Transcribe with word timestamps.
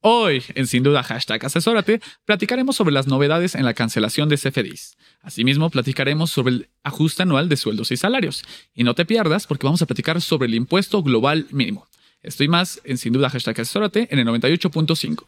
Hoy, 0.00 0.44
en 0.54 0.68
Sin 0.68 0.84
Duda 0.84 1.02
Hashtag 1.02 1.44
Asesórate, 1.44 2.00
platicaremos 2.24 2.76
sobre 2.76 2.92
las 2.92 3.08
novedades 3.08 3.56
en 3.56 3.64
la 3.64 3.74
cancelación 3.74 4.28
de 4.28 4.36
CFDIs. 4.36 4.96
Asimismo, 5.22 5.70
platicaremos 5.70 6.30
sobre 6.30 6.54
el 6.54 6.68
ajuste 6.84 7.24
anual 7.24 7.48
de 7.48 7.56
sueldos 7.56 7.90
y 7.90 7.96
salarios. 7.96 8.44
Y 8.72 8.84
no 8.84 8.94
te 8.94 9.04
pierdas 9.04 9.48
porque 9.48 9.66
vamos 9.66 9.82
a 9.82 9.86
platicar 9.86 10.20
sobre 10.20 10.46
el 10.46 10.54
impuesto 10.54 11.02
global 11.02 11.46
mínimo. 11.50 11.88
Estoy 12.22 12.46
más 12.46 12.80
en 12.84 12.96
Sin 12.96 13.12
Duda 13.12 13.28
Hashtag 13.28 13.60
Asesórate 13.60 14.06
en 14.12 14.20
el 14.20 14.26
98.5. 14.28 15.24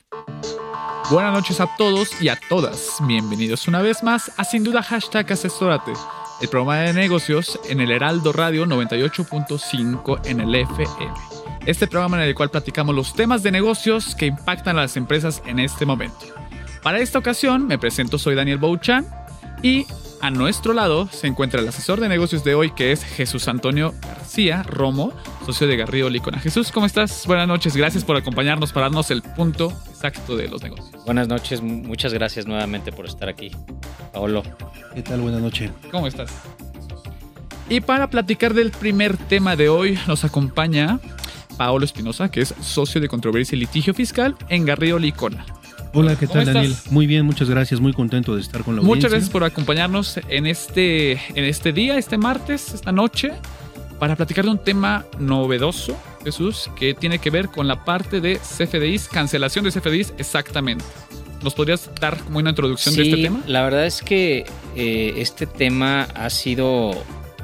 Buenas 1.10 1.32
noches 1.32 1.60
a 1.60 1.68
todos 1.76 2.22
y 2.22 2.28
a 2.28 2.38
todas. 2.48 2.98
Bienvenidos 3.08 3.66
una 3.66 3.82
vez 3.82 4.04
más 4.04 4.30
a 4.36 4.44
Sin 4.44 4.62
Duda 4.62 4.84
Hashtag 4.84 5.32
Asesórate, 5.32 5.92
el 6.40 6.48
programa 6.48 6.78
de 6.78 6.92
negocios 6.92 7.58
en 7.68 7.80
el 7.80 7.90
Heraldo 7.90 8.32
Radio 8.32 8.66
98.5 8.66 10.26
en 10.26 10.40
el 10.40 10.54
FM. 10.54 11.39
Este 11.66 11.86
programa 11.86 12.16
en 12.22 12.28
el 12.28 12.34
cual 12.34 12.50
platicamos 12.50 12.94
los 12.94 13.14
temas 13.14 13.42
de 13.42 13.50
negocios 13.50 14.14
que 14.14 14.26
impactan 14.26 14.78
a 14.78 14.82
las 14.82 14.96
empresas 14.96 15.42
en 15.46 15.58
este 15.58 15.84
momento. 15.84 16.26
Para 16.82 17.00
esta 17.00 17.18
ocasión 17.18 17.66
me 17.66 17.78
presento, 17.78 18.18
soy 18.18 18.34
Daniel 18.34 18.58
Bouchan 18.58 19.06
y 19.62 19.86
a 20.22 20.30
nuestro 20.30 20.72
lado 20.72 21.08
se 21.12 21.26
encuentra 21.26 21.60
el 21.60 21.68
asesor 21.68 22.00
de 22.00 22.08
negocios 22.08 22.44
de 22.44 22.54
hoy 22.54 22.70
que 22.70 22.92
es 22.92 23.04
Jesús 23.04 23.46
Antonio 23.48 23.94
García 24.02 24.62
Romo, 24.62 25.12
socio 25.44 25.66
de 25.66 25.76
Garrido 25.76 26.08
Licona. 26.08 26.38
Jesús, 26.38 26.72
¿cómo 26.72 26.86
estás? 26.86 27.26
Buenas 27.26 27.46
noches, 27.46 27.76
gracias 27.76 28.04
por 28.04 28.16
acompañarnos 28.16 28.72
para 28.72 28.86
darnos 28.86 29.10
el 29.10 29.22
punto 29.22 29.72
exacto 29.90 30.36
de 30.36 30.48
los 30.48 30.62
negocios. 30.62 30.90
Buenas 31.04 31.28
noches, 31.28 31.60
muchas 31.60 32.14
gracias 32.14 32.46
nuevamente 32.46 32.90
por 32.90 33.06
estar 33.06 33.28
aquí. 33.28 33.50
Paolo. 34.12 34.42
¿Qué 34.94 35.02
tal? 35.02 35.20
Buenas 35.20 35.40
noches. 35.40 35.70
¿Cómo 35.90 36.06
estás? 36.06 36.30
Y 37.68 37.80
para 37.80 38.10
platicar 38.10 38.52
del 38.54 38.72
primer 38.72 39.16
tema 39.16 39.54
de 39.56 39.68
hoy 39.68 39.98
nos 40.08 40.24
acompaña 40.24 40.98
Paolo 41.60 41.84
Espinosa, 41.84 42.30
que 42.30 42.40
es 42.40 42.54
socio 42.62 43.02
de 43.02 43.08
controversia 43.08 43.54
y 43.54 43.58
litigio 43.58 43.92
fiscal 43.92 44.34
en 44.48 44.64
Garrido 44.64 44.98
Licona. 44.98 45.44
Hola, 45.92 46.16
¿qué 46.16 46.26
tal, 46.26 46.44
¿Cómo 46.46 46.54
Daniel? 46.54 46.72
estás? 46.72 46.90
Muy 46.90 47.06
bien, 47.06 47.26
muchas 47.26 47.50
gracias. 47.50 47.80
Muy 47.80 47.92
contento 47.92 48.34
de 48.34 48.40
estar 48.40 48.64
con 48.64 48.76
la 48.76 48.80
Muchas 48.80 48.88
audiencia. 48.88 49.08
gracias 49.10 49.30
por 49.30 49.44
acompañarnos 49.44 50.18
en 50.30 50.46
este, 50.46 51.12
en 51.12 51.44
este 51.44 51.74
día, 51.74 51.98
este 51.98 52.16
martes, 52.16 52.72
esta 52.72 52.92
noche, 52.92 53.32
para 53.98 54.16
platicar 54.16 54.46
de 54.46 54.52
un 54.52 54.64
tema 54.64 55.04
novedoso, 55.18 55.94
Jesús, 56.24 56.70
que 56.76 56.94
tiene 56.94 57.18
que 57.18 57.28
ver 57.28 57.48
con 57.48 57.68
la 57.68 57.84
parte 57.84 58.22
de 58.22 58.38
CFDIs, 58.38 59.08
cancelación 59.08 59.62
de 59.62 59.70
CFDIs 59.70 60.14
exactamente. 60.16 60.86
¿Nos 61.42 61.52
podrías 61.52 61.90
dar 62.00 62.18
como 62.20 62.38
una 62.38 62.48
introducción 62.48 62.96
de 62.96 63.02
este 63.02 63.22
tema? 63.22 63.42
La 63.46 63.62
verdad 63.62 63.84
es 63.84 64.00
que 64.00 64.46
eh, 64.76 65.12
este 65.18 65.44
tema 65.44 66.04
ha 66.14 66.30
sido 66.30 66.92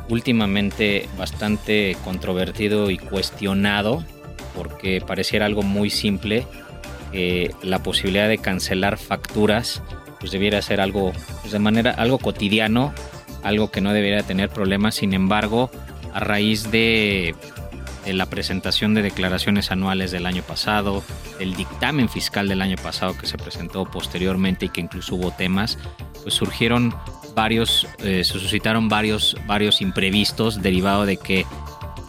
últimamente 0.08 1.08
bastante 1.18 1.96
controvertido 2.04 2.90
y 2.90 2.98
cuestionado 2.98 4.04
porque 4.54 5.02
pareciera 5.06 5.46
algo 5.46 5.62
muy 5.62 5.90
simple 5.90 6.46
la 7.62 7.82
posibilidad 7.82 8.28
de 8.28 8.36
cancelar 8.36 8.98
facturas 8.98 9.82
pues 10.20 10.32
debiera 10.32 10.60
ser 10.62 10.80
algo 10.80 11.12
pues, 11.40 11.52
de 11.52 11.58
manera 11.58 11.92
algo 11.92 12.18
cotidiano, 12.18 12.92
algo 13.42 13.70
que 13.70 13.80
no 13.80 13.92
debería 13.92 14.22
tener 14.22 14.48
problemas. 14.48 14.96
Sin 14.96 15.14
embargo, 15.14 15.70
a 16.12 16.20
raíz 16.20 16.70
de 16.70 17.34
la 18.06 18.26
presentación 18.26 18.94
de 18.94 19.02
declaraciones 19.02 19.70
anuales 19.70 20.10
del 20.10 20.26
año 20.26 20.42
pasado, 20.42 21.02
el 21.40 21.54
dictamen 21.54 22.08
fiscal 22.08 22.48
del 22.48 22.62
año 22.62 22.76
pasado 22.76 23.16
que 23.18 23.26
se 23.26 23.36
presentó 23.36 23.84
posteriormente 23.84 24.66
y 24.66 24.68
que 24.68 24.80
incluso 24.80 25.16
hubo 25.16 25.32
temas, 25.32 25.78
pues 26.22 26.34
surgieron 26.34 26.94
varios, 27.36 27.86
eh, 27.98 28.24
se 28.24 28.38
suscitaron 28.40 28.88
varios, 28.88 29.36
varios 29.46 29.80
imprevistos 29.82 30.62
derivado 30.62 31.04
de 31.06 31.18
que 31.18 31.44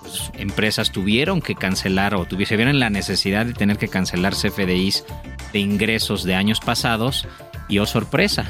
pues, 0.02 0.32
empresas 0.38 0.92
tuvieron 0.92 1.42
que 1.42 1.54
cancelar 1.54 2.16
o 2.16 2.26
tuvi- 2.26 2.46
se 2.46 2.56
vieron 2.56 2.80
la 2.80 2.90
necesidad 2.90 3.46
de 3.46 3.54
tener 3.54 3.78
que 3.78 3.90
cancelar 3.90 4.34
CFDIs 4.34 5.04
de 5.52 5.60
ingresos 5.60 6.24
de 6.24 6.34
años 6.36 6.62
pasados 6.62 7.28
y 7.68 7.80
oh 7.80 7.86
sorpresa, 7.86 8.50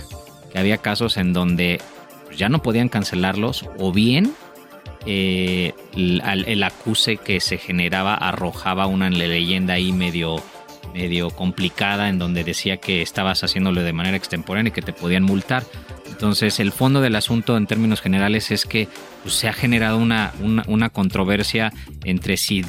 que 0.53 0.59
había 0.59 0.77
casos 0.77 1.17
en 1.17 1.33
donde 1.33 1.81
pues, 2.25 2.37
ya 2.37 2.47
no 2.47 2.61
podían 2.61 2.89
cancelarlos 2.89 3.65
o 3.79 3.91
bien 3.91 4.33
eh, 5.07 5.73
el, 5.95 6.21
el 6.45 6.63
acuse 6.63 7.17
que 7.17 7.39
se 7.39 7.57
generaba 7.57 8.13
arrojaba 8.13 8.85
una 8.85 9.09
leyenda 9.09 9.73
ahí 9.73 9.91
medio, 9.93 10.35
medio 10.93 11.31
complicada 11.31 12.09
en 12.09 12.19
donde 12.19 12.43
decía 12.43 12.77
que 12.77 13.01
estabas 13.01 13.43
haciéndolo 13.43 13.81
de 13.81 13.93
manera 13.93 14.15
extemporánea 14.17 14.69
y 14.69 14.73
que 14.73 14.83
te 14.83 14.93
podían 14.93 15.23
multar. 15.23 15.63
Entonces 16.17 16.59
el 16.59 16.71
fondo 16.71 16.99
del 16.99 17.15
asunto 17.15 17.55
en 17.57 17.67
términos 17.67 18.01
generales 18.01 18.49
es 18.49 18.65
que 18.65 18.87
pues, 19.21 19.35
se 19.35 19.47
ha 19.47 19.53
generado 19.53 19.99
una, 19.99 20.33
una, 20.39 20.89
controversia 20.89 21.71
entre 22.05 22.37
si 22.37 22.65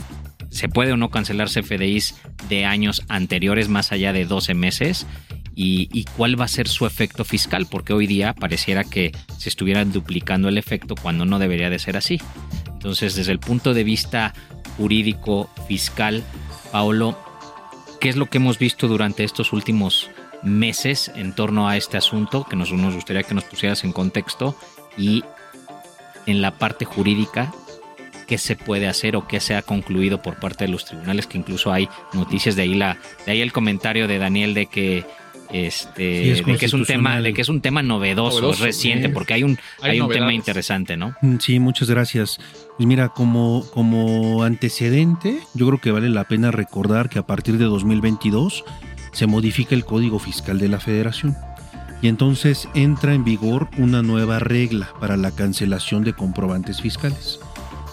se 0.51 0.69
puede 0.69 0.93
o 0.93 0.99
no 0.99 1.09
cancelar 1.11 1.49
CFDIs 1.49 2.17
de 2.51 2.67
años 2.67 3.03
anteriores 3.09 3.71
más 3.71 3.91
allá 3.91 4.13
de 4.13 4.27
12 4.27 4.53
meses 4.53 5.07
y, 5.55 5.89
y 5.95 6.05
cuál 6.05 6.39
va 6.39 6.45
a 6.45 6.49
ser 6.49 6.69
su 6.69 6.85
efecto 6.85 7.25
fiscal, 7.25 7.67
porque 7.71 7.95
hoy 7.95 8.07
día 8.07 8.35
pareciera 8.35 8.85
que 8.85 9.13
se 9.39 9.49
estuviera 9.49 9.83
duplicando 9.87 10.51
el 10.51 10.59
efecto 10.59 10.95
cuando 10.95 11.25
no 11.25 11.39
debería 11.39 11.71
de 11.71 11.79
ser 11.79 11.97
así. 11.97 12.21
Entonces, 12.67 13.17
desde 13.17 13.33
el 13.33 13.39
punto 13.39 13.73
de 13.73 13.83
vista 13.83 14.35
jurídico, 14.77 15.49
fiscal, 15.67 16.23
Paolo, 16.71 17.19
¿qué 17.99 18.11
es 18.11 18.17
lo 18.17 18.27
que 18.27 18.37
hemos 18.37 18.59
visto 18.59 18.89
durante 18.89 19.25
estos 19.25 19.55
últimos 19.55 20.11
meses 20.43 21.11
en 21.15 21.35
torno 21.35 21.69
a 21.69 21.77
este 21.77 21.97
asunto? 21.97 22.45
Que 22.45 22.57
nos, 22.57 22.73
nos 22.73 22.95
gustaría 22.95 23.23
que 23.23 23.35
nos 23.35 23.45
pusieras 23.45 23.85
en 23.85 23.93
contexto 23.93 24.57
y 24.97 25.25
en 26.27 26.43
la 26.43 26.59
parte 26.59 26.85
jurídica, 26.85 27.53
qué 28.27 28.37
se 28.37 28.55
puede 28.55 28.87
hacer 28.87 29.17
o 29.17 29.27
qué 29.27 29.41
se 29.41 29.55
ha 29.55 29.63
concluido 29.63 30.21
por 30.21 30.37
parte 30.37 30.65
de 30.65 30.71
los 30.71 30.85
tribunales, 30.85 31.27
que 31.27 31.39
incluso 31.39 31.73
hay 31.73 31.89
noticias 32.13 32.55
de 32.55 32.63
ahí 32.63 32.75
la, 32.75 32.99
de 33.25 33.33
ahí 33.33 33.41
el 33.41 33.53
comentario 33.53 34.07
de 34.07 34.19
Daniel 34.19 34.53
de 34.53 34.67
que 34.67 35.05
este 35.51 36.25
Sí, 36.25 36.31
es 36.31 36.45
de 36.45 36.59
que 36.59 36.67
es 36.67 36.75
un 36.75 36.85
tema 36.85 37.23
de 37.23 37.33
que 37.33 37.41
es 37.41 37.49
un 37.49 37.63
tema 37.63 37.83
novedoso, 37.83 38.43
Novedoso, 38.43 38.65
reciente, 38.65 39.09
sí. 39.09 39.15
porque 39.15 39.33
hay 39.33 39.45
un 39.45 39.59
Hay 39.81 39.93
hay, 39.93 40.01
un 40.01 40.11
tema 40.11 40.35
interesante, 40.35 40.99
¿no? 40.99 41.15
Mm, 41.23 41.37
Sí, 41.39 41.59
muchas 41.59 41.89
gracias. 41.89 42.39
Pues 42.77 42.87
mira, 42.87 43.09
como, 43.09 43.65
como 43.73 44.43
antecedente, 44.45 45.41
yo 45.55 45.67
creo 45.67 45.81
que 45.81 45.91
vale 45.91 46.11
la 46.11 46.25
pena 46.25 46.51
recordar 46.51 47.09
que 47.09 47.19
a 47.19 47.27
partir 47.27 47.57
de 47.57 47.65
2022 47.65 48.65
se 49.19 49.27
modifica 49.27 49.75
el 49.75 49.85
Código 49.85 50.21
Fiscal 50.21 50.61
de 50.61 50.69
la 50.69 50.79
Federación. 50.79 51.37
Y 52.01 52.07
entonces 52.07 52.69
entra 52.77 53.15
en 53.15 53.25
vigor 53.25 53.69
una 53.77 54.01
nueva 54.01 54.39
regla 54.39 54.91
para 55.01 55.17
la 55.17 55.33
cancelación 55.33 56.05
de 56.05 56.13
comprobantes 56.13 56.81
fiscales. 56.81 57.41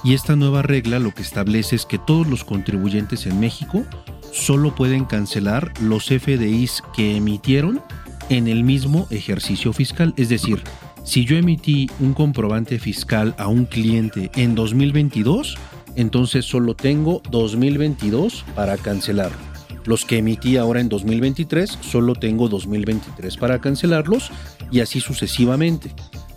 Y 0.03 0.13
esta 0.13 0.35
nueva 0.35 0.61
regla 0.61 0.99
lo 0.99 1.15
que 1.15 1.23
establece 1.23 1.77
es 1.77 1.87
que 1.87 1.97
todos 1.97 2.27
los 2.27 2.43
contribuyentes 2.43 3.25
en 3.25 3.39
México 3.39 3.83
solo 4.31 4.75
pueden 4.75 5.05
cancelar 5.05 5.73
los 5.81 6.09
FDIs 6.09 6.83
que 6.95 7.17
emitieron 7.17 7.81
en 8.29 8.47
el 8.47 8.63
mismo 8.63 9.07
ejercicio 9.09 9.73
fiscal. 9.73 10.13
Es 10.17 10.29
decir, 10.29 10.61
si 11.03 11.25
yo 11.25 11.37
emití 11.37 11.89
un 11.99 12.13
comprobante 12.13 12.77
fiscal 12.77 13.33
a 13.39 13.47
un 13.47 13.65
cliente 13.65 14.29
en 14.35 14.53
2022, 14.53 15.57
entonces 15.95 16.45
solo 16.45 16.75
tengo 16.75 17.23
2022 17.31 18.45
para 18.53 18.77
cancelar. 18.77 19.54
Los 19.85 20.05
que 20.05 20.17
emití 20.17 20.57
ahora 20.57 20.81
en 20.81 20.89
2023, 20.89 21.79
solo 21.81 22.15
tengo 22.15 22.49
2023 22.49 23.37
para 23.37 23.59
cancelarlos 23.59 24.31
y 24.71 24.79
así 24.79 24.99
sucesivamente. 24.99 25.91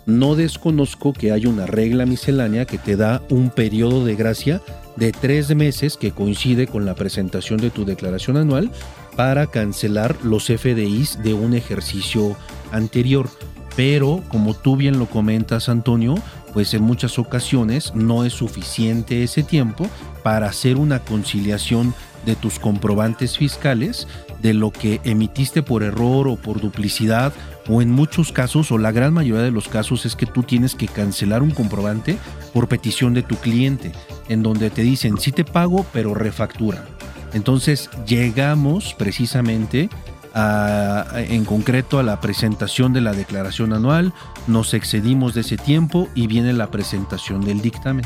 No 0.05 0.35
desconozco 0.35 1.13
que 1.13 1.31
hay 1.31 1.45
una 1.45 1.65
regla 1.65 2.05
miscelánea 2.05 2.65
que 2.65 2.77
te 2.77 2.95
da 2.95 3.21
un 3.29 3.49
periodo 3.49 4.05
de 4.05 4.15
gracia 4.15 4.61
de 4.95 5.11
tres 5.11 5.55
meses 5.55 5.97
que 5.97 6.11
coincide 6.11 6.67
con 6.67 6.85
la 6.85 6.95
presentación 6.95 7.59
de 7.59 7.69
tu 7.69 7.85
declaración 7.85 8.37
anual 8.37 8.71
para 9.15 9.47
cancelar 9.47 10.15
los 10.23 10.47
FDIs 10.47 11.21
de 11.23 11.33
un 11.33 11.53
ejercicio 11.53 12.35
anterior. 12.71 13.29
Pero 13.75 14.23
como 14.29 14.55
tú 14.55 14.75
bien 14.75 14.99
lo 14.99 15.05
comentas, 15.05 15.69
Antonio, 15.69 16.15
pues 16.53 16.73
en 16.73 16.83
muchas 16.83 17.19
ocasiones 17.19 17.93
no 17.95 18.25
es 18.25 18.33
suficiente 18.33 19.23
ese 19.23 19.43
tiempo 19.43 19.87
para 20.23 20.47
hacer 20.47 20.77
una 20.77 20.99
conciliación 20.99 21.93
de 22.25 22.35
tus 22.35 22.59
comprobantes 22.59 23.37
fiscales 23.37 24.07
de 24.41 24.53
lo 24.53 24.71
que 24.71 25.01
emitiste 25.03 25.63
por 25.63 25.83
error 25.83 26.27
o 26.27 26.35
por 26.35 26.61
duplicidad 26.61 27.33
o 27.67 27.81
en 27.81 27.91
muchos 27.91 28.31
casos 28.31 28.71
o 28.71 28.77
la 28.77 28.91
gran 28.91 29.13
mayoría 29.13 29.43
de 29.43 29.51
los 29.51 29.67
casos 29.67 30.05
es 30.05 30.15
que 30.15 30.25
tú 30.25 30.43
tienes 30.43 30.75
que 30.75 30.87
cancelar 30.87 31.43
un 31.43 31.51
comprobante 31.51 32.17
por 32.53 32.67
petición 32.67 33.13
de 33.13 33.23
tu 33.23 33.35
cliente 33.35 33.91
en 34.27 34.43
donde 34.43 34.69
te 34.69 34.81
dicen 34.81 35.17
sí 35.17 35.31
te 35.31 35.45
pago 35.45 35.85
pero 35.93 36.13
refactura. 36.13 36.85
Entonces 37.33 37.89
llegamos 38.07 38.95
precisamente 38.97 39.89
en 40.35 41.45
concreto 41.45 41.99
a 41.99 42.03
la 42.03 42.21
presentación 42.21 42.93
de 42.93 43.01
la 43.01 43.13
declaración 43.13 43.73
anual, 43.73 44.13
nos 44.47 44.73
excedimos 44.73 45.33
de 45.33 45.41
ese 45.41 45.57
tiempo 45.57 46.07
y 46.15 46.27
viene 46.27 46.53
la 46.53 46.69
presentación 46.71 47.43
del 47.43 47.61
dictamen. 47.61 48.05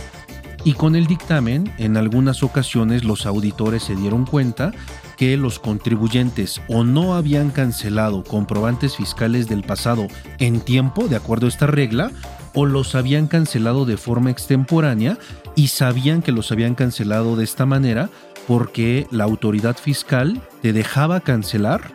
Y 0.65 0.73
con 0.73 0.95
el 0.95 1.07
dictamen, 1.07 1.73
en 1.77 1.97
algunas 1.97 2.41
ocasiones 2.41 3.03
los 3.03 3.25
auditores 3.25 3.83
se 3.83 3.95
dieron 3.95 4.25
cuenta 4.25 4.71
que 5.17 5.35
los 5.35 5.59
contribuyentes 5.59 6.61
o 6.69 6.85
no 6.85 7.15
habían 7.15 7.49
cancelado 7.49 8.23
comprobantes 8.23 8.95
fiscales 8.95 9.49
del 9.49 9.63
pasado 9.63 10.07
en 10.39 10.61
tiempo, 10.61 11.09
de 11.09 11.17
acuerdo 11.17 11.47
a 11.47 11.49
esta 11.49 11.67
regla, 11.67 12.11
o 12.53 12.65
los 12.65 12.95
habían 12.95 13.27
cancelado 13.27 13.85
de 13.85 13.97
forma 13.97 14.31
extemporánea 14.31 15.17
y 15.55 15.67
sabían 15.67 16.21
que 16.21 16.31
los 16.31 16.51
habían 16.51 16.75
cancelado 16.75 17.35
de 17.35 17.43
esta 17.43 17.65
manera 17.65 18.09
porque 18.47 19.07
la 19.11 19.25
autoridad 19.25 19.75
fiscal 19.77 20.41
te 20.61 20.71
dejaba 20.71 21.19
cancelar, 21.19 21.91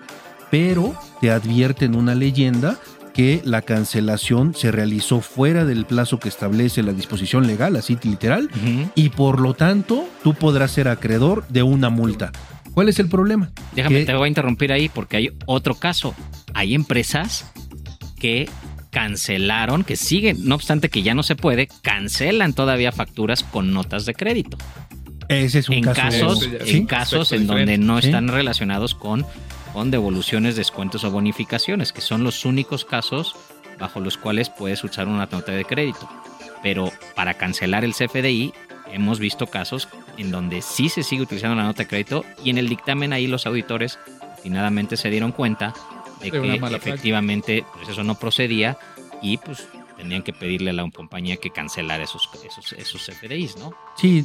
pero 0.50 0.94
te 1.20 1.30
advierte 1.30 1.86
en 1.86 1.94
una 1.94 2.14
leyenda 2.14 2.78
que 3.18 3.42
la 3.44 3.62
cancelación 3.62 4.54
se 4.54 4.70
realizó 4.70 5.20
fuera 5.20 5.64
del 5.64 5.86
plazo 5.86 6.20
que 6.20 6.28
establece 6.28 6.84
la 6.84 6.92
disposición 6.92 7.48
legal, 7.48 7.74
así 7.74 7.98
literal, 8.04 8.48
y 8.94 9.08
por 9.08 9.40
lo 9.40 9.54
tanto 9.54 10.08
tú 10.22 10.34
podrás 10.34 10.70
ser 10.70 10.86
acreedor 10.86 11.44
de 11.48 11.64
una 11.64 11.90
multa. 11.90 12.30
¿Cuál 12.74 12.88
es 12.88 13.00
el 13.00 13.08
problema? 13.08 13.50
Déjame, 13.74 14.04
te 14.04 14.14
voy 14.14 14.26
a 14.26 14.28
interrumpir 14.28 14.70
ahí 14.70 14.88
porque 14.88 15.16
hay 15.16 15.30
otro 15.46 15.74
caso. 15.74 16.14
Hay 16.54 16.76
empresas 16.76 17.50
que 18.20 18.48
cancelaron, 18.90 19.82
que 19.82 19.96
siguen, 19.96 20.44
no 20.44 20.54
obstante 20.54 20.88
que 20.88 21.02
ya 21.02 21.14
no 21.14 21.24
se 21.24 21.34
puede, 21.34 21.68
cancelan 21.82 22.52
todavía 22.52 22.92
facturas 22.92 23.42
con 23.42 23.72
notas 23.72 24.06
de 24.06 24.14
crédito. 24.14 24.58
Ese 25.26 25.58
es 25.58 25.68
un 25.68 25.74
en 25.74 25.82
caso. 25.82 26.28
Casos, 26.28 26.48
En 26.66 26.86
casos 26.86 27.32
en 27.32 27.48
donde 27.48 27.78
no 27.78 27.98
están 27.98 28.28
relacionados 28.28 28.94
con 28.94 29.26
con 29.72 29.90
devoluciones, 29.90 30.56
descuentos 30.56 31.04
o 31.04 31.10
bonificaciones, 31.10 31.92
que 31.92 32.00
son 32.00 32.24
los 32.24 32.44
únicos 32.44 32.84
casos 32.84 33.36
bajo 33.78 34.00
los 34.00 34.16
cuales 34.16 34.50
puedes 34.50 34.82
usar 34.84 35.06
una 35.06 35.26
nota 35.26 35.52
de 35.52 35.64
crédito. 35.64 36.08
Pero 36.62 36.90
para 37.14 37.34
cancelar 37.34 37.84
el 37.84 37.94
CFDI 37.94 38.52
hemos 38.92 39.20
visto 39.20 39.46
casos 39.46 39.88
en 40.16 40.30
donde 40.30 40.62
sí 40.62 40.88
se 40.88 41.02
sigue 41.02 41.22
utilizando 41.22 41.56
la 41.56 41.64
nota 41.64 41.82
de 41.84 41.88
crédito 41.88 42.24
y 42.42 42.50
en 42.50 42.58
el 42.58 42.68
dictamen 42.68 43.12
ahí 43.12 43.26
los 43.26 43.46
auditores 43.46 43.98
atinadamente 44.38 44.96
se 44.96 45.10
dieron 45.10 45.32
cuenta 45.32 45.74
de 46.20 46.30
que 46.30 46.54
efectivamente 46.54 47.64
pues 47.74 47.88
eso 47.88 48.02
no 48.02 48.16
procedía 48.16 48.78
y 49.22 49.36
pues 49.38 49.68
tenían 49.96 50.22
que 50.22 50.32
pedirle 50.32 50.70
a 50.70 50.72
la 50.72 50.90
compañía 50.90 51.36
que 51.36 51.50
cancelara 51.50 52.02
esos, 52.02 52.28
esos, 52.44 52.72
esos 52.72 53.06
CFDIs, 53.06 53.56
¿no? 53.58 53.72
Sí. 53.96 54.24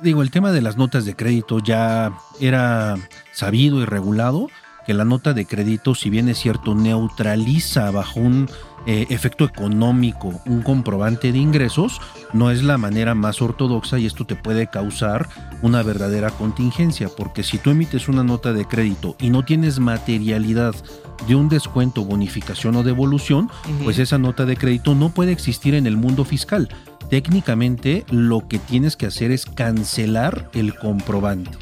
Digo, 0.00 0.22
el 0.22 0.30
tema 0.30 0.52
de 0.52 0.62
las 0.62 0.76
notas 0.76 1.04
de 1.04 1.16
crédito 1.16 1.58
ya 1.58 2.12
era 2.40 2.96
sabido 3.32 3.80
y 3.80 3.84
regulado 3.84 4.48
que 4.88 4.94
la 4.94 5.04
nota 5.04 5.34
de 5.34 5.44
crédito, 5.44 5.94
si 5.94 6.08
bien 6.08 6.30
es 6.30 6.38
cierto, 6.38 6.74
neutraliza 6.74 7.90
bajo 7.90 8.20
un 8.20 8.48
eh, 8.86 9.04
efecto 9.10 9.44
económico 9.44 10.40
un 10.46 10.62
comprobante 10.62 11.30
de 11.30 11.36
ingresos, 11.36 12.00
no 12.32 12.50
es 12.50 12.62
la 12.62 12.78
manera 12.78 13.14
más 13.14 13.42
ortodoxa 13.42 13.98
y 13.98 14.06
esto 14.06 14.24
te 14.24 14.34
puede 14.34 14.68
causar 14.68 15.28
una 15.60 15.82
verdadera 15.82 16.30
contingencia, 16.30 17.10
porque 17.14 17.42
si 17.42 17.58
tú 17.58 17.68
emites 17.68 18.08
una 18.08 18.24
nota 18.24 18.54
de 18.54 18.64
crédito 18.64 19.14
y 19.20 19.28
no 19.28 19.44
tienes 19.44 19.78
materialidad 19.78 20.74
de 21.26 21.34
un 21.34 21.50
descuento, 21.50 22.06
bonificación 22.06 22.74
o 22.76 22.82
devolución, 22.82 23.50
pues 23.84 23.98
esa 23.98 24.16
nota 24.16 24.46
de 24.46 24.56
crédito 24.56 24.94
no 24.94 25.10
puede 25.10 25.32
existir 25.32 25.74
en 25.74 25.86
el 25.86 25.98
mundo 25.98 26.24
fiscal. 26.24 26.70
Técnicamente 27.10 28.06
lo 28.08 28.48
que 28.48 28.58
tienes 28.58 28.96
que 28.96 29.04
hacer 29.04 29.32
es 29.32 29.44
cancelar 29.44 30.48
el 30.54 30.74
comprobante. 30.74 31.58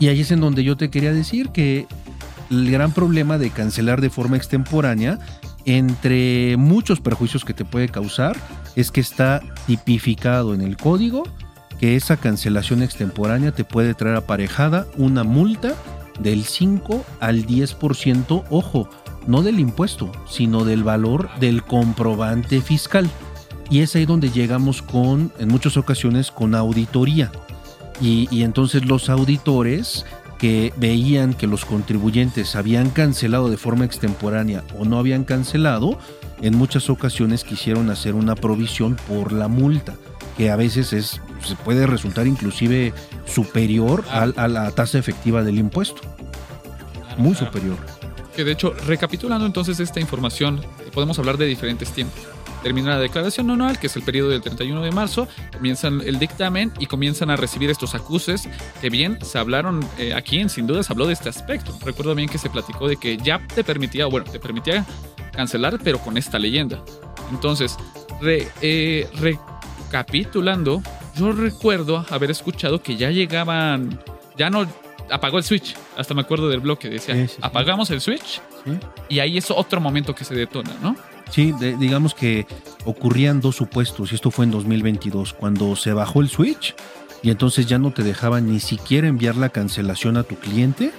Y 0.00 0.08
ahí 0.08 0.22
es 0.22 0.32
en 0.32 0.40
donde 0.40 0.64
yo 0.64 0.76
te 0.76 0.90
quería 0.90 1.12
decir 1.12 1.50
que 1.50 1.86
el 2.52 2.70
gran 2.70 2.92
problema 2.92 3.38
de 3.38 3.50
cancelar 3.50 4.00
de 4.00 4.10
forma 4.10 4.36
extemporánea, 4.36 5.18
entre 5.64 6.56
muchos 6.58 7.00
perjuicios 7.00 7.44
que 7.44 7.54
te 7.54 7.64
puede 7.64 7.88
causar, 7.88 8.36
es 8.76 8.90
que 8.90 9.00
está 9.00 9.40
tipificado 9.66 10.54
en 10.54 10.60
el 10.60 10.76
código 10.76 11.24
que 11.78 11.96
esa 11.96 12.16
cancelación 12.16 12.82
extemporánea 12.82 13.52
te 13.52 13.64
puede 13.64 13.94
traer 13.94 14.16
aparejada 14.16 14.86
una 14.96 15.24
multa 15.24 15.74
del 16.20 16.44
5 16.44 17.04
al 17.20 17.46
10%, 17.46 18.44
ojo, 18.50 18.88
no 19.26 19.42
del 19.42 19.58
impuesto, 19.58 20.12
sino 20.28 20.64
del 20.64 20.84
valor 20.84 21.30
del 21.40 21.62
comprobante 21.62 22.60
fiscal. 22.60 23.08
Y 23.70 23.80
es 23.80 23.96
ahí 23.96 24.04
donde 24.04 24.30
llegamos 24.30 24.82
con, 24.82 25.32
en 25.38 25.48
muchas 25.48 25.76
ocasiones, 25.76 26.30
con 26.30 26.54
auditoría. 26.54 27.32
Y, 28.00 28.28
y 28.30 28.42
entonces 28.42 28.84
los 28.84 29.08
auditores 29.08 30.04
que 30.42 30.74
veían 30.76 31.34
que 31.34 31.46
los 31.46 31.64
contribuyentes 31.64 32.56
habían 32.56 32.90
cancelado 32.90 33.48
de 33.48 33.56
forma 33.56 33.84
extemporánea 33.84 34.64
o 34.76 34.84
no 34.84 34.98
habían 34.98 35.22
cancelado, 35.22 36.00
en 36.40 36.56
muchas 36.56 36.90
ocasiones 36.90 37.44
quisieron 37.44 37.90
hacer 37.90 38.16
una 38.16 38.34
provisión 38.34 38.96
por 39.06 39.30
la 39.30 39.46
multa, 39.46 39.94
que 40.36 40.50
a 40.50 40.56
veces 40.56 40.92
es, 40.92 41.20
se 41.46 41.54
puede 41.54 41.86
resultar 41.86 42.26
inclusive 42.26 42.92
superior 43.24 44.04
a, 44.10 44.26
la 44.26 44.72
tasa 44.72 44.98
efectiva 44.98 45.44
del 45.44 45.60
impuesto. 45.60 46.02
Muy 47.18 47.36
superior. 47.36 47.76
Que 48.34 48.42
de 48.42 48.50
hecho, 48.50 48.74
recapitulando 48.84 49.46
entonces 49.46 49.78
esta 49.78 50.00
información, 50.00 50.60
podemos 50.92 51.20
hablar 51.20 51.36
de 51.36 51.46
diferentes 51.46 51.92
tiempos 51.92 52.20
termina 52.62 52.90
la 52.90 52.98
declaración 52.98 53.50
anual, 53.50 53.78
que 53.78 53.88
es 53.88 53.96
el 53.96 54.02
periodo 54.02 54.30
del 54.30 54.40
31 54.40 54.82
de 54.82 54.90
marzo, 54.90 55.28
comienzan 55.52 56.00
el 56.00 56.18
dictamen 56.18 56.72
y 56.78 56.86
comienzan 56.86 57.30
a 57.30 57.36
recibir 57.36 57.70
estos 57.70 57.94
acuses 57.94 58.48
que 58.80 58.90
bien 58.90 59.18
se 59.22 59.38
hablaron 59.38 59.84
eh, 59.98 60.14
aquí, 60.14 60.38
en 60.38 60.48
sin 60.48 60.66
duda 60.66 60.82
se 60.82 60.92
habló 60.92 61.06
de 61.06 61.12
este 61.12 61.28
aspecto. 61.28 61.76
Recuerdo 61.84 62.14
bien 62.14 62.28
que 62.28 62.38
se 62.38 62.50
platicó 62.50 62.88
de 62.88 62.96
que 62.96 63.16
ya 63.16 63.44
te 63.54 63.64
permitía, 63.64 64.06
bueno, 64.06 64.30
te 64.30 64.38
permitía 64.38 64.86
cancelar, 65.32 65.78
pero 65.82 65.98
con 65.98 66.16
esta 66.16 66.38
leyenda. 66.38 66.82
Entonces, 67.30 67.76
eh, 68.22 69.08
recapitulando, 69.20 70.82
yo 71.16 71.32
recuerdo 71.32 72.04
haber 72.10 72.30
escuchado 72.30 72.82
que 72.82 72.96
ya 72.96 73.10
llegaban, 73.10 74.00
ya 74.36 74.50
no 74.50 74.66
apagó 75.10 75.38
el 75.38 75.44
switch. 75.44 75.76
Hasta 75.96 76.14
me 76.14 76.22
acuerdo 76.22 76.48
del 76.48 76.60
bloque, 76.60 76.88
decía, 76.88 77.26
apagamos 77.40 77.90
el 77.90 78.00
switch 78.00 78.40
y 79.08 79.18
ahí 79.18 79.38
es 79.38 79.50
otro 79.50 79.80
momento 79.80 80.14
que 80.14 80.24
se 80.24 80.34
detona, 80.34 80.72
¿no? 80.82 80.96
Sí, 81.30 81.54
digamos 81.78 82.14
que 82.14 82.46
ocurrían 82.84 83.40
dos 83.40 83.56
supuestos 83.56 84.12
y 84.12 84.14
esto 84.14 84.30
fue 84.30 84.44
en 84.44 84.50
2022, 84.50 85.32
cuando 85.32 85.76
se 85.76 85.92
bajó 85.92 86.20
el 86.20 86.28
switch 86.28 86.74
y 87.22 87.30
entonces 87.30 87.66
ya 87.66 87.78
no 87.78 87.92
te 87.92 88.02
dejaban 88.02 88.50
ni 88.50 88.60
siquiera 88.60 89.08
enviar 89.08 89.36
la 89.36 89.48
cancelación 89.48 90.16
a 90.16 90.24
tu 90.24 90.36
cliente 90.36 90.92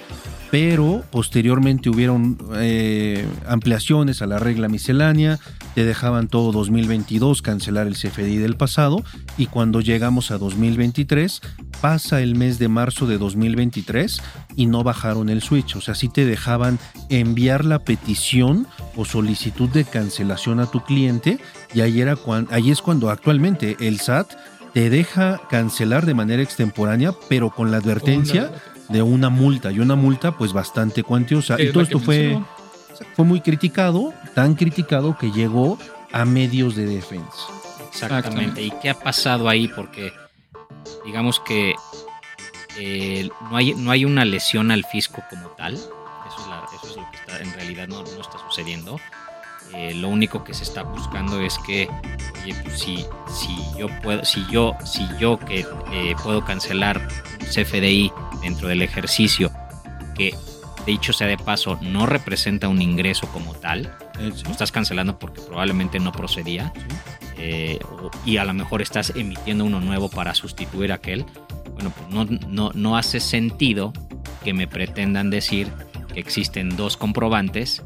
pero 0.54 1.02
posteriormente 1.10 1.90
hubieron 1.90 2.38
eh, 2.58 3.26
ampliaciones 3.48 4.22
a 4.22 4.26
la 4.26 4.38
regla 4.38 4.68
miscelánea, 4.68 5.40
te 5.74 5.84
dejaban 5.84 6.28
todo 6.28 6.52
2022 6.52 7.42
cancelar 7.42 7.86
el 7.86 7.94
CFDI 7.94 8.36
del 8.38 8.56
pasado 8.56 9.02
y 9.36 9.46
cuando 9.46 9.80
llegamos 9.80 10.30
a 10.30 10.38
2023 10.38 11.40
pasa 11.80 12.20
el 12.20 12.34
mes 12.36 12.58
de 12.58 12.68
marzo 12.68 13.06
de 13.06 13.18
2023 13.18 14.22
y 14.56 14.66
no 14.66 14.84
bajaron 14.84 15.28
el 15.28 15.42
switch, 15.42 15.76
o 15.76 15.80
sea, 15.80 15.94
sí 15.94 16.08
te 16.08 16.24
dejaban 16.24 16.78
enviar 17.08 17.64
la 17.64 17.80
petición 17.80 18.66
o 18.96 19.04
solicitud 19.04 19.68
de 19.68 19.84
cancelación 19.84 20.60
a 20.60 20.66
tu 20.66 20.80
cliente 20.80 21.38
y 21.74 21.80
ahí, 21.80 22.00
era 22.00 22.16
ahí 22.50 22.70
es 22.70 22.80
cuando 22.80 23.10
actualmente 23.10 23.76
el 23.80 24.00
SAT 24.00 24.32
te 24.72 24.90
deja 24.90 25.40
cancelar 25.48 26.04
de 26.04 26.14
manera 26.14 26.42
extemporánea, 26.42 27.12
pero 27.28 27.50
con 27.50 27.70
la 27.70 27.76
advertencia 27.76 28.50
de 28.88 29.02
una 29.02 29.30
multa 29.30 29.70
y 29.70 29.78
una 29.78 29.94
multa 29.94 30.36
pues 30.36 30.52
bastante 30.52 31.02
cuantiosa. 31.02 31.60
Y 31.60 31.70
todo 31.70 31.82
esto 31.82 32.00
fue, 32.00 32.38
fue 33.14 33.24
muy 33.24 33.40
criticado, 33.40 34.12
tan 34.34 34.54
criticado 34.54 35.16
que 35.18 35.30
llegó 35.30 35.78
a 36.12 36.24
medios 36.24 36.76
de 36.76 36.86
defensa. 36.86 37.48
Exactamente. 37.88 38.62
¿Y 38.62 38.70
qué 38.82 38.90
ha 38.90 38.98
pasado 38.98 39.48
ahí? 39.48 39.68
Porque 39.68 40.12
digamos 41.04 41.40
que 41.40 41.74
eh, 42.78 43.28
no, 43.50 43.56
hay, 43.56 43.74
no 43.74 43.90
hay 43.90 44.04
una 44.04 44.24
lesión 44.24 44.70
al 44.70 44.84
fisco 44.84 45.22
como 45.30 45.48
tal. 45.50 45.74
Eso 45.74 45.90
es, 46.90 46.96
lo 46.96 47.10
que 47.10 47.16
está, 47.16 47.38
en 47.38 47.52
realidad 47.52 47.88
no, 47.88 48.02
está 48.02 48.38
sucediendo. 48.38 48.98
Eh, 49.72 49.94
lo 49.94 50.08
único 50.08 50.44
que 50.44 50.54
se 50.54 50.62
está 50.62 50.82
buscando 50.82 51.40
es 51.40 51.58
que, 51.66 51.88
oye, 52.42 52.54
pues 52.62 52.78
si, 52.78 53.06
si 53.28 53.56
yo 53.78 53.88
puedo, 54.02 54.24
si 54.24 54.44
yo, 54.50 54.76
si 54.84 55.06
yo 55.18 55.38
que 55.38 55.66
eh, 55.92 56.14
puedo 56.22 56.44
cancelar 56.44 56.98
un 57.40 57.46
CFDI 57.46 58.12
dentro 58.42 58.68
del 58.68 58.82
ejercicio 58.82 59.50
que 60.14 60.34
dicho 60.86 61.12
sea 61.12 61.26
de 61.26 61.36
paso, 61.38 61.78
no 61.82 62.06
representa 62.06 62.68
un 62.68 62.80
ingreso 62.82 63.26
como 63.28 63.54
tal. 63.54 63.86
Eh, 64.18 64.30
sí. 64.34 64.44
Lo 64.44 64.50
estás 64.50 64.72
cancelando 64.72 65.18
porque 65.18 65.40
probablemente 65.40 65.98
no 66.00 66.12
procedía. 66.12 66.72
eh, 67.36 67.78
y 68.24 68.36
a 68.36 68.44
lo 68.44 68.54
mejor 68.54 68.80
estás 68.80 69.12
emitiendo 69.16 69.64
uno 69.64 69.80
nuevo 69.80 70.08
para 70.08 70.34
sustituir 70.34 70.92
aquel. 70.92 71.24
Bueno, 71.74 71.90
pues 71.90 72.08
no, 72.10 72.24
no, 72.48 72.70
no 72.74 72.96
hace 72.96 73.18
sentido 73.20 73.92
que 74.44 74.54
me 74.54 74.66
pretendan 74.68 75.30
decir 75.30 75.68
que 76.12 76.20
existen 76.20 76.76
dos 76.76 76.96
comprobantes 76.96 77.82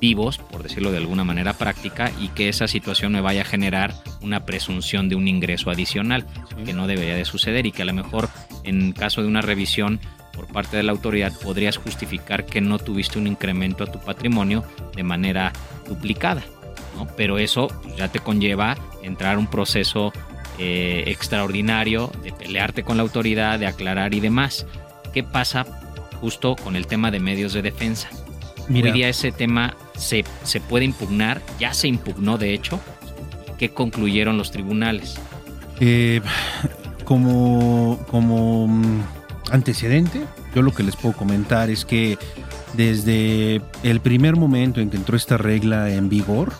vivos, 0.00 0.38
por 0.38 0.62
decirlo 0.62 0.90
de 0.92 0.98
alguna 0.98 1.24
manera 1.24 1.52
práctica, 1.52 2.10
y 2.20 2.28
que 2.28 2.48
esa 2.48 2.68
situación 2.68 3.12
me 3.12 3.20
vaya 3.20 3.42
a 3.42 3.44
generar 3.44 3.94
una 4.20 4.44
presunción 4.46 5.08
de 5.08 5.16
un 5.16 5.26
ingreso 5.28 5.70
adicional, 5.70 6.26
Sí. 6.56 6.64
que 6.64 6.72
no 6.72 6.86
debería 6.86 7.14
de 7.16 7.24
suceder 7.24 7.66
y 7.66 7.72
que 7.72 7.82
a 7.82 7.86
lo 7.86 7.92
mejor 7.94 8.28
en 8.64 8.92
caso 8.92 9.20
de 9.22 9.28
una 9.28 9.42
revisión 9.42 10.00
por 10.32 10.46
parte 10.46 10.76
de 10.76 10.82
la 10.82 10.92
autoridad 10.92 11.32
podrías 11.42 11.76
justificar 11.76 12.46
que 12.46 12.60
no 12.60 12.78
tuviste 12.78 13.18
un 13.18 13.26
incremento 13.26 13.84
a 13.84 13.86
tu 13.86 13.98
patrimonio 13.98 14.64
de 14.94 15.02
manera 15.02 15.52
duplicada. 15.88 16.42
¿no? 16.96 17.06
Pero 17.16 17.38
eso 17.38 17.68
pues, 17.82 17.96
ya 17.96 18.08
te 18.08 18.20
conlleva 18.20 18.76
entrar 19.02 19.36
a 19.36 19.38
un 19.38 19.46
proceso 19.46 20.12
eh, 20.58 21.04
extraordinario 21.06 22.10
de 22.22 22.32
pelearte 22.32 22.82
con 22.82 22.96
la 22.96 23.02
autoridad, 23.02 23.58
de 23.58 23.66
aclarar 23.66 24.14
y 24.14 24.20
demás. 24.20 24.66
¿Qué 25.12 25.22
pasa 25.22 25.66
justo 26.20 26.56
con 26.56 26.76
el 26.76 26.86
tema 26.86 27.10
de 27.10 27.20
medios 27.20 27.52
de 27.52 27.62
defensa? 27.62 28.08
Mira, 28.68 28.86
Hoy 28.86 28.92
día 28.92 29.08
ese 29.08 29.32
tema 29.32 29.76
se, 29.96 30.24
se 30.44 30.60
puede 30.60 30.84
impugnar, 30.84 31.42
ya 31.58 31.74
se 31.74 31.88
impugnó 31.88 32.38
de 32.38 32.54
hecho. 32.54 32.80
¿Qué 33.58 33.70
concluyeron 33.70 34.38
los 34.38 34.50
tribunales? 34.50 35.18
eh, 35.80 36.20
como, 37.04 37.98
como 38.08 38.68
mm, 38.68 39.00
antecedente, 39.52 40.24
yo 40.54 40.62
lo 40.62 40.72
que 40.72 40.82
les 40.82 40.96
puedo 40.96 41.14
comentar 41.14 41.70
es 41.70 41.84
que 41.84 42.18
desde 42.74 43.60
el 43.82 44.00
primer 44.00 44.36
momento 44.36 44.80
en 44.80 44.90
que 44.90 44.96
entró 44.96 45.16
esta 45.16 45.36
regla 45.36 45.90
en 45.90 46.08
vigor, 46.08 46.52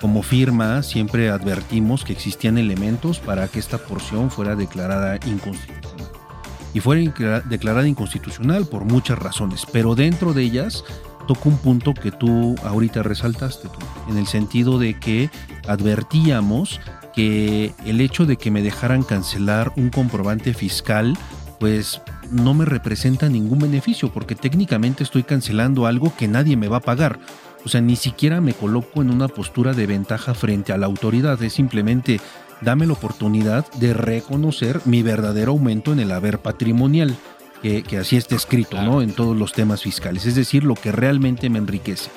como 0.00 0.22
firma 0.22 0.82
siempre 0.82 1.30
advertimos 1.30 2.04
que 2.04 2.12
existían 2.12 2.58
elementos 2.58 3.20
para 3.20 3.46
que 3.46 3.60
esta 3.60 3.78
porción 3.78 4.30
fuera 4.30 4.56
declarada 4.56 5.16
inconstitucional. 5.26 6.10
Y 6.74 6.80
fuera 6.80 7.40
declarada 7.42 7.86
inconstitucional 7.86 8.66
por 8.66 8.84
muchas 8.84 9.18
razones, 9.18 9.64
pero 9.72 9.94
dentro 9.94 10.32
de 10.32 10.42
ellas 10.42 10.84
toca 11.28 11.48
un 11.48 11.58
punto 11.58 11.94
que 11.94 12.10
tú 12.10 12.56
ahorita 12.64 13.02
resaltaste, 13.02 13.68
tú, 13.68 13.78
en 14.10 14.16
el 14.18 14.26
sentido 14.26 14.78
de 14.78 14.98
que 14.98 15.30
advertíamos 15.68 16.80
que 17.14 17.74
el 17.84 18.00
hecho 18.00 18.26
de 18.26 18.36
que 18.36 18.50
me 18.50 18.62
dejaran 18.62 19.02
cancelar 19.02 19.72
un 19.76 19.90
comprobante 19.90 20.54
fiscal, 20.54 21.16
pues 21.60 22.00
no 22.32 22.54
me 22.54 22.64
representa 22.64 23.28
ningún 23.28 23.60
beneficio, 23.60 24.12
porque 24.12 24.34
técnicamente 24.34 25.04
estoy 25.04 25.22
cancelando 25.22 25.86
algo 25.86 26.14
que 26.16 26.28
nadie 26.28 26.56
me 26.56 26.68
va 26.68 26.78
a 26.78 26.80
pagar. 26.80 27.20
O 27.64 27.68
sea, 27.68 27.80
ni 27.80 27.96
siquiera 27.96 28.40
me 28.40 28.54
coloco 28.54 29.02
en 29.02 29.10
una 29.10 29.28
postura 29.28 29.72
de 29.72 29.86
ventaja 29.86 30.34
frente 30.34 30.72
a 30.72 30.78
la 30.78 30.86
autoridad, 30.86 31.40
es 31.42 31.52
simplemente 31.52 32.20
dame 32.60 32.86
la 32.86 32.94
oportunidad 32.94 33.70
de 33.74 33.94
reconocer 33.94 34.80
mi 34.84 35.02
verdadero 35.02 35.52
aumento 35.52 35.92
en 35.92 36.00
el 36.00 36.12
haber 36.12 36.38
patrimonial, 36.38 37.16
que, 37.60 37.82
que 37.82 37.98
así 37.98 38.16
está 38.16 38.34
escrito. 38.34 38.82
¿no? 38.82 39.02
En 39.02 39.12
todos 39.12 39.36
los 39.36 39.52
temas 39.52 39.82
fiscales, 39.82 40.26
es 40.26 40.34
decir, 40.34 40.64
lo 40.64 40.74
que 40.74 40.90
realmente 40.90 41.50
me 41.50 41.58
enriquece. 41.58 42.10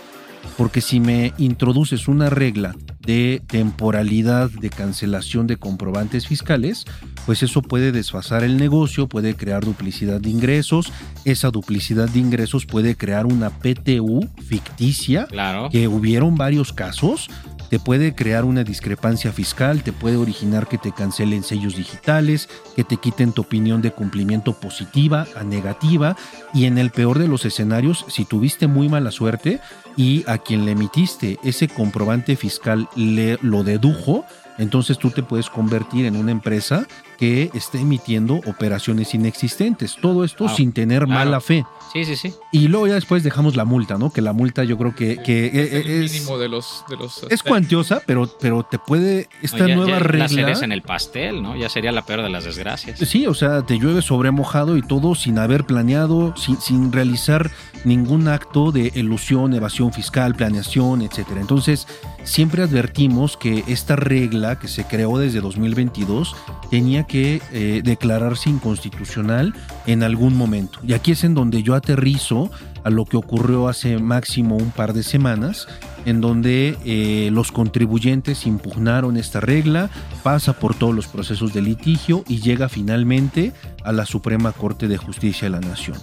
Porque 0.58 0.82
si 0.82 1.00
me 1.00 1.34
introduces 1.38 2.08
una 2.08 2.30
regla 2.30 2.75
de 3.02 3.42
temporalidad 3.48 4.50
de 4.50 4.70
cancelación 4.70 5.48
de 5.48 5.58
comprobantes 5.58 6.28
fiscales, 6.28 6.86
pues 7.25 7.44
eso 7.44 7.62
puede 7.62 7.92
desfasar 7.92 8.44
el 8.44 8.58
negocio, 8.58 9.08
puede 9.08 9.36
crear 9.36 9.64
duplicidad 9.66 10.22
de 10.22 10.30
ingresos, 10.30 10.92
esa 11.24 11.52
duplicidad 11.52 12.10
de 12.10 12.20
ingresos 12.20 12.66
puede 12.66 12.96
crear 12.96 13.25
una 13.25 13.50
PTU 13.50 14.28
ficticia, 14.48 15.25
Claro. 15.28 15.70
que 15.70 15.88
hubieron 15.88 16.36
varios 16.36 16.74
casos, 16.74 17.30
te 17.75 17.79
puede 17.79 18.15
crear 18.15 18.46
una 18.46 18.63
discrepancia 18.63 19.34
fiscal, 19.34 19.84
te 19.84 19.91
puede 19.91 20.15
originar 20.15 20.65
que 20.65 20.77
te 20.77 20.94
cancelen 20.94 21.44
sellos 21.44 21.75
digitales, 21.75 22.48
que 22.74 22.86
te 22.86 22.96
quiten 22.96 23.34
tu 23.34 23.41
opinión 23.41 23.82
de 23.82 23.91
cumplimiento 23.91 24.53
positiva 24.53 25.27
a 25.36 25.44
negativa 25.44 26.15
y 26.53 26.67
en 26.67 26.77
el 26.77 26.89
peor 26.91 27.20
de 27.20 27.27
los 27.27 27.44
escenarios, 27.44 28.05
si 28.08 28.24
tuviste 28.24 28.67
muy 28.67 28.88
mala 28.88 29.12
suerte 29.12 29.60
y 29.98 30.24
a 30.25 30.38
quien 30.38 30.63
le 30.63 30.72
emitiste 30.72 31.38
ese 31.44 31.67
comprobante 31.67 32.38
fiscal 32.38 32.88
le 32.96 33.38
lo 33.41 33.65
dedujo, 33.65 34.24
entonces 34.58 34.98
tú 34.98 35.10
te 35.12 35.22
puedes 35.22 35.50
convertir 35.50 36.05
en 36.05 36.15
una 36.15 36.32
empresa 36.32 36.88
que 37.17 37.50
esté 37.53 37.79
emitiendo 37.79 38.36
operaciones 38.45 39.13
inexistentes. 39.13 39.95
Todo 40.01 40.24
esto 40.24 40.45
Ah, 40.48 40.53
sin 40.55 40.72
tener 40.74 41.05
claro. 41.05 41.19
mala 41.25 41.41
fe. 41.41 41.65
Sí, 41.93 42.03
sí, 42.05 42.15
sí. 42.15 42.34
Y 42.51 42.67
luego 42.67 42.88
ya 42.88 42.95
después 42.95 43.24
dejamos 43.24 43.55
la 43.55 43.63
multa, 43.65 43.98
¿no? 43.98 44.12
Que 44.12 44.22
la 44.22 44.34
multa 44.34 44.63
yo 44.63 44.77
creo 44.77 44.93
que, 44.95 45.17
que 45.24 45.48
es 45.48 45.74
el 45.86 46.03
es, 46.03 46.13
mínimo 46.13 46.38
de 46.38 46.50
los. 46.50 46.84
De 46.89 46.98
los 46.98 47.25
es 47.29 47.41
cuantiosa, 47.41 48.01
pero, 48.05 48.29
pero 48.39 48.63
te 48.63 48.79
puede. 48.79 49.29
Esta 49.41 49.60
No, 49.60 49.67
ya- 49.67 49.75
nueva 49.75 49.91
ya 49.91 50.00
regla. 50.00 50.41
La 50.50 50.60
en 50.60 50.72
el 50.72 50.81
pastel, 50.81 51.41
¿no? 51.41 51.55
Ya 51.55 51.69
sería 51.69 51.91
la 51.91 52.05
peor 52.05 52.22
de 52.22 52.29
las 52.29 52.43
desgracias. 52.43 53.00
Sí, 53.00 53.27
o 53.27 53.34
sea, 53.34 53.62
te 53.65 53.77
llueve 53.79 54.01
sobre 54.01 54.31
mojado 54.31 54.77
y 54.77 54.81
todo 54.81 55.15
sin 55.15 55.38
haber 55.39 55.65
planeado, 55.65 56.36
sin, 56.38 56.60
sin 56.60 56.91
realizar 56.91 57.50
ningún 57.86 58.27
acto 58.27 58.72
de 58.72 58.91
elusión, 58.95 59.53
evasión 59.53 59.93
fiscal, 59.93 60.36
planeación, 60.36 61.01
etcétera. 61.01 61.39
Entonces, 61.41 61.88
siempre 62.24 62.63
advertimos 62.63 63.38
que 63.38 63.63
esta 63.67 63.95
regla 63.95 64.60
que 64.60 64.67
se 64.67 64.86
creó 64.86 65.17
desde 65.17 65.39
2022 65.41 66.36
tenía 66.69 67.04
que 67.07 67.41
eh, 67.51 67.81
declararse 67.83 68.50
inconstitucional 68.50 69.53
en 69.85 70.03
algún 70.03 70.35
momento. 70.35 70.79
Y 70.83 70.93
aquí 70.93 71.12
es 71.12 71.24
en 71.24 71.33
donde 71.33 71.63
yo 71.63 71.75
aterrizo 71.75 72.51
a 72.83 72.89
lo 72.89 73.05
que 73.05 73.17
ocurrió 73.17 73.67
hace 73.67 73.97
máximo 73.97 74.57
un 74.57 74.71
par 74.71 74.93
de 74.93 75.03
semanas, 75.03 75.67
en 76.05 76.21
donde 76.21 76.77
eh, 76.85 77.29
los 77.31 77.51
contribuyentes 77.51 78.45
impugnaron 78.45 79.17
esta 79.17 79.39
regla, 79.39 79.89
pasa 80.21 80.53
por 80.53 80.75
todos 80.75 80.93
los 80.93 81.07
procesos 81.07 81.51
de 81.53 81.62
litigio 81.62 82.24
y 82.27 82.41
llega 82.41 82.69
finalmente 82.69 83.53
a 83.83 83.91
la 83.91 84.05
Suprema 84.05 84.51
Corte 84.51 84.88
de 84.88 84.97
Justicia 84.97 85.45
de 85.45 85.50
la 85.50 85.62
Nación. 85.62 85.97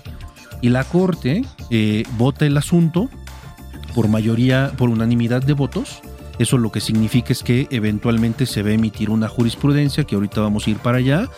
Y 0.60 0.70
la 0.70 0.84
Corte 0.84 1.44
eh, 1.70 2.02
vota 2.18 2.46
el 2.46 2.56
asunto 2.56 3.08
por 3.94 4.08
mayoría, 4.08 4.72
por 4.76 4.88
unanimidad 4.88 5.42
de 5.42 5.52
votos. 5.52 6.02
Eso 6.38 6.58
lo 6.58 6.72
que 6.72 6.80
significa 6.80 7.32
es 7.32 7.42
que 7.42 7.66
eventualmente 7.70 8.46
se 8.46 8.62
va 8.62 8.70
a 8.70 8.72
emitir 8.72 9.10
una 9.10 9.28
jurisprudencia, 9.28 10.04
que 10.04 10.14
ahorita 10.14 10.40
vamos 10.40 10.66
a 10.66 10.70
ir 10.70 10.78
para 10.78 10.98
allá, 10.98 11.28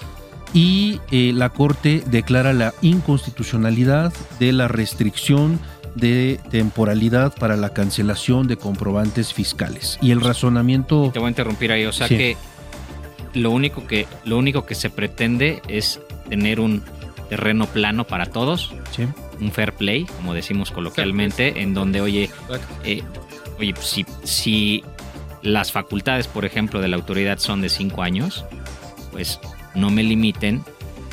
y 0.52 1.00
eh, 1.10 1.32
la 1.34 1.50
Corte 1.50 2.02
declara 2.06 2.52
la 2.52 2.72
inconstitucionalidad 2.80 4.12
de 4.38 4.52
la 4.52 4.68
restricción 4.68 5.58
de 5.94 6.40
temporalidad 6.50 7.34
para 7.34 7.56
la 7.56 7.70
cancelación 7.72 8.46
de 8.48 8.56
comprobantes 8.56 9.32
fiscales. 9.32 9.98
Y 10.00 10.10
el 10.10 10.20
razonamiento... 10.20 11.10
Te 11.12 11.18
voy 11.18 11.26
a 11.26 11.30
interrumpir 11.30 11.72
ahí. 11.72 11.84
O 11.86 11.92
sea 11.92 12.08
Sí. 12.08 12.16
que 12.16 12.36
lo 13.34 13.50
único 13.50 13.86
que 13.86 14.06
lo 14.24 14.38
único 14.38 14.64
que 14.64 14.74
se 14.74 14.90
pretende 14.90 15.60
es 15.68 16.00
tener 16.28 16.60
un 16.60 16.82
terreno 17.28 17.66
plano 17.66 18.04
para 18.04 18.26
todos, 18.26 18.72
Sí. 18.92 19.04
un 19.40 19.50
fair 19.50 19.72
play, 19.72 20.04
como 20.16 20.34
decimos 20.34 20.70
coloquialmente, 20.70 21.62
en 21.62 21.74
donde, 21.74 22.00
oye, 22.00 22.30
eh, 22.84 23.02
oye, 23.58 23.74
pues, 23.74 23.86
si, 23.86 24.06
si 24.24 24.84
las 25.42 25.72
facultades, 25.72 26.26
por 26.26 26.44
ejemplo, 26.44 26.80
de 26.80 26.88
la 26.88 26.96
autoridad 26.96 27.38
son 27.38 27.60
de 27.60 27.68
cinco 27.68 28.02
años, 28.02 28.44
pues 29.12 29.40
no 29.74 29.90
me 29.90 30.02
limiten 30.02 30.64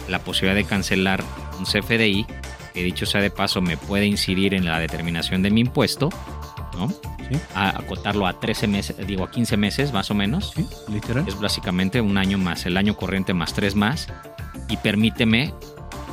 la 0.07 0.19
posibilidad 0.19 0.55
de 0.55 0.63
cancelar 0.63 1.23
un 1.59 1.65
CFDI, 1.65 2.25
que 2.73 2.83
dicho 2.83 3.05
sea 3.05 3.21
de 3.21 3.29
paso 3.29 3.61
me 3.61 3.77
puede 3.77 4.05
incidir 4.05 4.53
en 4.53 4.65
la 4.65 4.79
determinación 4.79 5.41
de 5.41 5.51
mi 5.51 5.61
impuesto, 5.61 6.09
¿no? 6.75 6.89
Sí. 6.89 7.39
A 7.55 7.69
acotarlo 7.79 8.27
a 8.27 8.39
13 8.39 8.67
meses, 8.67 9.07
digo 9.07 9.23
a 9.23 9.31
15 9.31 9.57
meses 9.57 9.93
más 9.93 10.11
o 10.11 10.15
menos. 10.15 10.53
Sí, 10.55 10.65
literal. 10.91 11.25
Es 11.27 11.39
básicamente 11.39 12.01
un 12.01 12.17
año 12.17 12.37
más, 12.37 12.65
el 12.65 12.77
año 12.77 12.95
corriente 12.95 13.33
más 13.33 13.53
tres 13.53 13.75
más. 13.75 14.07
Y 14.67 14.77
permíteme 14.77 15.53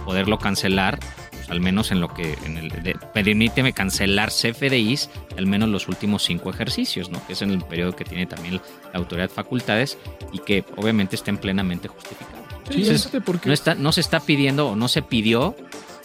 poderlo 0.04 0.38
cancelar, 0.38 0.98
al 1.48 1.60
menos 1.60 1.90
en 1.90 2.00
lo 2.00 2.12
que. 2.12 2.36
En 2.44 2.56
el, 2.58 2.68
de- 2.68 2.96
permíteme 3.14 3.72
cancelar 3.72 4.30
CFDIs 4.30 5.10
al 5.36 5.46
menos 5.46 5.68
los 5.68 5.88
últimos 5.88 6.22
cinco 6.24 6.50
ejercicios, 6.50 7.10
¿no? 7.10 7.24
Que 7.26 7.32
es 7.32 7.42
en 7.42 7.50
el 7.50 7.62
periodo 7.62 7.94
que 7.96 8.04
tiene 8.04 8.26
también 8.26 8.60
la 8.92 8.98
autoridad 8.98 9.30
facultades 9.30 9.98
y 10.32 10.38
que 10.40 10.64
obviamente 10.76 11.16
estén 11.16 11.38
plenamente 11.38 11.88
justificados. 11.88 12.38
Sí, 12.70 12.82
Entonces, 12.82 13.10
no, 13.46 13.52
está, 13.52 13.74
no 13.74 13.92
se 13.92 14.00
está 14.02 14.20
pidiendo 14.20 14.68
o 14.68 14.76
no 14.76 14.88
se 14.88 15.00
pidió 15.02 15.56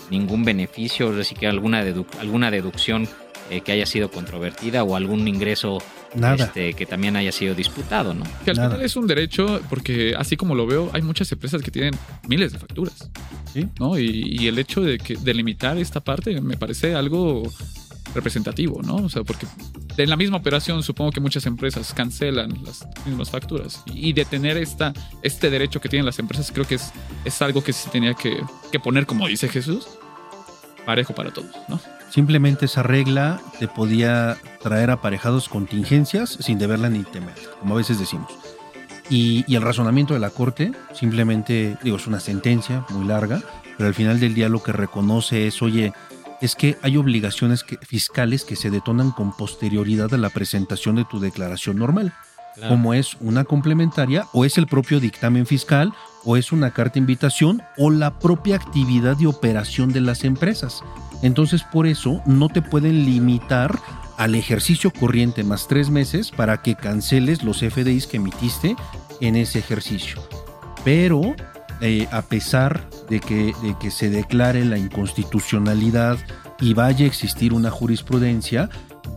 ningún 0.09 0.43
beneficio, 0.45 1.12
ni 1.12 1.23
siquiera 1.23 1.51
alguna, 1.51 1.83
dedu- 1.83 2.05
alguna 2.19 2.51
deducción 2.51 3.07
eh, 3.53 3.62
que 3.62 3.72
haya 3.72 3.86
sido 3.86 4.10
controvertida 4.10 4.83
o 4.83 4.95
algún 4.95 5.27
ingreso 5.27 5.77
Nada. 6.15 6.36
este, 6.45 6.74
que 6.74 6.86
también 6.86 7.15
haya 7.15 7.31
sido 7.31 7.55
disputado, 7.55 8.13
¿no? 8.13 8.24
que 8.43 8.51
al 8.51 8.57
nada. 8.57 8.69
final 8.72 8.86
es 8.86 8.95
un 8.95 9.07
derecho, 9.07 9.62
porque 9.69 10.15
así 10.17 10.38
como 10.38 10.55
lo 10.55 10.65
veo, 10.65 10.89
hay 10.93 11.01
muchas 11.01 11.31
empresas 11.31 11.62
que 11.62 11.72
tienen 11.72 11.93
miles 12.27 12.51
de 12.53 12.60
facturas. 12.60 13.10
Sí. 13.53 13.67
¿no? 13.79 13.98
Y, 14.00 14.38
y 14.39 14.48
el 14.48 14.57
hecho 14.60 14.81
de 14.81 14.98
que 14.98 15.15
delimitar 15.15 15.77
esta 15.77 16.00
parte 16.00 16.39
me 16.41 16.57
parece 16.57 16.95
algo 16.95 17.43
representativo, 18.15 18.81
¿no? 18.83 18.95
O 18.98 19.10
sea, 19.10 19.24
porque 19.24 19.48
en 19.98 20.10
la 20.10 20.15
misma 20.15 20.38
operación 20.38 20.83
supongo 20.83 21.12
que 21.12 21.19
muchas 21.19 21.45
empresas 21.45 21.93
cancelan 21.93 22.63
las 22.63 22.86
mismas 23.05 23.29
facturas 23.31 23.81
y, 23.86 24.10
y 24.10 24.13
de 24.13 24.25
tener 24.25 24.57
esta, 24.57 24.93
este 25.24 25.50
derecho 25.50 25.79
que 25.81 25.89
tienen 25.89 26.05
las 26.05 26.19
empresas 26.19 26.51
creo 26.51 26.67
que 26.67 26.75
es, 26.75 26.91
es 27.25 27.41
algo 27.41 27.63
que 27.63 27.74
se 27.74 27.89
tenía 27.89 28.13
que, 28.13 28.38
que 28.72 28.79
poner, 28.79 29.05
como 29.05 29.27
dice 29.27 29.48
Jesús, 29.50 29.88
parejo 30.86 31.13
para 31.15 31.31
todos, 31.31 31.51
¿no? 31.67 31.79
Simplemente 32.13 32.65
esa 32.65 32.84
regla 32.84 33.41
te 33.58 33.67
podía 33.67 34.38
traer 34.62 34.91
aparejados 34.91 35.50
contingencias 35.50 36.38
sin 36.41 36.60
deberla 36.60 36.88
ni 36.88 37.01
temer, 37.01 37.34
como 37.60 37.74
a 37.74 37.77
veces 37.77 37.98
decimos. 37.98 38.32
Y, 39.10 39.43
y, 39.48 39.55
el 39.55 39.63
razonamiento 39.63 40.13
de 40.13 40.20
la 40.20 40.29
Corte 40.29 40.74
simplemente, 40.93 41.75
digo, 41.82 41.98
es 41.98 42.05
una 42.05 42.20
sentencia 42.20 42.86
muy 42.89 43.08
larga, 43.08 43.41
pero 43.79 43.88
al 43.88 43.96
final 43.96 44.20
del 44.20 44.36
día 44.36 44.48
lo 44.48 44.62
que 44.62 44.72
reconoce 44.72 45.48
es, 45.48 45.63
oye, 45.63 45.91
es 46.39 46.53
que 46.53 46.77
hay 46.84 46.98
obligaciones 46.98 47.65
fiscales 47.82 48.46
que 48.46 48.58
se 48.58 48.70
detonan 48.70 49.10
con 49.10 49.36
posterioridad 49.36 50.13
a 50.13 50.17
la 50.17 50.29
presentación 50.29 50.96
de 50.96 51.05
tu 51.05 51.20
declaración 51.20 51.77
normal, 51.77 52.13
como 52.70 52.93
es 52.93 53.17
una 53.22 53.43
complementaria 53.43 54.27
o 54.34 54.46
es 54.46 54.60
el 54.60 54.67
propio 54.67 55.00
dictamen 55.00 55.48
fiscal 55.48 55.91
o 56.24 56.38
es 56.38 56.51
una 56.51 56.70
carta 56.70 56.93
de 56.93 57.00
invitación 57.00 57.63
o 57.75 57.89
la 57.89 58.20
propia 58.20 58.55
actividad 58.58 59.17
de 59.17 59.25
operación 59.25 59.91
de 59.91 60.01
las 60.01 60.24
empresas. 60.24 60.84
Entonces 61.24 61.63
por 61.63 61.88
eso 61.88 62.22
no 62.27 62.50
te 62.50 62.62
pueden 62.62 63.06
limitar 63.06 63.80
al 64.18 64.36
ejercicio 64.36 64.92
corriente 64.92 65.44
más 65.44 65.68
tres 65.68 65.89
meses 65.89 66.30
para 66.30 66.62
que 66.62 66.75
canceles 66.75 67.44
los 67.44 67.62
FDIs 67.62 68.06
que 68.06 68.18
emitiste 68.18 68.75
en 69.22 69.36
ese 69.36 69.60
ejercicio. 69.60 70.22
Pero 70.84 71.34
eh, 71.82 72.08
a 72.12 72.22
pesar 72.22 72.88
de 73.10 73.20
que, 73.20 73.56
de 73.63 73.75
que 73.80 73.89
se 73.89 74.10
declare 74.10 74.65
la 74.65 74.77
inconstitucionalidad 74.77 76.20
y 76.60 76.74
vaya 76.74 77.06
a 77.06 77.08
existir 77.08 77.53
una 77.53 77.72
jurisprudencia, 77.72 78.70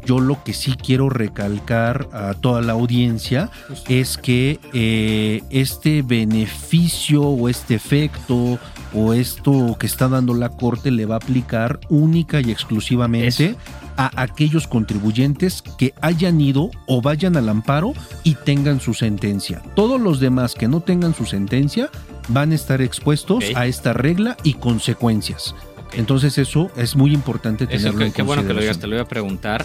yo 0.06 0.20
lo 0.20 0.42
que 0.44 0.54
sí 0.54 0.74
quiero 0.74 1.10
recalcar 1.10 2.08
a 2.12 2.34
toda 2.34 2.62
la 2.62 2.72
audiencia 2.72 3.50
es 3.88 4.16
que 4.16 4.60
eh, 4.72 5.42
este 5.50 6.02
beneficio 6.02 7.22
o 7.22 7.48
este 7.48 7.74
efecto 7.74 8.58
o 8.94 9.12
esto 9.12 9.76
que 9.78 9.86
está 9.86 10.08
dando 10.08 10.32
la 10.32 10.48
Corte 10.50 10.90
le 10.90 11.06
va 11.06 11.16
a 11.16 11.18
aplicar 11.18 11.80
única 11.90 12.40
y 12.40 12.50
exclusivamente 12.50 13.56
a 13.96 14.22
aquellos 14.22 14.66
contribuyentes 14.68 15.62
que 15.76 15.92
hayan 16.00 16.40
ido 16.40 16.70
o 16.86 17.02
vayan 17.02 17.36
al 17.36 17.48
amparo 17.48 17.92
y 18.22 18.34
tengan 18.34 18.80
su 18.80 18.94
sentencia. 18.94 19.62
Todos 19.74 20.00
los 20.00 20.20
demás 20.20 20.54
que 20.54 20.68
no 20.68 20.80
tengan 20.80 21.14
su 21.14 21.26
sentencia 21.26 21.90
van 22.28 22.52
a 22.52 22.54
estar 22.54 22.80
expuestos 22.80 23.44
a 23.54 23.66
esta 23.66 23.92
regla 23.92 24.36
y 24.42 24.54
consecuencias. 24.54 25.54
Entonces 25.92 26.38
eso 26.38 26.70
es 26.76 26.96
muy 26.96 27.12
importante 27.12 27.66
tenerlo 27.66 28.04
en 28.04 28.12
Qué 28.12 28.22
bueno 28.22 28.46
que 28.46 28.52
lo 28.52 28.60
digas, 28.60 28.78
te 28.78 28.86
lo 28.86 28.96
voy 28.96 29.02
a 29.02 29.08
preguntar. 29.08 29.64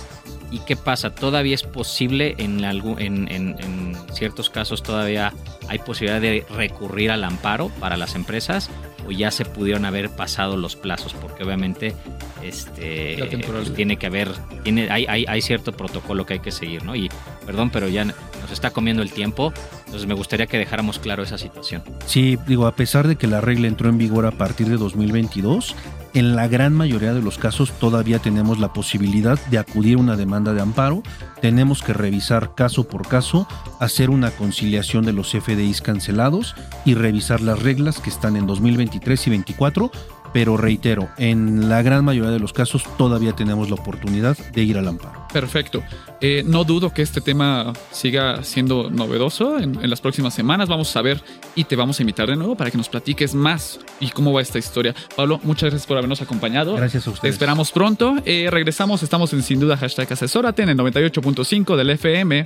¿Y 0.51 0.60
qué 0.60 0.75
pasa? 0.75 1.16
¿Todavía 1.16 1.56
es 1.56 1.63
posible 1.63 2.36
en, 2.38 2.63
en, 2.63 3.28
en, 3.30 3.96
ciertos 4.13 4.50
casos 4.50 4.84
todavía 4.84 5.34
hay 5.70 5.80
posibilidad 5.80 6.20
de 6.20 6.46
recurrir 6.54 7.10
al 7.10 7.24
amparo 7.24 7.70
para 7.80 7.96
las 7.96 8.16
empresas 8.16 8.70
o 9.08 9.12
ya 9.12 9.32
se 9.32 9.46
pudieron 9.46 9.86
haber 9.86 10.10
pasado 10.10 10.58
los 10.58 10.75
plazos? 10.75 11.13
Porque 11.13 11.46
obviamente 11.46 11.96
este 12.44 13.18
pues, 13.48 13.74
tiene 13.74 13.96
que 13.96 14.08
haber, 14.08 14.30
tiene, 14.63 14.90
hay, 14.92 15.06
hay, 15.08 15.25
hay, 15.25 15.42
cierto 15.42 15.72
protocolo 15.72 16.25
que 16.25 16.34
hay 16.34 16.40
que 16.40 16.51
seguir, 16.51 16.84
¿no? 16.84 16.98
Y 16.98 17.10
perdón, 17.46 17.70
pero 17.70 17.88
ya 17.88 18.04
nos 18.04 18.51
está 18.51 18.72
comiendo 18.72 19.04
el 19.04 19.12
tiempo, 19.12 19.54
entonces 19.86 20.06
me 20.06 20.16
gustaría 20.16 20.48
que 20.48 20.58
dejáramos 20.58 21.00
claro 21.00 21.24
esa 21.24 21.38
situación. 21.38 21.82
Sí, 22.06 22.38
digo, 22.46 22.68
a 22.68 22.75
pesar 22.75 23.08
de 23.08 23.16
que 23.16 23.28
la 23.28 23.40
regla 23.40 23.68
entró 23.68 23.90
en 23.90 23.98
vigor 23.98 24.25
a 24.25 24.32
partir 24.32 24.68
de 24.68 24.75
2022, 24.75 25.75
en 26.13 26.36
la 26.36 26.48
gran 26.48 26.74
mayoría 26.74 27.13
de 27.13 27.22
los 27.22 27.38
casos 27.38 27.72
todavía 27.80 28.20
tenemos 28.20 28.60
la 28.60 28.74
posibilidad 28.74 29.39
de 29.48 29.58
acudir 29.58 29.98
a 29.98 30.01
una 30.01 30.18
demanda 30.18 30.53
de 30.53 30.62
amparo. 30.62 31.03
Tenemos 31.41 31.82
que 31.82 31.94
revisar 31.94 32.53
caso 32.56 32.88
por 32.88 33.08
caso, 33.08 33.48
hacer 33.80 34.10
una 34.10 34.32
conciliación 34.32 35.06
de 35.06 35.13
los 35.13 35.32
FDIs 35.32 35.82
cancelados 35.82 36.56
y 36.86 36.96
revisar 36.96 37.41
las 37.41 37.62
reglas 37.62 38.00
que 38.00 38.10
están 38.10 38.36
en 38.36 38.48
2023 38.48 39.27
y 39.27 39.30
2024 39.30 39.91
pero 40.34 40.58
reitero, 40.58 41.10
en 41.18 41.70
la 41.70 41.82
gran 41.82 42.06
mayoría 42.06 42.32
de 42.32 42.40
los 42.40 42.54
casos 42.54 42.84
todavía 42.98 43.34
tenemos 43.34 43.70
la 43.70 43.76
oportunidad 43.76 44.38
de 44.38 44.64
ir 44.64 44.78
al 44.78 44.88
amparo. 44.88 45.28
Perfecto. 45.32 45.84
Eh, 46.22 46.44
no 46.46 46.64
dudo 46.64 46.94
que 46.94 47.02
este 47.02 47.20
tema 47.20 47.74
siga 47.92 48.44
siendo 48.44 48.90
novedoso 48.90 49.58
en, 49.58 49.90
las 49.90 50.02
próximas 50.02 50.34
semanas. 50.34 50.70
Vamos 50.70 50.96
a 50.96 51.02
ver 51.02 51.22
y 51.56 51.64
te 51.64 51.76
vamos 51.76 52.00
a 52.00 52.04
invitar 52.04 52.30
de 52.30 52.36
nuevo 52.36 52.56
para 52.56 52.70
que 52.70 52.78
nos 52.78 52.90
platiques 52.90 53.34
más 53.34 53.80
y 54.00 54.10
cómo 54.10 54.32
va 54.32 54.42
esta 54.42 54.60
historia. 54.60 54.94
Pablo, 55.16 55.40
muchas 55.44 55.72
gracias 55.72 55.88
por 55.88 55.98
habernos 55.98 56.22
acompañado. 56.22 56.75
Gracias 56.75 57.08
a 57.08 57.10
ustedes. 57.10 57.22
Te 57.22 57.29
esperamos 57.29 57.72
pronto. 57.72 58.16
Eh, 58.25 58.50
regresamos, 58.51 59.03
estamos 59.03 59.34
en 59.34 59.44
Sin 59.44 59.60
Duda 59.60 59.77
Hashtag 59.77 60.14
Asesórate 60.14 60.64
en 60.64 60.70
el 60.70 60.77
98.5 60.77 61.75
del 61.75 61.90
FM. 61.92 62.44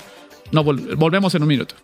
No, 0.52 0.64
volvemos 0.64 1.36
en 1.36 1.42
un 1.42 1.48
minuto. 1.48 1.76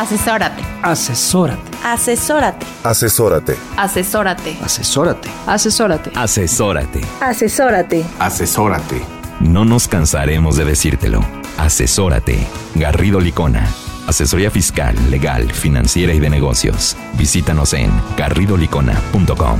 Asesórate. 0.00 0.62
Asesórate. 0.82 1.76
Asesórate. 1.84 2.66
Asesórate. 2.82 3.54
Asesórate. 3.76 4.50
Asesórate. 4.62 5.30
Asesórate. 5.46 6.10
Asesórate. 6.16 7.00
Asesórate. 7.20 8.04
Asesórate. 8.18 9.02
No 9.40 9.66
nos 9.66 9.88
cansaremos 9.88 10.56
de 10.56 10.64
decírtelo. 10.64 11.20
Asesórate. 11.58 12.38
Garrido 12.76 13.20
Licona. 13.20 13.68
Asesoría 14.06 14.50
fiscal, 14.50 14.96
legal, 15.10 15.52
financiera 15.52 16.14
y 16.14 16.18
de 16.18 16.30
negocios. 16.30 16.96
Visítanos 17.18 17.74
en 17.74 17.90
garridolicona.com. 18.16 19.58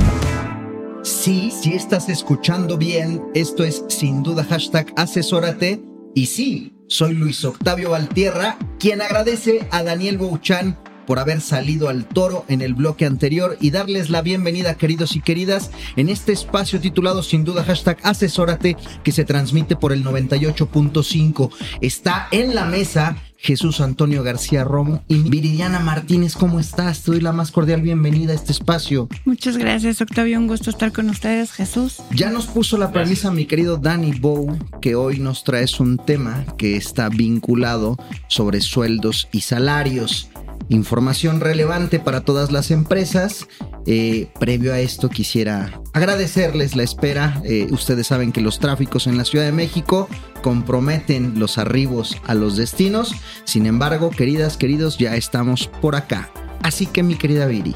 Sí, 1.03 1.51
si 1.51 1.75
estás 1.75 2.09
escuchando 2.09 2.79
bien, 2.79 3.21
esto 3.35 3.63
es 3.63 3.85
sin 3.89 4.23
duda 4.23 4.43
hashtag 4.45 4.91
asesórate. 4.95 5.83
Y 6.15 6.25
sí, 6.25 6.73
soy 6.91 7.13
Luis 7.13 7.45
Octavio 7.45 7.91
Valtierra, 7.91 8.57
quien 8.77 9.01
agradece 9.01 9.65
a 9.71 9.81
Daniel 9.81 10.17
Bouchan 10.17 10.77
por 11.07 11.19
haber 11.19 11.39
salido 11.39 11.87
al 11.87 12.05
toro 12.05 12.43
en 12.49 12.61
el 12.61 12.73
bloque 12.73 13.05
anterior 13.05 13.57
y 13.61 13.71
darles 13.71 14.09
la 14.09 14.21
bienvenida, 14.21 14.75
queridos 14.75 15.15
y 15.15 15.21
queridas, 15.21 15.71
en 15.95 16.09
este 16.09 16.33
espacio 16.33 16.81
titulado 16.81 17.23
sin 17.23 17.45
duda 17.45 17.63
hashtag 17.63 17.97
asesórate 18.03 18.75
que 19.03 19.13
se 19.13 19.23
transmite 19.23 19.77
por 19.77 19.93
el 19.93 20.03
98.5. 20.03 21.49
Está 21.79 22.27
en 22.31 22.53
la 22.53 22.65
mesa 22.65 23.15
Jesús 23.41 23.81
Antonio 23.81 24.21
García 24.21 24.63
Romo 24.63 25.03
y 25.07 25.17
Viridiana 25.17 25.79
Martínez. 25.79 26.35
¿Cómo 26.35 26.59
estás? 26.59 27.01
Te 27.01 27.11
doy 27.11 27.21
la 27.21 27.31
más 27.31 27.51
cordial 27.51 27.81
bienvenida 27.81 28.33
a 28.33 28.35
este 28.35 28.51
espacio. 28.51 29.09
Muchas 29.25 29.57
gracias, 29.57 29.99
Octavio. 29.99 30.37
Un 30.37 30.45
gusto 30.45 30.69
estar 30.69 30.91
con 30.91 31.09
ustedes, 31.09 31.51
Jesús. 31.51 32.03
Ya 32.11 32.29
nos 32.29 32.45
puso 32.45 32.77
la 32.77 32.91
premisa 32.91 33.31
mi 33.31 33.45
querido 33.45 33.77
Danny 33.77 34.11
Bow, 34.11 34.59
que 34.79 34.93
hoy 34.93 35.19
nos 35.19 35.43
traes 35.43 35.79
un 35.79 35.97
tema 35.97 36.45
que 36.59 36.77
está 36.77 37.09
vinculado 37.09 37.97
sobre 38.27 38.61
sueldos 38.61 39.27
y 39.31 39.41
salarios 39.41 40.29
información 40.71 41.41
relevante 41.41 41.99
para 41.99 42.21
todas 42.21 42.51
las 42.51 42.71
empresas. 42.71 43.47
Eh, 43.85 44.29
previo 44.39 44.73
a 44.73 44.79
esto 44.79 45.09
quisiera 45.09 45.81
agradecerles 45.93 46.75
la 46.75 46.83
espera. 46.83 47.41
Eh, 47.45 47.67
ustedes 47.71 48.07
saben 48.07 48.31
que 48.31 48.41
los 48.41 48.59
tráficos 48.59 49.07
en 49.07 49.17
la 49.17 49.25
Ciudad 49.25 49.45
de 49.45 49.51
México 49.51 50.07
comprometen 50.41 51.39
los 51.39 51.57
arribos 51.57 52.17
a 52.25 52.33
los 52.33 52.57
destinos. 52.57 53.13
Sin 53.43 53.65
embargo, 53.65 54.09
queridas, 54.09 54.57
queridos, 54.57 54.97
ya 54.97 55.15
estamos 55.15 55.67
por 55.81 55.95
acá. 55.95 56.31
Así 56.63 56.85
que 56.85 57.03
mi 57.03 57.15
querida 57.15 57.47
Viri, 57.47 57.75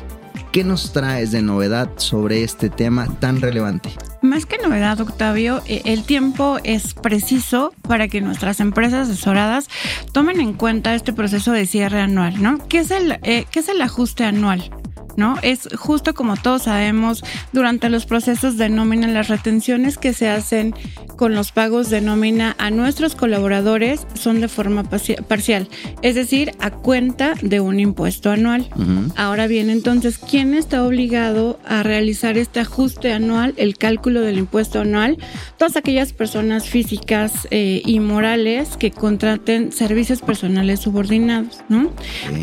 ¿qué 0.52 0.64
nos 0.64 0.94
traes 0.94 1.32
de 1.32 1.42
novedad 1.42 1.90
sobre 1.98 2.44
este 2.44 2.70
tema 2.70 3.08
tan 3.20 3.42
relevante? 3.42 3.90
Más 4.22 4.46
que 4.46 4.58
novedad, 4.58 5.00
Octavio, 5.00 5.62
eh, 5.68 5.82
el 5.86 6.04
tiempo 6.04 6.58
es 6.64 6.94
preciso 6.94 7.74
para 7.88 8.08
que 8.08 8.22
nuestras 8.22 8.60
empresas 8.60 9.10
asesoradas 9.10 9.68
tomen 10.12 10.40
en 10.40 10.54
cuenta 10.54 10.96
este 10.96 11.14
proceso 11.14 11.52
de 11.52 11.66
cierre 11.66 12.02
anual, 12.02 12.42
¿no? 12.42 12.58
¿Qué 12.68 12.80
es 12.80 12.92
el, 12.92 13.20
eh, 13.24 13.46
¿qué 13.52 13.60
es 13.60 13.70
el 13.70 13.82
ajuste 13.82 14.24
anual? 14.24 14.72
¿No? 15.16 15.38
Es 15.42 15.70
justo 15.76 16.14
como 16.14 16.38
todos 16.38 16.64
sabemos, 16.64 17.24
durante 17.54 17.90
los 17.90 18.06
procesos 18.06 18.58
de 18.58 18.70
nómina, 18.70 19.08
las 19.08 19.28
retenciones 19.28 19.98
que 19.98 20.14
se 20.14 20.30
hacen 20.30 20.74
con 21.16 21.34
los 21.34 21.52
pagos 21.52 21.90
de 21.90 22.02
nómina 22.02 22.56
a 22.58 22.70
nuestros 22.72 23.16
colaboradores 23.16 24.06
son 24.14 24.42
de 24.42 24.48
forma 24.48 24.84
parcial, 24.84 25.68
es 26.02 26.16
decir, 26.16 26.52
a 26.60 26.72
cuenta 26.72 27.34
de 27.42 27.60
un 27.60 27.80
impuesto 27.80 28.32
anual. 28.32 28.70
Ahora 29.16 29.48
bien, 29.48 29.70
entonces, 29.70 30.18
¿quién 30.18 30.54
está 30.54 30.84
obligado 30.84 31.60
a 31.66 31.84
realizar 31.84 32.38
este 32.38 32.60
ajuste 32.60 33.14
anual, 33.14 33.54
el 33.58 33.78
cálculo 33.78 34.22
del 34.22 34.38
impuesto 34.38 34.82
anual? 34.82 35.18
Todas 35.58 35.78
aquellas 35.78 36.14
personas 36.14 36.68
físicas 36.68 37.48
eh, 37.52 37.82
y 37.86 38.00
morales 38.00 38.78
que 38.78 38.92
contraten 38.92 39.72
servicios 39.72 40.22
personales 40.22 40.82
subordinados, 40.82 41.62
¿no? 41.70 41.92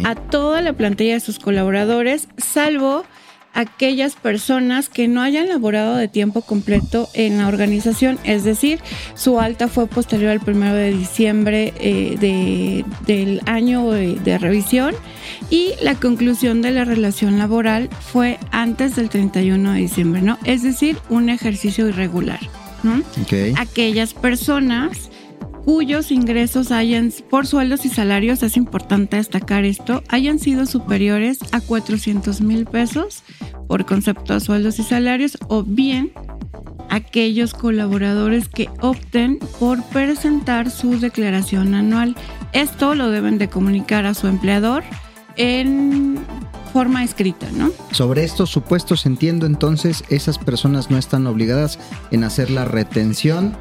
A 0.04 0.14
toda 0.14 0.62
la 0.62 0.72
plantilla 0.72 1.14
de 1.14 1.20
sus 1.20 1.38
colaboradores, 1.38 2.28
salvo 2.62 3.04
aquellas 3.54 4.14
personas 4.14 4.88
que 4.88 5.08
no 5.08 5.20
hayan 5.20 5.48
laborado 5.48 5.96
de 5.96 6.06
tiempo 6.08 6.42
completo 6.42 7.08
en 7.12 7.38
la 7.38 7.48
organización, 7.48 8.18
es 8.24 8.44
decir, 8.44 8.80
su 9.14 9.40
alta 9.40 9.68
fue 9.68 9.86
posterior 9.88 10.30
al 10.30 10.40
primero 10.40 10.74
de 10.74 10.92
diciembre 10.92 11.74
eh, 11.80 12.84
del 13.06 13.42
año 13.46 13.90
de, 13.90 14.38
revisión 14.38 14.94
y 15.50 15.72
la 15.82 15.96
conclusión 15.96 16.62
de 16.62 16.70
la 16.70 16.84
relación 16.84 17.38
laboral 17.38 17.90
fue 18.00 18.38
antes 18.52 18.96
del 18.96 19.10
31 19.10 19.72
de 19.72 19.80
diciembre, 19.80 20.22
¿no? 20.22 20.38
Es 20.44 20.62
decir, 20.62 20.96
un 21.10 21.28
ejercicio 21.28 21.88
irregular, 21.88 22.40
¿no? 22.84 23.02
Aquellas 23.56 24.14
personas 24.14 25.10
cuyos 25.64 26.10
ingresos 26.10 26.70
hayan, 26.70 27.12
por 27.30 27.46
sueldos 27.46 27.84
y 27.84 27.88
salarios, 27.88 28.42
es 28.42 28.56
importante 28.56 29.16
destacar 29.16 29.64
esto, 29.64 30.02
hayan 30.08 30.38
sido 30.38 30.66
superiores 30.66 31.38
a 31.52 31.60
400 31.60 32.40
mil 32.40 32.66
pesos 32.66 33.22
por 33.68 33.84
concepto 33.84 34.34
de 34.34 34.40
sueldos 34.40 34.78
y 34.78 34.82
salarios 34.82 35.38
o 35.48 35.62
bien 35.62 36.12
aquellos 36.90 37.54
colaboradores 37.54 38.48
que 38.48 38.68
opten 38.80 39.38
por 39.58 39.82
presentar 39.84 40.70
su 40.70 41.00
declaración 41.00 41.74
anual. 41.74 42.16
Esto 42.52 42.94
lo 42.94 43.10
deben 43.10 43.38
de 43.38 43.48
comunicar 43.48 44.04
a 44.04 44.14
su 44.14 44.26
empleador 44.26 44.84
en 45.36 46.18
forma 46.72 47.04
escrita, 47.04 47.48
¿no? 47.52 47.70
Sobre 47.92 48.24
estos 48.24 48.50
supuestos 48.50 49.06
entiendo 49.06 49.46
entonces 49.46 50.04
esas 50.08 50.38
personas 50.38 50.90
no 50.90 50.98
están 50.98 51.26
obligadas 51.26 51.78
en 52.10 52.24
hacer 52.24 52.50
la 52.50 52.64
retención 52.64 53.56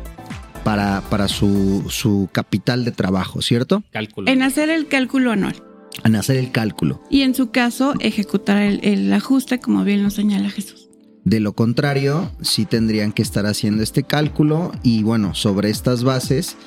para, 0.63 1.02
para 1.10 1.28
su, 1.28 1.86
su 1.89 2.30
capital 2.32 2.86
de 2.86 2.91
trabajo, 2.91 3.41
¿cierto? 3.41 3.84
Cálculo. 3.91 4.30
En 4.30 4.41
hacer 4.41 4.69
el 4.69 4.88
cálculo 4.88 5.32
anual. 5.32 5.56
En 6.04 6.15
hacer 6.15 6.38
el 6.38 6.52
cálculo. 6.52 7.02
Y 7.10 7.21
en 7.21 7.36
su 7.36 7.52
caso, 7.52 7.93
ejecutar 8.00 8.62
el, 8.62 8.80
el 8.84 9.12
ajuste, 9.13 9.60
como 9.60 9.84
bien 9.84 10.04
lo 10.04 10.10
señala 10.10 10.50
Jesús. 10.50 10.89
De 11.24 11.39
lo 11.39 11.54
contrario, 11.54 12.32
sí 12.41 12.65
tendrían 12.65 13.12
que 13.12 13.21
estar 13.21 13.45
haciendo 13.45 13.84
este 13.84 14.04
cálculo 14.04 14.71
y 14.82 15.04
bueno, 15.04 15.36
sobre 15.36 15.69
estas 15.69 16.04
bases, 16.04 16.58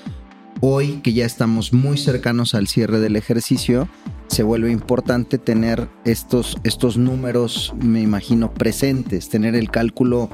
hoy 0.61 1.00
que 1.02 1.12
ya 1.12 1.26
estamos 1.26 1.72
muy 1.72 1.98
cercanos 1.98 2.54
al 2.54 2.68
cierre 2.68 3.00
del 3.00 3.16
ejercicio, 3.16 3.88
se 4.28 4.42
vuelve 4.42 4.70
importante 4.70 5.38
tener 5.38 5.88
estos, 6.04 6.57
estos 6.64 6.96
números, 6.96 7.74
me 7.80 8.00
imagino, 8.00 8.52
presentes, 8.54 9.28
tener 9.28 9.54
el 9.54 9.70
cálculo 9.70 10.30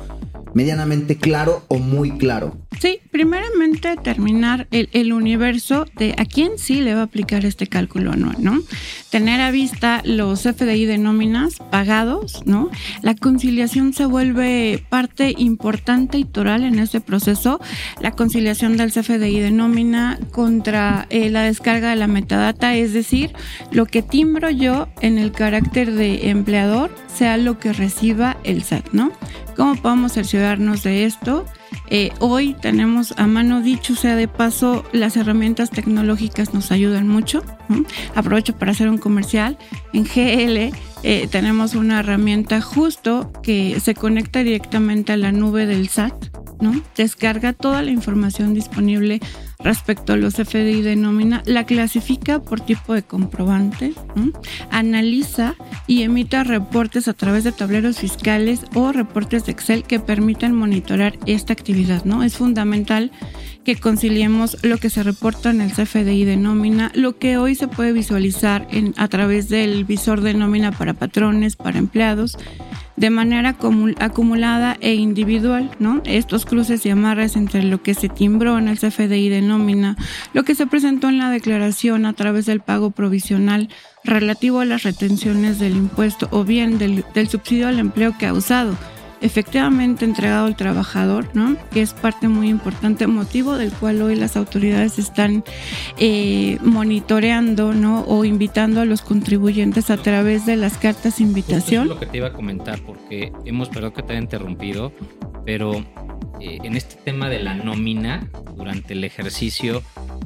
medianamente 0.54 1.16
claro 1.16 1.62
o 1.68 1.78
muy 1.78 2.12
claro. 2.18 2.56
Sí, 2.80 2.98
primeramente 3.10 3.88
determinar 3.88 4.66
el, 4.70 5.12
universo 5.12 5.84
de 5.96 6.14
a 6.16 6.24
quién 6.24 6.52
sí 6.56 6.80
le 6.80 6.94
va 6.94 7.00
a 7.00 7.04
aplicar 7.04 7.44
este 7.44 7.66
cálculo 7.66 8.12
anual, 8.12 8.36
¿no? 8.38 8.58
Tener 9.10 9.40
a 9.42 9.50
vista 9.50 10.00
los 10.04 10.42
FDI 10.44 10.86
de 10.86 10.96
nóminas 10.96 11.56
pagados, 11.70 12.42
¿no? 12.46 12.70
La 13.02 13.14
conciliación 13.14 13.92
se 13.92 14.06
vuelve 14.06 14.82
parte 14.88 15.34
importante 15.36 16.16
y 16.16 16.24
toral 16.24 16.64
en 16.64 16.78
este 16.78 17.02
proceso. 17.02 17.60
La 18.00 18.12
conciliación 18.12 18.78
del 18.78 18.92
CFDI 18.92 19.40
de 19.40 19.50
nómina 19.50 20.18
contra 20.30 21.06
eh, 21.10 21.28
la 21.28 21.42
descarga 21.42 21.90
de 21.90 21.96
la 21.96 22.06
metadata, 22.06 22.74
es 22.74 22.94
decir, 22.94 23.32
lo 23.72 23.84
que 23.84 24.00
timbro 24.00 24.48
yo 24.48 24.88
en 25.02 25.18
el 25.18 25.32
carácter 25.32 25.92
de 25.92 26.30
empleador 26.30 26.90
sea 27.14 27.36
lo 27.36 27.58
que 27.58 27.74
reciba 27.74 28.38
el 28.44 28.62
SAT, 28.62 28.92
¿no? 28.92 29.12
¿Cómo 29.60 29.76
podemos 29.76 30.12
cerciorarnos 30.14 30.84
de 30.84 31.04
esto? 31.04 31.44
Eh, 31.90 32.12
hoy 32.18 32.56
tenemos 32.62 33.12
a 33.18 33.26
mano 33.26 33.60
dicho 33.60 33.94
sea 33.94 34.16
de 34.16 34.26
paso, 34.26 34.86
las 34.92 35.18
herramientas 35.18 35.68
tecnológicas 35.68 36.54
nos 36.54 36.72
ayudan 36.72 37.06
mucho. 37.06 37.44
Aprovecho 38.14 38.56
para 38.56 38.72
hacer 38.72 38.88
un 38.88 38.96
comercial. 38.96 39.58
En 39.92 40.04
GL 40.04 40.74
eh, 41.02 41.28
tenemos 41.30 41.74
una 41.74 42.00
herramienta 42.00 42.62
justo 42.62 43.30
que 43.42 43.78
se 43.80 43.94
conecta 43.94 44.42
directamente 44.42 45.12
a 45.12 45.18
la 45.18 45.30
nube 45.30 45.66
del 45.66 45.90
SAT, 45.90 46.14
¿no? 46.60 46.80
Descarga 46.96 47.52
toda 47.52 47.82
la 47.82 47.90
información 47.90 48.54
disponible 48.54 49.20
respecto 49.62 50.12
a 50.12 50.16
los 50.16 50.34
FDI 50.34 50.82
de 50.82 50.96
nómina, 50.96 51.42
la 51.44 51.64
clasifica 51.64 52.40
por 52.40 52.60
tipo 52.60 52.94
de 52.94 53.02
comprobante, 53.02 53.92
analiza 54.70 55.54
y 55.86 56.02
emite 56.02 56.42
reportes 56.44 57.08
a 57.08 57.12
través 57.12 57.44
de 57.44 57.52
tableros 57.52 57.98
fiscales 57.98 58.62
o 58.74 58.92
reportes 58.92 59.44
de 59.44 59.52
Excel 59.52 59.84
que 59.84 60.00
permiten 60.00 60.54
monitorar 60.54 61.18
esta 61.26 61.52
actividad. 61.52 62.04
¿no? 62.04 62.22
Es 62.22 62.36
fundamental 62.36 63.10
que 63.64 63.76
conciliemos 63.76 64.56
lo 64.62 64.78
que 64.78 64.90
se 64.90 65.02
reporta 65.02 65.50
en 65.50 65.60
el 65.60 65.72
CFDI 65.72 66.24
de 66.24 66.36
nómina, 66.36 66.90
lo 66.94 67.18
que 67.18 67.36
hoy 67.36 67.54
se 67.54 67.68
puede 67.68 67.92
visualizar 67.92 68.66
a 68.96 69.08
través 69.08 69.48
del 69.48 69.84
visor 69.84 70.22
de 70.22 70.34
nómina 70.34 70.72
para 70.72 70.94
patrones, 70.94 71.56
para 71.56 71.78
empleados, 71.78 72.38
de 73.00 73.08
manera 73.08 73.56
acumulada 73.98 74.76
e 74.82 74.92
individual, 74.92 75.70
¿no? 75.78 76.02
Estos 76.04 76.44
cruces 76.44 76.84
y 76.84 76.90
amarres 76.90 77.34
entre 77.34 77.62
lo 77.62 77.82
que 77.82 77.94
se 77.94 78.10
timbró 78.10 78.58
en 78.58 78.68
el 78.68 78.78
CFDI 78.78 79.30
de 79.30 79.40
nómina, 79.40 79.96
lo 80.34 80.42
que 80.42 80.54
se 80.54 80.66
presentó 80.66 81.08
en 81.08 81.16
la 81.16 81.30
declaración 81.30 82.04
a 82.04 82.12
través 82.12 82.44
del 82.44 82.60
pago 82.60 82.90
provisional 82.90 83.70
relativo 84.04 84.60
a 84.60 84.66
las 84.66 84.82
retenciones 84.82 85.58
del 85.58 85.76
impuesto 85.76 86.28
o 86.30 86.44
bien 86.44 86.76
del, 86.76 87.02
del 87.14 87.28
subsidio 87.28 87.68
al 87.68 87.78
empleo 87.78 88.14
causado 88.18 88.76
efectivamente 89.20 90.04
entregado 90.04 90.46
al 90.46 90.56
trabajador, 90.56 91.28
¿no? 91.34 91.56
Que 91.70 91.82
es 91.82 91.92
parte 91.92 92.28
muy 92.28 92.48
importante, 92.48 93.06
motivo 93.06 93.56
del 93.56 93.72
cual 93.72 94.02
hoy 94.02 94.16
las 94.16 94.36
autoridades 94.36 94.98
están 94.98 95.44
eh, 95.98 96.58
monitoreando, 96.62 97.72
¿no? 97.72 98.02
O 98.02 98.24
invitando 98.24 98.80
a 98.80 98.84
los 98.84 99.02
contribuyentes 99.02 99.90
a 99.90 99.96
través 99.96 100.46
de 100.46 100.56
las 100.56 100.78
cartas 100.78 101.18
de 101.18 101.24
invitación. 101.24 101.84
Eso 101.84 101.94
es 101.94 102.00
lo 102.00 102.00
que 102.00 102.06
te 102.06 102.16
iba 102.18 102.28
a 102.28 102.32
comentar, 102.32 102.80
porque 102.80 103.32
hemos, 103.44 103.68
perdón 103.68 103.92
que 103.92 104.02
te 104.02 104.12
haya 104.12 104.22
interrumpido, 104.22 104.92
pero 105.44 105.84
eh, 106.40 106.58
en 106.62 106.76
este 106.76 106.96
tema 106.96 107.28
de 107.28 107.40
la 107.40 107.54
nómina, 107.54 108.30
durante 108.56 108.94
el 108.94 109.04
ejercicio, 109.04 109.82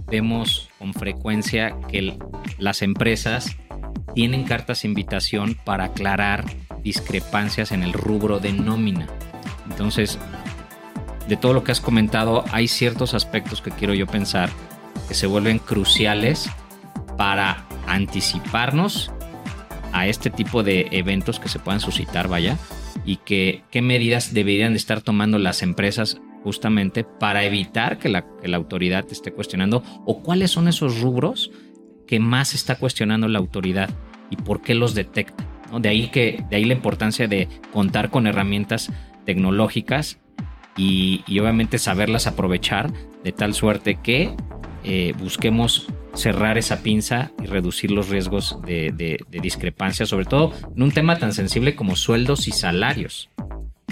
vemos 0.07 0.69
con 0.79 0.95
frecuencia 0.95 1.77
que 1.89 1.99
el, 1.99 2.19
las 2.59 2.83
empresas 2.83 3.57
tienen 4.15 4.45
cartas 4.45 4.83
de 4.83 4.89
invitación 4.89 5.57
para 5.65 5.85
aclarar 5.87 6.45
discrepancias 6.85 7.73
en 7.73 7.83
el 7.83 7.93
rubro 7.93 8.39
de 8.39 8.53
nómina. 8.53 9.09
Entonces, 9.69 10.19
de 11.27 11.37
todo 11.37 11.55
lo 11.55 11.65
que 11.65 11.73
has 11.73 11.81
comentado, 11.81 12.45
hay 12.53 12.69
ciertos 12.69 13.15
aspectos 13.15 13.63
que 13.63 13.71
quiero 13.71 13.95
yo 13.95 14.07
pensar 14.07 14.51
que 15.09 15.15
se 15.15 15.27
vuelven 15.27 15.59
cruciales 15.59 16.49
para 17.17 17.67
anticiparnos 17.87 19.11
a 19.93 20.07
este 20.07 20.31
tipo 20.31 20.63
de 20.63 20.89
eventos 20.91 21.41
que 21.41 21.49
se 21.49 21.59
puedan 21.59 21.81
suscitar, 21.81 22.29
vaya, 22.29 22.59
y 23.05 23.17
que 23.17 23.65
qué 23.71 23.81
medidas 23.81 24.35
deberían 24.35 24.73
de 24.73 24.79
estar 24.79 25.01
tomando 25.01 25.39
las 25.39 25.63
empresas 25.63 26.21
justamente 26.43 27.05
para 27.05 27.45
evitar 27.45 27.99
que 27.99 28.09
la, 28.09 28.27
que 28.41 28.49
la 28.49 28.57
autoridad 28.59 29.07
esté 29.11 29.33
cuestionando 29.33 29.83
o 30.05 30.23
cuáles 30.23 30.51
son 30.51 30.69
esos 30.69 31.01
rubros 31.01 31.51
que 32.07 32.21
más 32.21 32.55
está 32.55 32.77
cuestionando 32.77 33.29
la 33.29 33.39
autoridad 33.39 33.89
y 34.31 34.37
por 34.37 34.61
qué 34.61 34.75
los 34.75 34.95
detecta. 34.95 35.47
De, 35.81 35.89
ahí 35.89 36.09
que, 36.09 36.45
de 36.51 36.57
ahí 36.57 36.65
la 36.65 36.75
importancia 36.75 37.29
de 37.29 37.49
contar 37.73 38.11
con 38.11 38.27
herramientas 38.27 38.91
tecnológicas 39.25 40.19
y, 40.77 41.23
y 41.27 41.39
obviamente 41.39 41.79
saberlas 41.79 42.27
aprovechar 42.27 42.93
de 43.23 43.33
tal 43.33 43.55
suerte 43.55 43.99
que 44.03 44.35
eh, 44.85 45.15
busquemos 45.19 45.87
cerrar 46.15 46.59
esa 46.59 46.83
pinza 46.83 47.33
y 47.43 47.47
reducir 47.47 47.91
los 47.91 48.09
riesgos 48.09 48.59
de, 48.67 48.93
de, 48.93 49.19
de 49.29 49.41
discrepancia, 49.41 50.07
sobre 50.07 50.27
todo 50.27 50.53
en 50.77 50.83
un 50.83 50.93
tema 50.93 51.19
tan 51.19 51.33
sensible 51.33 51.75
como 51.75 51.97
sueldos 51.97 52.47
y 52.49 52.53
salarios. 52.53 53.31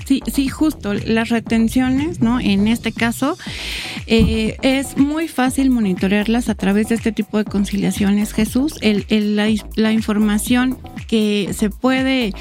Sí, 0.07 0.23
sí, 0.33 0.49
justo. 0.49 0.95
Las 0.95 1.29
retenciones, 1.29 2.21
¿no? 2.21 2.41
En 2.41 2.67
este 2.67 2.93
caso, 2.93 3.37
eh, 4.07 4.57
es 4.63 4.97
muy 4.97 5.29
fácil 5.29 5.71
monitorearlas 5.71 6.49
a 6.49 6.55
través 6.55 6.89
de 6.89 6.97
este 6.97 7.13
tipo 7.13 7.39
de 7.39 7.45
conciliaciones, 7.45 8.33
Jesús. 8.33 8.75
El, 8.81 9.05
el, 9.11 9.37
la, 9.37 9.93
información 9.93 10.79
que 11.07 11.51
se 11.53 11.71
puede 11.71 12.33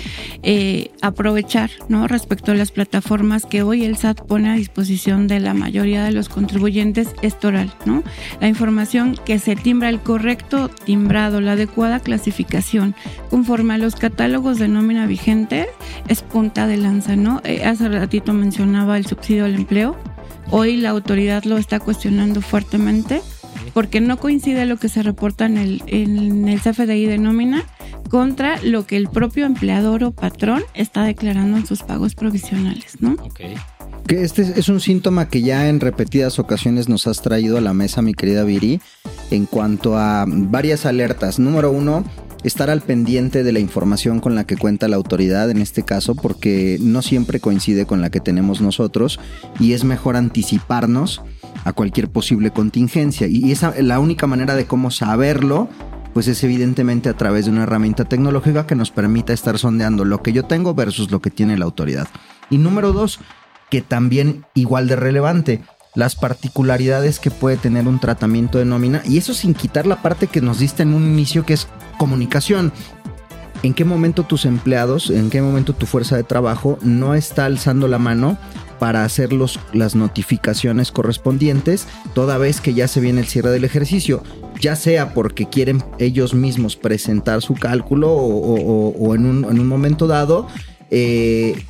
eh, 0.43 0.91
aprovechar, 1.01 1.69
¿no? 1.87 2.07
Respecto 2.07 2.51
a 2.51 2.55
las 2.55 2.71
plataformas 2.71 3.45
que 3.45 3.63
hoy 3.63 3.83
el 3.83 3.97
SAT 3.97 4.21
pone 4.21 4.49
a 4.49 4.55
disposición 4.55 5.27
de 5.27 5.39
la 5.39 5.53
mayoría 5.53 6.03
de 6.03 6.11
los 6.11 6.29
contribuyentes 6.29 7.09
es 7.21 7.37
toral, 7.37 7.73
¿no? 7.85 8.03
La 8.39 8.47
información 8.47 9.19
que 9.23 9.39
se 9.39 9.55
timbra, 9.55 9.89
el 9.89 9.99
correcto 9.99 10.69
timbrado, 10.69 11.41
la 11.41 11.53
adecuada 11.53 11.99
clasificación, 11.99 12.95
conforme 13.29 13.73
a 13.73 13.77
los 13.77 13.95
catálogos 13.95 14.57
de 14.57 14.67
nómina 14.67 15.05
vigente, 15.05 15.67
es 16.07 16.21
punta 16.21 16.65
de 16.65 16.77
lanza, 16.77 17.15
¿no? 17.15 17.40
Hace 17.63 17.89
ratito 17.89 18.33
mencionaba 18.33 18.97
el 18.97 19.05
subsidio 19.05 19.45
al 19.45 19.55
empleo. 19.55 19.95
Hoy 20.49 20.77
la 20.77 20.89
autoridad 20.89 21.43
lo 21.43 21.57
está 21.57 21.79
cuestionando 21.79 22.41
fuertemente 22.41 23.21
porque 23.73 24.01
no 24.01 24.17
coincide 24.17 24.65
lo 24.65 24.77
que 24.77 24.89
se 24.89 25.03
reporta 25.03 25.45
en 25.45 25.57
el, 25.57 25.83
en 25.87 26.47
el 26.47 26.59
CFDI 26.59 27.05
de 27.05 27.17
nómina 27.17 27.63
contra 28.09 28.61
lo 28.61 28.85
que 28.85 28.97
el 28.97 29.07
propio 29.07 29.45
empleador 29.45 30.03
o 30.03 30.11
patrón 30.11 30.63
está 30.73 31.03
declarando 31.03 31.57
en 31.57 31.65
sus 31.65 31.83
pagos 31.83 32.15
provisionales, 32.15 32.97
¿no? 32.99 33.13
Okay. 33.13 33.55
Que 34.05 34.23
este 34.23 34.41
es 34.41 34.67
un 34.67 34.81
síntoma 34.81 35.29
que 35.29 35.41
ya 35.41 35.69
en 35.69 35.79
repetidas 35.79 36.39
ocasiones 36.39 36.89
nos 36.89 37.07
has 37.07 37.21
traído 37.21 37.57
a 37.57 37.61
la 37.61 37.73
mesa, 37.73 38.01
mi 38.01 38.13
querida 38.13 38.43
Viri, 38.43 38.81
en 39.29 39.45
cuanto 39.45 39.97
a 39.97 40.25
varias 40.27 40.85
alertas. 40.85 41.39
Número 41.39 41.71
uno, 41.71 42.03
estar 42.43 42.69
al 42.69 42.81
pendiente 42.81 43.43
de 43.43 43.51
la 43.51 43.59
información 43.59 44.19
con 44.19 44.35
la 44.35 44.45
que 44.45 44.57
cuenta 44.57 44.87
la 44.87 44.95
autoridad 44.95 45.49
en 45.49 45.61
este 45.61 45.83
caso 45.83 46.15
porque 46.15 46.77
no 46.81 47.01
siempre 47.01 47.39
coincide 47.39 47.85
con 47.85 48.01
la 48.01 48.09
que 48.09 48.19
tenemos 48.19 48.61
nosotros 48.61 49.19
y 49.59 49.73
es 49.73 49.83
mejor 49.83 50.15
anticiparnos 50.15 51.21
a 51.63 51.73
cualquier 51.73 52.09
posible 52.09 52.51
contingencia 52.51 53.27
y 53.27 53.51
esa 53.51 53.73
la 53.81 53.99
única 53.99 54.27
manera 54.27 54.55
de 54.55 54.65
cómo 54.65 54.91
saberlo 54.91 55.69
pues 56.13 56.27
es 56.27 56.43
evidentemente 56.43 57.09
a 57.09 57.13
través 57.13 57.45
de 57.45 57.51
una 57.51 57.63
herramienta 57.63 58.05
tecnológica 58.05 58.67
que 58.67 58.75
nos 58.75 58.91
permita 58.91 59.33
estar 59.33 59.57
sondeando 59.57 60.05
lo 60.05 60.21
que 60.21 60.33
yo 60.33 60.43
tengo 60.43 60.73
versus 60.73 61.11
lo 61.11 61.21
que 61.21 61.29
tiene 61.29 61.57
la 61.57 61.65
autoridad. 61.65 62.07
Y 62.49 62.57
número 62.57 62.91
dos, 62.91 63.19
que 63.69 63.81
también 63.81 64.45
igual 64.53 64.87
de 64.87 64.97
relevante, 64.97 65.61
las 65.95 66.15
particularidades 66.15 67.19
que 67.19 67.31
puede 67.31 67.57
tener 67.57 67.87
un 67.87 67.99
tratamiento 67.99 68.57
de 68.57 68.65
nómina 68.65 69.01
y 69.05 69.17
eso 69.17 69.33
sin 69.33 69.53
quitar 69.53 69.85
la 69.85 70.01
parte 70.01 70.27
que 70.27 70.41
nos 70.41 70.59
diste 70.59 70.83
en 70.83 70.93
un 70.93 71.05
inicio 71.05 71.45
que 71.45 71.53
es 71.53 71.67
comunicación. 71.97 72.71
¿En 73.63 73.73
qué 73.75 73.85
momento 73.85 74.23
tus 74.23 74.45
empleados, 74.45 75.09
en 75.11 75.29
qué 75.29 75.41
momento 75.41 75.73
tu 75.73 75.85
fuerza 75.85 76.15
de 76.17 76.23
trabajo 76.23 76.79
no 76.81 77.13
está 77.13 77.45
alzando 77.45 77.87
la 77.87 77.99
mano 77.99 78.37
para 78.79 79.03
hacer 79.05 79.31
los- 79.31 79.59
las 79.73 79.93
notificaciones 79.93 80.91
correspondientes 80.91 81.87
toda 82.15 82.39
vez 82.39 82.59
que 82.59 82.73
ya 82.73 82.87
se 82.87 82.99
viene 82.99 83.21
el 83.21 83.27
cierre 83.27 83.51
del 83.51 83.63
ejercicio, 83.63 84.23
ya 84.59 84.75
sea 84.75 85.13
porque 85.13 85.47
quieren 85.47 85.83
ellos 85.99 86.33
mismos 86.33 86.75
presentar 86.75 87.43
su 87.43 87.53
cálculo 87.53 88.11
o, 88.11 89.13
en, 89.13 89.27
un, 89.27 89.43
en 89.45 89.59
un 89.59 89.67
momento 89.67 90.07
dado. 90.07 90.47
eh, 90.89 91.63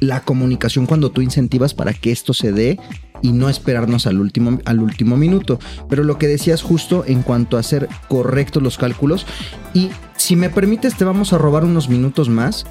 la 0.00 0.20
comunicación 0.20 0.86
cuando 0.86 1.10
tú 1.10 1.20
incentivas 1.20 1.74
para 1.74 1.92
que 1.92 2.12
esto 2.12 2.32
se 2.32 2.52
dé 2.52 2.78
y 3.22 3.32
no 3.32 3.48
esperarnos 3.48 4.06
al 4.06 4.20
último, 4.20 4.58
al 4.64 4.80
último 4.80 5.16
minuto. 5.16 5.58
Pero 5.88 6.04
lo 6.04 6.18
que 6.18 6.28
decías 6.28 6.62
justo 6.62 7.04
en 7.06 7.22
cuanto 7.22 7.56
a 7.56 7.60
hacer 7.60 7.88
correctos 8.08 8.62
los 8.62 8.78
cálculos 8.78 9.26
y 9.74 9.90
si 10.16 10.36
me 10.36 10.50
permites 10.50 10.96
te 10.96 11.04
vamos 11.04 11.32
a 11.32 11.38
robar 11.38 11.64
unos 11.64 11.88
minutos 11.88 12.28
más 12.28 12.66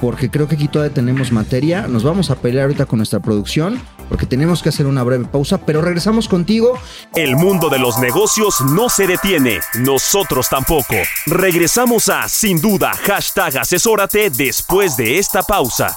porque 0.00 0.30
creo 0.30 0.48
que 0.48 0.54
aquí 0.54 0.66
todavía 0.66 0.94
tenemos 0.94 1.30
materia. 1.30 1.86
Nos 1.86 2.02
vamos 2.02 2.30
a 2.30 2.36
pelear 2.36 2.64
ahorita 2.64 2.86
con 2.86 2.98
nuestra 2.98 3.20
producción 3.20 3.80
porque 4.08 4.26
tenemos 4.26 4.62
que 4.62 4.70
hacer 4.70 4.86
una 4.86 5.04
breve 5.04 5.26
pausa, 5.26 5.58
pero 5.64 5.82
regresamos 5.82 6.26
contigo. 6.26 6.78
El 7.14 7.36
mundo 7.36 7.68
de 7.68 7.78
los 7.78 7.98
negocios 7.98 8.56
no 8.60 8.88
se 8.88 9.06
detiene, 9.06 9.60
nosotros 9.78 10.48
tampoco. 10.48 10.96
Regresamos 11.26 12.08
a 12.08 12.28
Sin 12.28 12.60
Duda, 12.60 12.92
hashtag 13.06 13.58
asesórate 13.58 14.30
después 14.30 14.96
de 14.96 15.18
esta 15.18 15.42
pausa. 15.42 15.96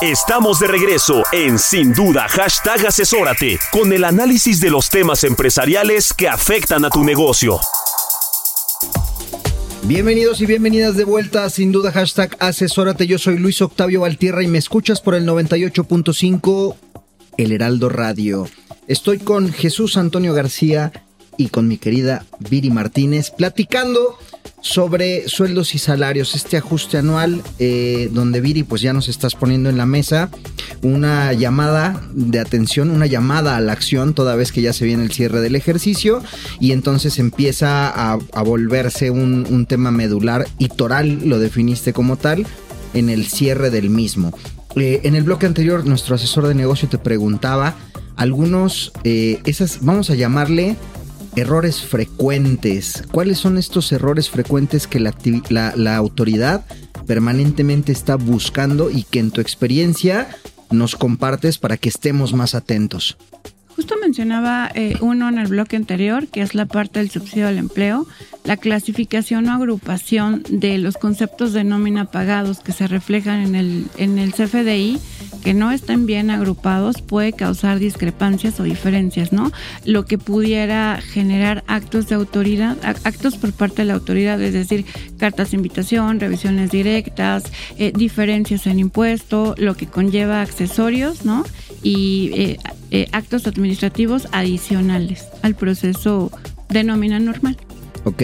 Estamos 0.00 0.58
de 0.58 0.66
regreso 0.66 1.22
en 1.30 1.56
Sin 1.56 1.92
Duda, 1.92 2.26
hashtag 2.28 2.84
asesórate, 2.88 3.60
con 3.70 3.92
el 3.92 4.02
análisis 4.02 4.58
de 4.60 4.68
los 4.68 4.90
temas 4.90 5.22
empresariales 5.22 6.12
que 6.12 6.28
afectan 6.28 6.84
a 6.84 6.90
tu 6.90 7.04
negocio. 7.04 7.60
Bienvenidos 9.84 10.40
y 10.40 10.46
bienvenidas 10.46 10.96
de 10.96 11.04
vuelta 11.04 11.48
Sin 11.48 11.70
Duda 11.70 11.92
hashtag 11.92 12.36
Asesórate. 12.40 13.06
Yo 13.06 13.18
soy 13.18 13.38
Luis 13.38 13.62
Octavio 13.62 14.00
Valtierra 14.00 14.42
y 14.42 14.48
me 14.48 14.58
escuchas 14.58 15.00
por 15.00 15.14
el 15.14 15.26
98.5 15.28 16.74
El 17.36 17.52
Heraldo 17.52 17.88
Radio. 17.88 18.48
Estoy 18.88 19.18
con 19.18 19.52
Jesús 19.52 19.96
Antonio 19.96 20.34
García 20.34 20.92
y 21.36 21.48
con 21.48 21.68
mi 21.68 21.78
querida 21.78 22.24
Viri 22.38 22.70
Martínez 22.70 23.30
platicando 23.30 24.18
sobre 24.60 25.28
sueldos 25.28 25.74
y 25.74 25.78
salarios, 25.78 26.34
este 26.34 26.56
ajuste 26.56 26.96
anual 26.98 27.42
eh, 27.58 28.08
donde 28.12 28.40
Viri 28.40 28.62
pues 28.62 28.80
ya 28.80 28.92
nos 28.92 29.08
estás 29.08 29.34
poniendo 29.34 29.68
en 29.68 29.76
la 29.76 29.86
mesa 29.86 30.30
una 30.82 31.32
llamada 31.32 32.00
de 32.12 32.40
atención, 32.40 32.90
una 32.90 33.06
llamada 33.06 33.56
a 33.56 33.60
la 33.60 33.72
acción 33.72 34.14
toda 34.14 34.36
vez 34.36 34.52
que 34.52 34.62
ya 34.62 34.72
se 34.72 34.84
viene 34.84 35.02
el 35.02 35.12
cierre 35.12 35.40
del 35.40 35.56
ejercicio 35.56 36.22
y 36.60 36.72
entonces 36.72 37.18
empieza 37.18 37.88
a, 37.88 38.16
volverse 38.42 39.10
un, 39.10 39.46
un 39.50 39.66
tema 39.66 39.90
medular 39.90 40.46
y 40.58 40.68
toral, 40.68 41.20
lo 41.28 41.38
definiste 41.38 41.92
como 41.92 42.16
tal, 42.16 42.46
en 42.94 43.10
el 43.10 43.26
cierre 43.26 43.70
del 43.70 43.90
mismo. 43.90 44.32
Eh, 44.76 45.00
en 45.04 45.14
el 45.14 45.22
bloque 45.22 45.46
anterior 45.46 45.86
nuestro 45.86 46.14
asesor 46.14 46.46
de 46.46 46.54
negocio 46.54 46.88
te 46.88 46.98
preguntaba 46.98 47.74
algunos, 48.16 48.92
eh, 49.04 49.40
esas, 49.44 49.78
vamos 49.82 50.10
a 50.10 50.14
llamarle 50.14 50.76
errores 51.36 51.82
frecuentes. 51.82 53.04
¿Cuáles 53.10 53.38
son 53.38 53.58
estos 53.58 53.90
errores 53.92 54.30
frecuentes 54.30 54.86
que 54.86 55.00
la, 55.00 55.14
la 55.76 55.96
autoridad 55.96 56.64
permanentemente 57.06 57.92
está 57.92 58.16
buscando 58.16 58.90
y 58.90 59.02
que 59.04 59.18
en 59.18 59.30
tu 59.30 59.40
experiencia 59.40 60.28
nos 60.70 60.96
compartes 60.96 61.58
para 61.58 61.76
que 61.76 61.88
estemos 61.88 62.32
más 62.32 62.54
atentos? 62.54 63.16
Justo 63.76 63.96
mencionaba 64.00 64.70
eh, 64.74 64.96
uno 65.00 65.28
en 65.28 65.38
el 65.38 65.48
bloque 65.48 65.74
anterior, 65.74 66.28
que 66.28 66.42
es 66.42 66.54
la 66.54 66.66
parte 66.66 67.00
del 67.00 67.10
subsidio 67.10 67.48
al 67.48 67.58
empleo, 67.58 68.06
la 68.44 68.56
clasificación 68.56 69.48
o 69.48 69.52
agrupación 69.52 70.44
de 70.48 70.78
los 70.78 70.96
conceptos 70.96 71.52
de 71.52 71.64
nómina 71.64 72.04
pagados 72.04 72.60
que 72.60 72.70
se 72.70 72.86
reflejan 72.86 73.40
en 73.40 73.54
el, 73.56 73.86
en 73.96 74.18
el 74.18 74.32
CFDI, 74.32 75.00
que 75.44 75.54
no 75.54 75.70
estén 75.70 76.06
bien 76.06 76.30
agrupados, 76.30 77.02
puede 77.02 77.32
causar 77.34 77.78
discrepancias 77.78 78.58
o 78.58 78.62
diferencias, 78.64 79.30
¿no? 79.32 79.52
Lo 79.84 80.06
que 80.06 80.16
pudiera 80.18 81.00
generar 81.00 81.62
actos 81.66 82.08
de 82.08 82.14
autoridad, 82.14 82.76
ac- 82.82 83.00
actos 83.04 83.36
por 83.36 83.52
parte 83.52 83.82
de 83.82 83.84
la 83.86 83.94
autoridad, 83.94 84.40
es 84.42 84.54
decir, 84.54 84.86
cartas 85.18 85.50
de 85.50 85.58
invitación, 85.58 86.18
revisiones 86.18 86.70
directas, 86.70 87.44
eh, 87.76 87.92
diferencias 87.94 88.66
en 88.66 88.78
impuesto, 88.78 89.54
lo 89.58 89.76
que 89.76 89.86
conlleva 89.86 90.40
accesorios, 90.40 91.24
¿no? 91.24 91.44
Y 91.82 92.30
eh, 92.34 92.58
eh, 92.90 93.08
actos 93.12 93.46
administrativos 93.46 94.28
adicionales 94.32 95.26
al 95.42 95.54
proceso 95.54 96.32
de 96.70 96.84
nómina 96.84 97.20
normal. 97.20 97.56
Ok. 98.04 98.22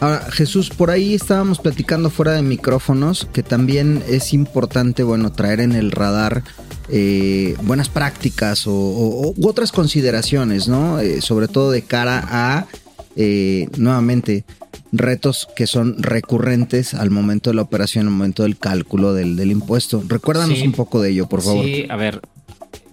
Ahora, 0.00 0.26
Jesús, 0.32 0.70
por 0.70 0.90
ahí 0.90 1.14
estábamos 1.14 1.58
platicando 1.60 2.10
fuera 2.10 2.32
de 2.32 2.42
micrófonos 2.42 3.28
que 3.32 3.42
también 3.42 4.02
es 4.08 4.32
importante, 4.32 5.02
bueno, 5.04 5.30
traer 5.32 5.60
en 5.60 5.72
el 5.72 5.92
radar 5.92 6.42
eh, 6.88 7.54
buenas 7.62 7.88
prácticas 7.88 8.66
o, 8.66 8.72
o- 8.72 9.34
u 9.36 9.48
otras 9.48 9.70
consideraciones, 9.70 10.66
¿no? 10.66 10.98
Eh, 10.98 11.20
sobre 11.20 11.46
todo 11.46 11.70
de 11.70 11.82
cara 11.82 12.24
a, 12.28 12.66
eh, 13.14 13.68
nuevamente, 13.76 14.44
retos 14.90 15.46
que 15.54 15.68
son 15.68 16.02
recurrentes 16.02 16.94
al 16.94 17.10
momento 17.10 17.50
de 17.50 17.54
la 17.56 17.62
operación, 17.62 18.06
al 18.06 18.12
momento 18.12 18.42
del 18.42 18.58
cálculo 18.58 19.14
del, 19.14 19.36
del 19.36 19.52
impuesto. 19.52 20.02
Recuérdanos 20.08 20.58
Sí. 20.58 20.64
un 20.66 20.72
poco 20.72 21.00
de 21.00 21.10
ello, 21.10 21.28
por 21.28 21.42
favor. 21.42 21.64
Sí, 21.64 21.86
a 21.88 21.94
ver, 21.94 22.20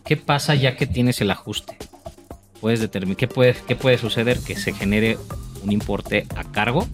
¿qué 0.06 0.16
pasa 0.18 0.54
ya 0.54 0.76
que 0.78 0.86
tienes 0.86 1.20
el 1.22 1.32
ajuste? 1.32 1.76
Puedes 2.62 2.80
determinar 2.80 3.18
qué 3.18 3.28
puede, 3.28 3.56
qué 3.68 3.76
puede 3.76 3.98
suceder 3.98 4.40
que 4.40 4.56
se 4.56 4.74
genere 4.74 5.18
un 5.64 5.72
importe 5.72 6.26
a 6.36 6.44
cargo, 6.44 6.88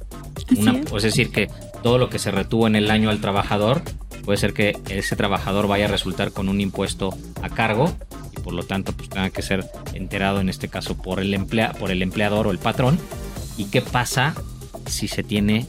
una, 0.57 0.79
es 0.95 1.03
decir, 1.03 1.31
que 1.31 1.49
todo 1.81 1.97
lo 1.97 2.09
que 2.09 2.19
se 2.19 2.31
retuvo 2.31 2.67
en 2.67 2.75
el 2.75 2.89
año 2.91 3.09
al 3.09 3.19
trabajador 3.19 3.81
puede 4.23 4.37
ser 4.37 4.53
que 4.53 4.77
ese 4.89 5.15
trabajador 5.15 5.67
vaya 5.67 5.85
a 5.85 5.89
resultar 5.89 6.31
con 6.31 6.49
un 6.49 6.61
impuesto 6.61 7.13
a 7.41 7.49
cargo 7.49 7.93
y 8.35 8.39
por 8.39 8.53
lo 8.53 8.63
tanto 8.63 8.93
pues 8.93 9.09
tenga 9.09 9.29
que 9.29 9.41
ser 9.41 9.65
enterado 9.93 10.39
en 10.39 10.49
este 10.49 10.69
caso 10.69 10.95
por 10.95 11.19
el 11.19 11.33
emplea, 11.33 11.73
por 11.73 11.91
el 11.91 12.01
empleador 12.01 12.47
o 12.47 12.51
el 12.51 12.57
patrón. 12.57 12.97
¿Y 13.57 13.65
qué 13.65 13.81
pasa 13.81 14.33
si 14.85 15.07
se 15.07 15.23
tiene 15.23 15.67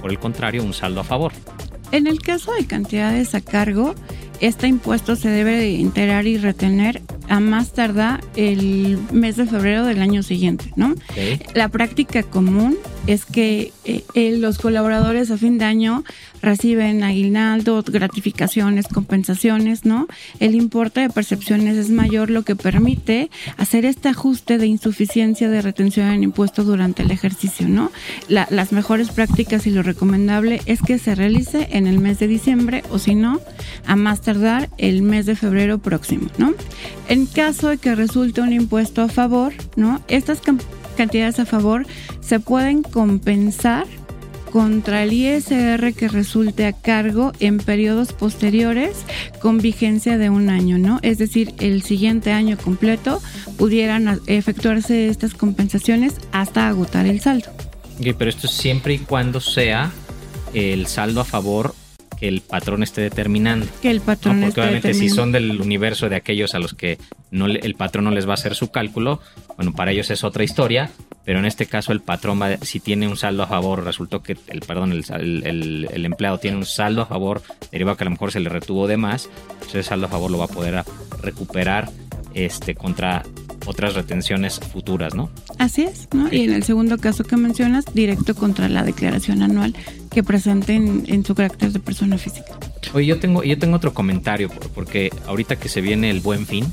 por 0.00 0.10
el 0.10 0.18
contrario 0.18 0.62
un 0.62 0.74
saldo 0.74 1.00
a 1.00 1.04
favor? 1.04 1.32
En 1.92 2.06
el 2.06 2.20
caso 2.20 2.52
de 2.52 2.66
cantidades 2.66 3.34
a 3.34 3.40
cargo, 3.40 3.94
este 4.40 4.66
impuesto 4.66 5.16
se 5.16 5.28
debe 5.28 5.52
de 5.52 5.80
enterar 5.80 6.26
y 6.26 6.36
retener 6.36 7.02
a 7.28 7.40
más 7.40 7.72
tardar 7.72 8.22
el 8.36 8.98
mes 9.12 9.36
de 9.36 9.46
febrero 9.46 9.84
del 9.84 10.02
año 10.02 10.22
siguiente, 10.22 10.72
¿no? 10.76 10.94
La 11.54 11.68
práctica 11.68 12.22
común 12.22 12.76
es 13.06 13.24
que 13.24 13.72
eh, 13.84 14.04
eh, 14.14 14.36
los 14.38 14.58
colaboradores 14.58 15.30
a 15.30 15.36
fin 15.38 15.58
de 15.58 15.64
año 15.64 16.04
reciben 16.42 17.02
aguinaldo, 17.02 17.82
gratificaciones, 17.86 18.86
compensaciones, 18.88 19.84
¿no? 19.84 20.06
El 20.40 20.54
importe 20.54 21.00
de 21.00 21.10
percepciones 21.10 21.76
es 21.76 21.90
mayor, 21.90 22.30
lo 22.30 22.42
que 22.42 22.56
permite 22.56 23.30
hacer 23.56 23.84
este 23.84 24.08
ajuste 24.08 24.58
de 24.58 24.66
insuficiencia 24.66 25.48
de 25.48 25.62
retención 25.62 26.08
en 26.08 26.22
impuestos 26.22 26.66
durante 26.66 27.02
el 27.02 27.10
ejercicio, 27.10 27.68
¿no? 27.68 27.90
La- 28.28 28.46
las 28.50 28.72
mejores 28.72 29.10
prácticas 29.10 29.66
y 29.66 29.70
lo 29.70 29.82
recomendable 29.82 30.60
es 30.66 30.80
que 30.82 30.98
se 30.98 31.14
realice 31.14 31.68
en 31.72 31.86
el 31.86 31.98
mes 31.98 32.18
de 32.18 32.28
diciembre 32.28 32.82
o 32.90 32.98
si 32.98 33.14
no, 33.14 33.40
a 33.86 33.96
más 33.96 34.20
tardar 34.20 34.68
el 34.78 35.02
mes 35.02 35.26
de 35.26 35.36
febrero 35.36 35.78
próximo, 35.78 36.28
¿no? 36.38 36.54
En 37.08 37.26
caso 37.26 37.68
de 37.68 37.78
que 37.78 37.94
resulte 37.94 38.40
un 38.40 38.52
impuesto 38.52 39.02
a 39.02 39.08
favor, 39.08 39.52
¿no? 39.76 40.00
Estas 40.08 40.40
cantidades 40.96 41.38
a 41.38 41.46
favor 41.46 41.86
se 42.20 42.40
pueden 42.40 42.82
compensar 42.82 43.86
contra 44.50 45.02
el 45.02 45.12
ISR 45.12 45.92
que 45.92 46.08
resulte 46.08 46.66
a 46.66 46.72
cargo 46.72 47.32
en 47.40 47.58
periodos 47.58 48.12
posteriores 48.12 48.96
con 49.40 49.58
vigencia 49.58 50.16
de 50.18 50.30
un 50.30 50.48
año, 50.48 50.78
¿no? 50.78 50.98
Es 51.02 51.18
decir, 51.18 51.54
el 51.58 51.82
siguiente 51.82 52.32
año 52.32 52.56
completo 52.56 53.20
pudieran 53.58 54.20
efectuarse 54.26 55.08
estas 55.08 55.34
compensaciones 55.34 56.14
hasta 56.32 56.68
agotar 56.68 57.06
el 57.06 57.20
saldo. 57.20 57.50
Ok, 58.00 58.14
pero 58.16 58.30
esto 58.30 58.46
es 58.46 58.54
siempre 58.54 58.94
y 58.94 58.98
cuando 58.98 59.40
sea 59.40 59.92
el 60.54 60.86
saldo 60.86 61.20
a 61.20 61.24
favor 61.24 61.74
que 62.18 62.28
el 62.28 62.40
patrón 62.40 62.82
esté 62.82 63.02
determinando. 63.02 63.66
Que 63.82 63.90
el 63.90 64.00
patrón 64.00 64.40
¿no? 64.40 64.46
Porque 64.46 64.60
esté 64.60 64.60
obviamente 64.62 64.94
si 64.94 65.08
son 65.10 65.32
del 65.32 65.60
universo 65.60 66.08
de 66.08 66.16
aquellos 66.16 66.54
a 66.54 66.58
los 66.58 66.74
que 66.74 66.98
no 67.30 67.46
le- 67.48 67.60
el 67.60 67.74
patrón 67.74 68.04
no 68.04 68.10
les 68.10 68.26
va 68.26 68.30
a 68.30 68.34
hacer 68.34 68.54
su 68.54 68.70
cálculo, 68.70 69.20
bueno, 69.56 69.72
para 69.74 69.90
ellos 69.92 70.10
es 70.10 70.24
otra 70.24 70.42
historia, 70.44 70.90
pero 71.24 71.38
en 71.38 71.44
este 71.44 71.66
caso 71.66 71.92
el 71.92 72.00
patrón 72.00 72.40
va, 72.40 72.56
si 72.58 72.80
tiene 72.80 73.06
un 73.08 73.16
saldo 73.16 73.42
a 73.42 73.46
favor, 73.46 73.84
resultó 73.84 74.22
que 74.22 74.36
el 74.48 74.60
perdón, 74.60 74.92
el, 74.92 75.04
el- 75.14 75.46
el- 75.46 75.88
el 75.92 76.04
empleado 76.06 76.38
tiene 76.38 76.56
un 76.56 76.64
saldo 76.66 77.02
a 77.02 77.06
favor, 77.06 77.42
derivado 77.70 77.96
que 77.96 78.04
a 78.04 78.06
lo 78.06 78.12
mejor 78.12 78.32
se 78.32 78.40
le 78.40 78.48
retuvo 78.48 78.86
de 78.86 78.96
más, 78.96 79.28
pues 79.58 79.70
ese 79.70 79.82
saldo 79.82 80.06
a 80.06 80.08
favor 80.08 80.30
lo 80.30 80.38
va 80.38 80.44
a 80.46 80.48
poder 80.48 80.82
recuperar 81.22 81.90
este 82.44 82.74
contra 82.74 83.22
otras 83.66 83.94
retenciones 83.94 84.60
futuras, 84.60 85.14
¿no? 85.14 85.28
Así 85.58 85.82
es, 85.82 86.06
¿no? 86.12 86.32
Y 86.32 86.42
en 86.44 86.52
el 86.52 86.62
segundo 86.62 86.98
caso 86.98 87.24
que 87.24 87.36
mencionas, 87.36 87.84
directo 87.94 88.34
contra 88.36 88.68
la 88.68 88.84
declaración 88.84 89.42
anual 89.42 89.74
que 90.10 90.22
presenten 90.22 91.02
en 91.08 91.24
su 91.24 91.34
carácter 91.34 91.72
de 91.72 91.80
persona 91.80 92.16
física. 92.18 92.58
Oye, 92.94 93.06
yo 93.06 93.18
tengo, 93.18 93.42
yo 93.42 93.58
tengo 93.58 93.76
otro 93.76 93.92
comentario, 93.92 94.48
por- 94.48 94.68
porque 94.70 95.10
ahorita 95.26 95.56
que 95.56 95.68
se 95.68 95.80
viene 95.80 96.10
el 96.10 96.20
buen 96.20 96.46
fin, 96.46 96.64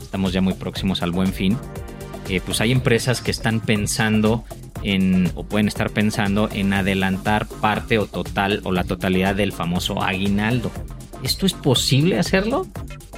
estamos 0.00 0.32
ya 0.32 0.40
muy 0.40 0.54
próximos 0.54 1.02
al 1.02 1.10
buen 1.10 1.32
fin, 1.32 1.56
eh, 2.28 2.40
pues 2.44 2.60
hay 2.60 2.70
empresas 2.70 3.20
que 3.20 3.32
están 3.32 3.58
pensando 3.58 4.44
en, 4.84 5.30
o 5.34 5.42
pueden 5.44 5.66
estar 5.66 5.90
pensando 5.90 6.48
en 6.52 6.72
adelantar 6.72 7.46
parte 7.46 7.98
o 7.98 8.06
total 8.06 8.60
o 8.64 8.70
la 8.72 8.84
totalidad 8.84 9.34
del 9.34 9.52
famoso 9.52 10.00
aguinaldo. 10.02 10.70
¿Esto 11.22 11.46
es 11.46 11.52
posible 11.52 12.18
hacerlo? 12.18 12.66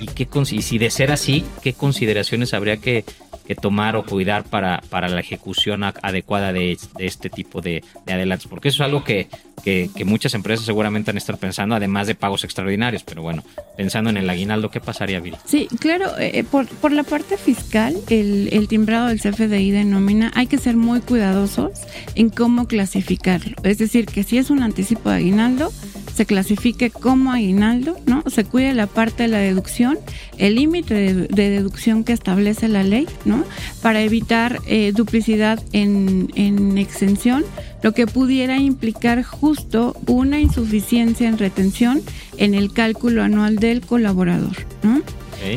¿Y, 0.01 0.07
qué, 0.07 0.29
y 0.51 0.63
si 0.63 0.79
de 0.79 0.91
ser 0.91 1.13
así, 1.13 1.45
qué 1.63 1.73
consideraciones 1.73 2.55
habría 2.55 2.77
que, 2.79 3.05
que 3.47 3.55
tomar 3.55 3.95
o 3.95 4.05
cuidar 4.05 4.43
para, 4.45 4.83
para 4.91 5.09
la 5.09 5.21
ejecución 5.21 5.85
adecuada 5.85 6.53
de, 6.53 6.77
este 6.99 7.31
tipo 7.31 7.61
de, 7.61 7.85
de 8.05 8.13
adelantos? 8.13 8.49
Porque 8.49 8.69
eso 8.69 8.83
es 8.83 8.87
algo 8.87 9.05
que, 9.05 9.29
que, 9.63 10.05
muchas 10.05 10.35
empresas 10.35 10.67
seguramente 10.67 11.11
van 11.11 11.17
a 11.17 11.19
estar 11.19 11.39
pensando, 11.39 11.75
además 11.77 12.09
de 12.09 12.17
pagos 12.17 12.43
extraordinarios. 12.43 13.05
Pero 13.05 13.23
bueno, 13.23 13.45
pensando 13.77 14.11
en 14.11 14.17
el 14.17 14.29
aguinaldo, 14.29 14.71
¿qué 14.71 14.81
pasaría, 14.81 15.21
Viri? 15.21 15.37
Sí, 15.45 15.69
claro, 15.79 16.11
eh, 16.19 16.45
por, 16.51 16.67
por 16.67 16.91
la 16.91 17.05
parte 17.05 17.37
fiscal, 17.37 17.97
el, 18.11 18.49
el 18.53 18.67
timbrado 18.67 19.09
del 19.09 19.21
CFDI 19.21 19.71
de 19.71 19.85
nómina, 19.85 20.33
hay 20.35 20.49
que 20.49 20.59
ser 20.59 20.77
muy 20.77 21.01
cuidadosos 21.01 21.71
en 22.17 22.31
cómo 22.31 22.67
clasificarlo. 22.67 23.55
Es 23.63 23.79
decir, 23.79 24.07
que 24.07 24.25
si 24.25 24.39
es 24.39 24.51
un 24.51 24.63
anticipo 24.63 25.11
de 25.11 25.17
aguinaldo, 25.17 25.73
se 26.15 26.27
clasifique 26.27 26.91
como 26.91 27.33
aguinaldo, 27.33 27.92
¿no? 28.07 28.23
Se 28.29 28.45
cuide 28.45 28.75
la 28.75 28.87
parte 28.87 29.25
de 29.25 29.29
la 29.29 29.39
deducción, 29.39 29.99
el 30.39 30.57
límite 30.57 30.95
de, 30.95 31.15
de 31.29 31.51
deducción 31.51 32.05
que 32.05 32.13
establece 32.13 32.69
la 32.69 32.83
ley, 32.83 33.07
¿no? 33.25 33.45
Para 33.81 34.03
evitar 34.03 34.61
eh, 34.67 34.93
duplicidad 34.95 35.63
en, 35.73 36.31
en 36.35 36.79
exención, 36.79 37.45
lo 37.83 37.93
que 37.93 38.07
pudiera 38.07 38.59
implicar 38.59 39.23
justo 39.23 39.97
una 40.07 40.41
insuficiencia 40.41 41.29
en 41.29 41.39
retención 41.39 42.03
en 42.39 42.55
el 42.55 42.73
cálculo 42.73 43.23
anual 43.23 43.57
del 43.57 43.81
colaborador, 43.81 44.57
¿no? 44.83 45.03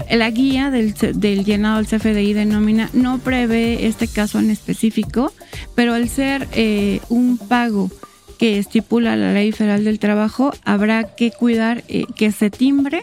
La 0.09 0.31
guía 0.31 0.71
del 0.71 1.45
llenado 1.45 1.77
del 1.77 1.85
CFDI 1.85 2.33
de 2.33 2.45
nómina 2.45 2.89
no 2.93 3.19
prevé 3.19 3.85
este 3.85 4.07
caso 4.07 4.39
en 4.39 4.49
específico, 4.49 5.31
pero 5.75 5.93
al 5.93 6.09
ser 6.09 6.47
eh, 6.53 7.01
un 7.09 7.37
pago 7.37 7.91
que 8.37 8.57
estipula 8.59 9.15
la 9.15 9.33
Ley 9.33 9.51
Federal 9.51 9.83
del 9.85 9.99
Trabajo, 9.99 10.51
habrá 10.63 11.15
que 11.15 11.31
cuidar 11.31 11.83
eh, 11.87 12.05
que 12.15 12.31
se 12.31 12.49
timbre 12.49 13.01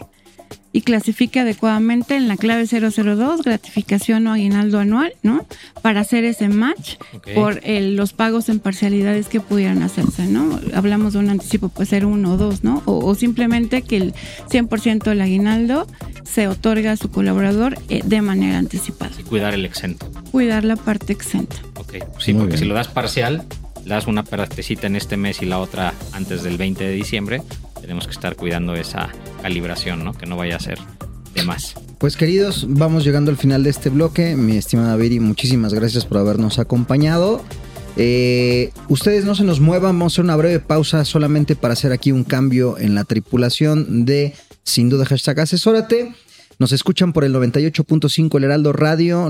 y 0.75 0.81
clasifique 0.81 1.39
adecuadamente 1.39 2.15
en 2.15 2.27
la 2.27 2.35
clave 2.35 2.65
002, 2.65 3.43
gratificación 3.43 4.25
o 4.25 4.33
aguinaldo 4.33 4.79
anual, 4.79 5.13
¿no? 5.21 5.45
Para 5.83 5.99
hacer 6.01 6.23
ese 6.23 6.49
match 6.49 6.95
Ok. 7.13 7.27
por 7.35 7.59
eh, 7.63 7.91
los 7.91 8.13
pagos 8.13 8.49
en 8.49 8.59
parcialidades 8.59 9.27
que 9.27 9.39
pudieran 9.39 9.83
hacerse, 9.83 10.25
¿no? 10.25 10.59
Hablamos 10.73 11.13
de 11.13 11.19
un 11.19 11.29
anticipo, 11.29 11.69
puede 11.69 11.85
ser 11.87 12.05
uno 12.07 12.33
o 12.33 12.37
dos, 12.37 12.63
¿no? 12.63 12.81
O, 12.85 13.05
o 13.05 13.13
simplemente 13.13 13.83
que 13.83 13.97
el 13.97 14.13
100% 14.49 15.03
del 15.03 15.21
aguinaldo 15.21 15.85
se 16.23 16.47
otorga 16.47 16.93
a 16.93 16.97
su 16.97 17.11
colaborador 17.11 17.77
eh, 17.89 18.01
de 18.03 18.21
manera 18.23 18.57
anticipada. 18.57 19.11
Y 19.19 19.23
cuidar 19.23 19.53
el 19.53 19.65
exento. 19.65 20.09
Cuidar 20.31 20.63
la 20.65 20.75
parte 20.75 21.13
exenta. 21.13 21.57
Ok, 21.75 21.97
sí, 22.17 22.33
porque 22.33 22.57
si 22.57 22.65
lo 22.65 22.73
das 22.73 22.87
parcial, 22.87 23.45
das 23.85 24.07
una 24.07 24.23
partecita 24.23 24.87
en 24.87 24.95
este 24.95 25.17
mes 25.17 25.41
y 25.41 25.45
la 25.45 25.59
otra 25.59 25.93
antes 26.11 26.43
del 26.43 26.57
20 26.57 26.83
de 26.83 26.91
diciembre, 26.91 27.41
tenemos 27.81 28.05
que 28.05 28.13
estar 28.13 28.35
cuidando 28.35 28.75
esa 28.75 29.09
calibración, 29.41 30.03
¿no? 30.03 30.13
Que 30.13 30.25
no 30.25 30.37
vaya 30.37 30.55
a 30.55 30.59
ser 30.59 30.79
de 31.33 31.43
más. 31.43 31.75
Pues 31.97 32.17
queridos, 32.17 32.65
vamos 32.69 33.03
llegando 33.03 33.31
al 33.31 33.37
final 33.37 33.63
de 33.63 33.69
este 33.69 33.89
bloque. 33.89 34.35
Mi 34.35 34.57
estimada 34.57 34.95
Viri, 34.95 35.19
muchísimas 35.19 35.73
gracias 35.73 36.05
por 36.05 36.17
habernos 36.17 36.59
acompañado. 36.59 37.43
Eh, 37.95 38.71
ustedes 38.87 39.25
no 39.25 39.35
se 39.35 39.43
nos 39.43 39.59
muevan, 39.59 39.99
vamos 39.99 40.13
a 40.13 40.15
hacer 40.15 40.25
una 40.25 40.35
breve 40.35 40.59
pausa 40.59 41.05
solamente 41.05 41.55
para 41.55 41.73
hacer 41.73 41.91
aquí 41.91 42.11
un 42.11 42.23
cambio 42.23 42.77
en 42.79 42.95
la 42.95 43.03
tripulación 43.03 44.05
de 44.05 44.33
Sin 44.63 44.89
Duda 44.89 45.05
Hashtag 45.05 45.41
Asesórate. 45.41 46.13
Nos 46.59 46.71
escuchan 46.71 47.13
por 47.13 47.23
el 47.23 47.33
98.5 47.33 48.37
El 48.37 48.43
Heraldo 48.45 48.73
Radio. 48.73 49.29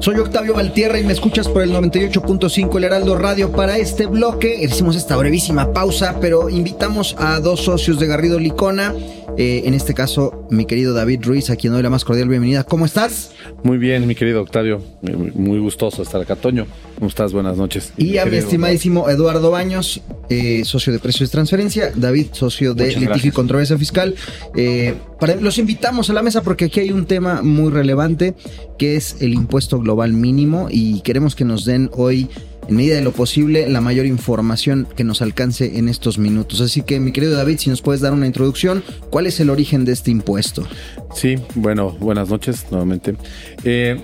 Soy 0.00 0.16
Octavio 0.18 0.54
Valtierra 0.54 1.00
y 1.00 1.04
me 1.04 1.12
escuchas 1.12 1.48
por 1.48 1.62
el 1.62 1.72
98.5 1.72 2.76
El 2.76 2.84
Heraldo 2.84 3.16
Radio 3.18 3.50
para 3.50 3.78
este 3.78 4.06
bloque. 4.06 4.62
Hicimos 4.62 4.94
esta 4.96 5.16
brevísima 5.16 5.72
pausa, 5.72 6.18
pero 6.20 6.48
invitamos 6.48 7.16
a 7.18 7.40
dos 7.40 7.60
socios 7.64 7.98
de 7.98 8.06
Garrido 8.06 8.38
Licona. 8.38 8.94
Eh, 9.36 9.62
en 9.66 9.74
este 9.74 9.94
caso, 9.94 10.46
mi 10.50 10.64
querido 10.64 10.94
David 10.94 11.20
Ruiz, 11.22 11.50
a 11.50 11.56
quien 11.56 11.72
doy 11.72 11.82
la 11.82 11.90
más 11.90 12.04
cordial 12.04 12.28
bienvenida. 12.28 12.64
¿Cómo 12.64 12.86
estás? 12.86 13.32
Muy 13.62 13.78
bien, 13.78 14.06
mi 14.06 14.14
querido 14.14 14.40
Octavio. 14.42 14.80
Muy, 15.02 15.58
gustoso 15.60 16.02
estar 16.02 16.20
acá. 16.20 16.34
Toño, 16.34 16.66
¿cómo 16.96 17.08
estás? 17.08 17.32
Buenas 17.32 17.56
noches. 17.56 17.92
Y 17.96 18.18
a 18.18 18.24
mi 18.26 18.36
estimadísimo 18.36 19.08
Eduardo 19.08 19.50
Baños, 19.52 20.00
eh, 20.28 20.64
socio 20.64 20.92
de 20.92 20.98
precios 20.98 21.28
de 21.30 21.32
transferencia. 21.32 21.92
David, 21.94 22.28
socio 22.32 22.74
de 22.74 22.86
Muchas 22.86 23.00
litigio 23.02 23.28
y 23.28 23.32
controversia 23.32 23.78
fiscal. 23.78 24.14
Eh, 24.56 24.94
para- 25.20 25.36
los 25.36 25.58
invitamos 25.58 26.10
a 26.10 26.14
la 26.14 26.22
mesa 26.22 26.42
porque 26.42 26.64
aquí 26.66 26.80
hay 26.80 26.90
un 26.90 27.06
tema 27.06 27.40
muy 27.42 27.70
relevante 27.70 28.34
que 28.76 28.96
es 28.96 29.16
el 29.20 29.34
impuesto 29.34 29.78
global 29.78 29.87
mínimo 29.96 30.68
y 30.70 31.00
queremos 31.00 31.34
que 31.34 31.44
nos 31.44 31.64
den 31.64 31.90
hoy 31.94 32.28
en 32.68 32.76
medida 32.76 32.96
de 32.96 33.02
lo 33.02 33.12
posible, 33.12 33.66
la 33.68 33.80
mayor 33.80 34.04
información 34.04 34.86
que 34.94 35.02
nos 35.02 35.22
alcance 35.22 35.78
en 35.78 35.88
estos 35.88 36.18
minutos. 36.18 36.60
Así 36.60 36.82
que, 36.82 37.00
mi 37.00 37.12
querido 37.12 37.34
David, 37.34 37.58
si 37.58 37.70
nos 37.70 37.80
puedes 37.80 38.02
dar 38.02 38.12
una 38.12 38.26
introducción, 38.26 38.84
¿cuál 39.08 39.26
es 39.26 39.40
el 39.40 39.48
origen 39.48 39.86
de 39.86 39.92
este 39.92 40.10
impuesto? 40.10 40.66
Sí, 41.14 41.36
bueno, 41.54 41.96
buenas 41.98 42.28
noches 42.28 42.66
nuevamente. 42.70 43.16
Eh, 43.64 43.98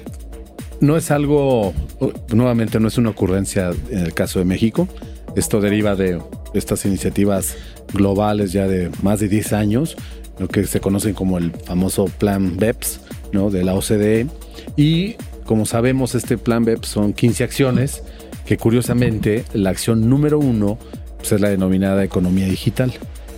no 0.81 0.97
es 0.97 1.11
algo, 1.11 1.75
nuevamente 2.33 2.81
no 2.81 2.89
es 2.89 2.97
una 2.97 3.11
ocurrencia 3.11 3.71
en 3.91 3.99
el 3.99 4.15
caso 4.15 4.39
de 4.39 4.47
México. 4.47 4.89
Esto 5.37 5.61
deriva 5.61 5.95
de 5.95 6.23
estas 6.55 6.87
iniciativas 6.87 7.57
globales 7.93 8.53
ya 8.53 8.67
de 8.67 8.91
más 9.03 9.21
de 9.21 9.29
10 9.29 9.53
años, 9.53 9.95
lo 10.39 10.49
que 10.49 10.67
se 10.67 10.81
conocen 10.81 11.13
como 11.13 11.37
el 11.37 11.53
famoso 11.53 12.07
plan 12.07 12.57
BEPS, 12.57 13.01
¿no? 13.33 13.51
De 13.51 13.63
la 13.63 13.75
OCDE. 13.75 14.27
Y 14.77 15.17
como 15.45 15.67
sabemos, 15.67 16.15
este 16.15 16.39
plan 16.39 16.65
BEPS 16.65 16.89
son 16.89 17.13
15 17.13 17.45
acciones 17.45 18.03
que 18.47 18.57
curiosamente 18.57 19.45
la 19.53 19.71
acción 19.71 20.09
número 20.09 20.39
uno 20.39 20.79
pues, 21.19 21.33
es 21.33 21.41
la 21.41 21.49
denominada 21.49 22.05
economía 22.05 22.47
digital. 22.47 22.93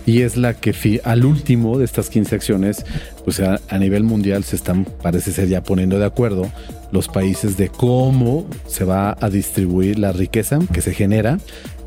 Y 0.05 0.21
es 0.21 0.37
la 0.37 0.53
que 0.53 1.01
al 1.03 1.25
último 1.25 1.77
de 1.77 1.83
estas 1.83 2.09
15 2.09 2.35
acciones, 2.35 2.85
pues 3.25 3.41
a 3.41 3.77
nivel 3.77 4.03
mundial 4.03 4.45
se 4.45 4.55
están, 4.55 4.85
parece 4.85 5.33
ser 5.33 5.49
ya 5.49 5.63
poniendo 5.63 5.99
de 5.99 6.05
acuerdo 6.05 6.49
los 6.91 7.09
países 7.09 7.57
de 7.57 7.67
cómo 7.67 8.45
se 8.67 8.85
va 8.85 9.17
a 9.19 9.29
distribuir 9.29 9.99
la 9.99 10.13
riqueza 10.13 10.59
que 10.71 10.81
se 10.81 10.93
genera 10.93 11.39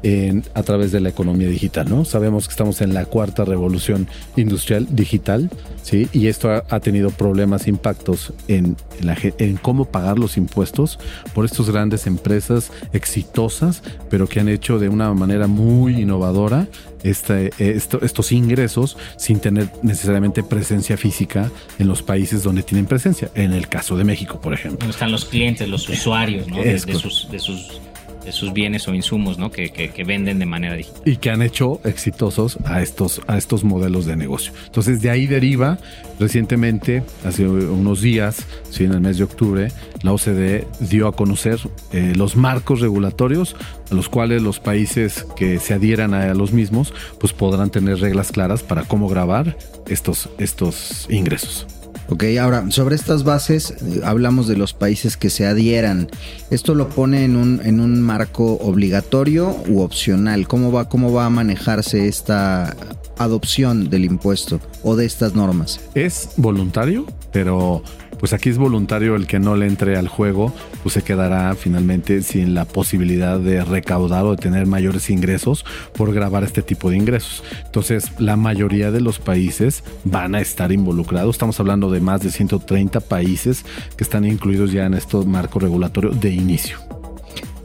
en, 0.02 0.44
a 0.54 0.62
través 0.62 0.92
de 0.92 1.00
la 1.00 1.08
economía 1.08 1.48
digital, 1.48 1.88
¿no? 1.88 2.04
Sabemos 2.04 2.46
que 2.46 2.52
estamos 2.52 2.80
en 2.80 2.94
la 2.94 3.04
cuarta 3.04 3.44
revolución 3.44 4.08
industrial 4.36 4.86
digital, 4.90 5.50
¿sí? 5.82 6.08
Y 6.12 6.28
esto 6.28 6.50
ha, 6.50 6.64
ha 6.68 6.80
tenido 6.80 7.10
problemas, 7.10 7.66
impactos 7.66 8.32
en, 8.48 8.76
en, 8.98 9.06
la, 9.06 9.16
en 9.38 9.56
cómo 9.56 9.86
pagar 9.86 10.18
los 10.18 10.36
impuestos 10.36 10.98
por 11.34 11.44
estas 11.44 11.70
grandes 11.70 12.06
empresas 12.06 12.70
exitosas, 12.92 13.82
pero 14.08 14.28
que 14.28 14.40
han 14.40 14.48
hecho 14.48 14.78
de 14.78 14.88
una 14.88 15.12
manera 15.14 15.46
muy 15.46 16.00
innovadora 16.02 16.68
este, 17.02 17.50
esto, 17.58 18.00
estos 18.02 18.32
ingresos 18.32 18.96
sin 19.16 19.40
tener 19.40 19.70
necesariamente 19.82 20.42
presencia 20.42 20.96
física 20.96 21.50
en 21.78 21.88
los 21.88 22.02
países 22.02 22.42
donde 22.42 22.62
tienen 22.62 22.86
presencia. 22.86 23.30
En 23.34 23.52
el 23.52 23.68
caso 23.68 23.96
de 23.96 24.04
México, 24.04 24.40
por 24.40 24.52
ejemplo. 24.52 24.78
Donde 24.80 24.92
están 24.92 25.12
los 25.12 25.24
clientes, 25.24 25.68
los 25.68 25.88
usuarios 25.88 26.46
¿no? 26.48 26.58
de, 26.58 26.72
de, 26.74 26.94
sus, 26.94 27.30
de 27.30 27.38
sus 27.38 27.68
de 27.68 27.89
sus 28.30 28.52
bienes 28.52 28.86
o 28.88 28.94
insumos 28.94 29.38
¿no? 29.38 29.50
que, 29.50 29.70
que, 29.70 30.04
venden 30.04 30.38
de 30.38 30.46
manera 30.46 30.76
digital. 30.76 31.02
Y 31.04 31.16
que 31.16 31.30
han 31.30 31.42
hecho 31.42 31.80
exitosos 31.84 32.58
a 32.64 32.82
estos, 32.82 33.20
a 33.26 33.36
estos 33.36 33.64
modelos 33.64 34.06
de 34.06 34.16
negocio. 34.16 34.52
Entonces, 34.66 35.02
de 35.02 35.10
ahí 35.10 35.26
deriva, 35.26 35.78
recientemente, 36.18 37.02
hace 37.24 37.48
unos 37.48 38.00
días, 38.00 38.46
en 38.78 38.92
el 38.92 39.00
mes 39.00 39.18
de 39.18 39.24
octubre, 39.24 39.68
la 40.02 40.12
OCDE 40.12 40.66
dio 40.80 41.06
a 41.06 41.12
conocer 41.12 41.58
eh, 41.92 42.14
los 42.16 42.36
marcos 42.36 42.80
regulatorios 42.80 43.56
a 43.90 43.94
los 43.94 44.08
cuales 44.08 44.42
los 44.42 44.60
países 44.60 45.26
que 45.36 45.58
se 45.58 45.74
adhieran 45.74 46.14
a 46.14 46.32
los 46.34 46.52
mismos 46.52 46.94
pues 47.18 47.32
podrán 47.32 47.70
tener 47.70 47.98
reglas 47.98 48.32
claras 48.32 48.62
para 48.62 48.84
cómo 48.84 49.08
grabar 49.08 49.56
estos, 49.86 50.28
estos 50.38 51.06
ingresos. 51.10 51.66
Ok, 52.10 52.24
ahora, 52.40 52.68
sobre 52.72 52.96
estas 52.96 53.22
bases, 53.22 53.70
eh, 53.70 54.00
hablamos 54.02 54.48
de 54.48 54.56
los 54.56 54.72
países 54.74 55.16
que 55.16 55.30
se 55.30 55.46
adhieran. 55.46 56.10
¿Esto 56.50 56.74
lo 56.74 56.88
pone 56.88 57.24
en 57.24 57.36
un, 57.36 57.60
en 57.64 57.78
un 57.78 58.02
marco 58.02 58.54
obligatorio 58.54 59.56
u 59.68 59.80
opcional? 59.80 60.48
¿Cómo 60.48 60.72
va, 60.72 60.88
¿Cómo 60.88 61.12
va 61.12 61.26
a 61.26 61.30
manejarse 61.30 62.08
esta 62.08 62.76
adopción 63.16 63.90
del 63.90 64.04
impuesto 64.04 64.60
o 64.82 64.96
de 64.96 65.06
estas 65.06 65.34
normas? 65.34 65.80
Es 65.94 66.30
voluntario, 66.36 67.06
pero 67.32 67.84
pues 68.20 68.32
aquí 68.32 68.50
es 68.50 68.58
voluntario 68.58 69.16
el 69.16 69.26
que 69.26 69.40
no 69.40 69.56
le 69.56 69.66
entre 69.66 69.96
al 69.96 70.06
juego, 70.06 70.54
pues 70.82 70.92
se 70.92 71.02
quedará 71.02 71.54
finalmente 71.54 72.22
sin 72.22 72.54
la 72.54 72.66
posibilidad 72.66 73.40
de 73.40 73.64
recaudar 73.64 74.24
o 74.24 74.32
de 74.32 74.36
tener 74.36 74.66
mayores 74.66 75.10
ingresos 75.10 75.64
por 75.94 76.12
grabar 76.12 76.44
este 76.44 76.62
tipo 76.62 76.90
de 76.90 76.98
ingresos. 76.98 77.42
Entonces, 77.64 78.12
la 78.18 78.36
mayoría 78.36 78.90
de 78.90 79.00
los 79.00 79.18
países 79.18 79.82
van 80.04 80.34
a 80.34 80.40
estar 80.40 80.70
involucrados. 80.70 81.34
Estamos 81.34 81.58
hablando 81.58 81.90
de 81.90 82.00
más 82.00 82.20
de 82.20 82.30
130 82.30 83.00
países 83.00 83.64
que 83.96 84.04
están 84.04 84.24
incluidos 84.24 84.70
ya 84.70 84.84
en 84.84 84.94
estos 84.94 85.26
marcos 85.26 85.62
regulatorios 85.62 86.20
de 86.20 86.30
inicio. 86.30 86.78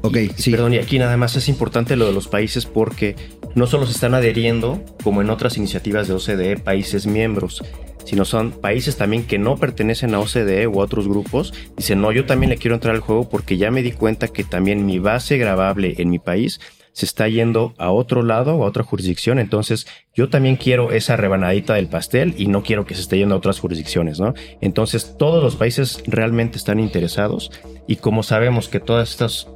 Ok, 0.01 0.17
sí. 0.35 0.51
Perdón, 0.51 0.75
y 0.75 0.77
aquí 0.77 0.99
nada 0.99 1.17
más 1.17 1.35
es 1.35 1.49
importante 1.49 1.95
lo 1.95 2.05
de 2.05 2.13
los 2.13 2.27
países 2.27 2.65
porque 2.65 3.15
no 3.55 3.65
solo 3.65 3.87
se 3.87 3.93
están 3.93 4.13
adheriendo, 4.13 4.83
como 5.03 5.21
en 5.21 5.31
otras 5.31 5.57
iniciativas 5.57 6.07
de 6.07 6.13
OCDE, 6.13 6.57
países 6.57 7.07
miembros, 7.07 7.63
sino 8.05 8.23
son 8.23 8.51
países 8.51 8.97
también 8.97 9.25
que 9.25 9.37
no 9.37 9.57
pertenecen 9.57 10.13
a 10.15 10.19
OCDE 10.19 10.67
u 10.67 10.79
a 10.79 10.85
otros 10.85 11.07
grupos. 11.07 11.53
Dicen, 11.75 12.01
no, 12.01 12.11
yo 12.11 12.25
también 12.25 12.49
le 12.49 12.57
quiero 12.57 12.75
entrar 12.75 12.95
al 12.95 13.01
juego 13.01 13.27
porque 13.27 13.57
ya 13.57 13.71
me 13.71 13.81
di 13.81 13.91
cuenta 13.91 14.27
que 14.29 14.43
también 14.43 14.85
mi 14.85 14.99
base 14.99 15.37
grabable 15.37 15.95
en 15.97 16.09
mi 16.09 16.19
país 16.19 16.59
se 16.93 17.05
está 17.05 17.27
yendo 17.27 17.73
a 17.77 17.91
otro 17.91 18.23
lado 18.23 18.51
a 18.51 18.67
otra 18.67 18.83
jurisdicción. 18.83 19.37
Entonces, 19.37 19.85
yo 20.13 20.29
también 20.29 20.55
quiero 20.55 20.91
esa 20.93 21.17
rebanadita 21.17 21.73
del 21.73 21.89
pastel 21.89 22.33
y 22.37 22.47
no 22.47 22.63
quiero 22.63 22.85
que 22.85 22.95
se 22.95 23.01
esté 23.01 23.17
yendo 23.17 23.35
a 23.35 23.39
otras 23.39 23.59
jurisdicciones, 23.59 24.21
¿no? 24.21 24.33
Entonces, 24.61 25.17
todos 25.17 25.43
los 25.43 25.57
países 25.57 26.01
realmente 26.07 26.57
están 26.57 26.79
interesados 26.79 27.51
y 27.85 27.97
como 27.97 28.23
sabemos 28.23 28.69
que 28.69 28.79
todas 28.79 29.09
estas 29.11 29.49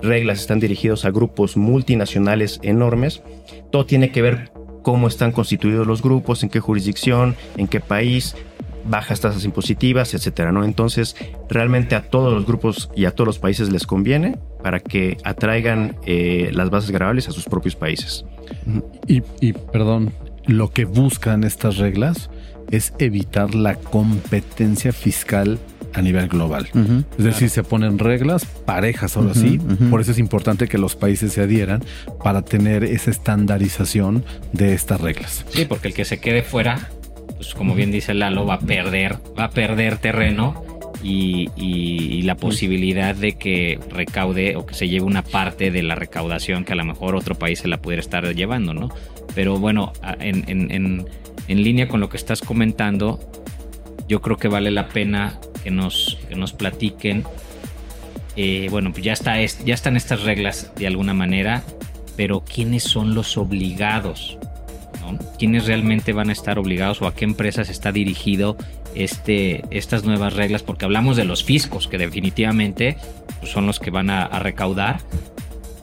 reglas 0.00 0.40
están 0.40 0.58
dirigidos 0.58 1.04
a 1.04 1.12
grupos 1.12 1.56
multinacionales 1.56 2.58
enormes, 2.64 3.22
todo 3.70 3.86
tiene 3.86 4.10
que 4.10 4.22
ver 4.22 4.50
cómo 4.82 5.08
están 5.08 5.32
constituidos 5.32 5.86
los 5.86 6.02
grupos, 6.02 6.42
en 6.42 6.48
qué 6.48 6.60
jurisdicción, 6.60 7.36
en 7.56 7.68
qué 7.68 7.80
país, 7.80 8.34
bajas 8.84 9.20
tasas 9.20 9.44
impositivas, 9.44 10.14
etcétera, 10.14 10.52
¿no? 10.52 10.64
Entonces, 10.64 11.16
realmente 11.48 11.94
a 11.94 12.02
todos 12.02 12.32
los 12.32 12.46
grupos 12.46 12.90
y 12.96 13.04
a 13.04 13.12
todos 13.12 13.26
los 13.26 13.38
países 13.38 13.70
les 13.70 13.86
conviene 13.86 14.38
para 14.62 14.80
que 14.80 15.18
atraigan 15.24 15.96
eh, 16.04 16.50
las 16.52 16.70
bases 16.70 16.90
grabables 16.90 17.28
a 17.28 17.32
sus 17.32 17.44
propios 17.44 17.76
países. 17.76 18.24
Y, 19.06 19.22
y, 19.40 19.52
perdón, 19.52 20.12
lo 20.46 20.70
que 20.70 20.84
buscan 20.84 21.44
estas 21.44 21.76
reglas 21.78 22.30
es 22.70 22.94
evitar 22.98 23.54
la 23.54 23.76
competencia 23.76 24.92
fiscal 24.92 25.58
a 25.94 26.02
nivel 26.02 26.28
global. 26.28 26.68
Uh 26.74 26.78
-huh. 26.78 27.04
Es 27.18 27.24
decir, 27.24 27.50
se 27.50 27.62
ponen 27.62 27.98
reglas 27.98 28.44
parejas 28.44 29.16
ahora 29.16 29.30
uh 29.30 29.34
-huh, 29.34 29.40
sí. 29.40 29.58
Uh 29.58 29.68
-huh. 29.72 29.90
Por 29.90 30.00
eso 30.00 30.12
es 30.12 30.18
importante 30.18 30.68
que 30.68 30.78
los 30.78 30.96
países 30.96 31.32
se 31.32 31.42
adhieran 31.42 31.82
para 32.22 32.42
tener 32.42 32.84
esa 32.84 33.10
estandarización 33.10 34.24
de 34.52 34.74
estas 34.74 35.00
reglas. 35.00 35.44
Sí, 35.50 35.64
porque 35.64 35.88
el 35.88 35.94
que 35.94 36.04
se 36.04 36.18
quede 36.18 36.42
fuera, 36.42 36.90
pues 37.36 37.54
como 37.54 37.74
bien 37.74 37.90
dice 37.90 38.14
Lalo, 38.14 38.46
va 38.46 38.54
a 38.54 38.60
perder, 38.60 39.16
va 39.38 39.44
a 39.44 39.50
perder 39.50 39.98
terreno 39.98 40.64
y, 41.02 41.50
y, 41.56 42.18
y, 42.18 42.22
la 42.22 42.36
posibilidad 42.36 43.14
de 43.16 43.32
que 43.32 43.80
recaude 43.90 44.56
o 44.56 44.64
que 44.66 44.74
se 44.74 44.88
lleve 44.88 45.04
una 45.04 45.22
parte 45.22 45.70
de 45.72 45.82
la 45.82 45.96
recaudación 45.96 46.64
que 46.64 46.74
a 46.74 46.76
lo 46.76 46.84
mejor 46.84 47.16
otro 47.16 47.34
país 47.34 47.58
se 47.58 47.66
la 47.68 47.78
pudiera 47.78 48.00
estar 48.00 48.24
llevando, 48.34 48.72
¿no? 48.72 48.88
Pero 49.34 49.58
bueno, 49.58 49.92
en, 50.20 50.44
en, 50.48 50.70
en, 50.70 51.04
en 51.48 51.62
línea 51.62 51.88
con 51.88 51.98
lo 52.00 52.08
que 52.08 52.16
estás 52.16 52.40
comentando, 52.40 53.18
yo 54.12 54.20
creo 54.20 54.36
que 54.36 54.48
vale 54.48 54.70
la 54.70 54.88
pena 54.88 55.38
que 55.64 55.70
nos, 55.70 56.18
que 56.28 56.34
nos 56.34 56.52
platiquen. 56.52 57.24
Eh, 58.36 58.68
bueno, 58.70 58.92
pues 58.92 59.02
ya, 59.04 59.14
está, 59.14 59.42
ya 59.42 59.72
están 59.72 59.96
estas 59.96 60.24
reglas 60.24 60.70
de 60.76 60.86
alguna 60.86 61.14
manera, 61.14 61.62
pero 62.14 62.44
¿quiénes 62.44 62.82
son 62.82 63.14
los 63.14 63.38
obligados? 63.38 64.36
¿Quiénes 65.38 65.66
realmente 65.66 66.12
van 66.12 66.28
a 66.28 66.32
estar 66.32 66.58
obligados 66.58 67.00
o 67.00 67.06
a 67.06 67.14
qué 67.14 67.24
empresas 67.24 67.70
está 67.70 67.90
dirigido 67.90 68.58
este, 68.94 69.64
estas 69.70 70.04
nuevas 70.04 70.34
reglas? 70.34 70.62
Porque 70.62 70.84
hablamos 70.84 71.16
de 71.16 71.24
los 71.24 71.42
fiscos, 71.42 71.88
que 71.88 71.96
definitivamente 71.96 72.98
pues, 73.40 73.50
son 73.50 73.66
los 73.66 73.80
que 73.80 73.90
van 73.90 74.10
a 74.10 74.38
recaudar, 74.40 75.00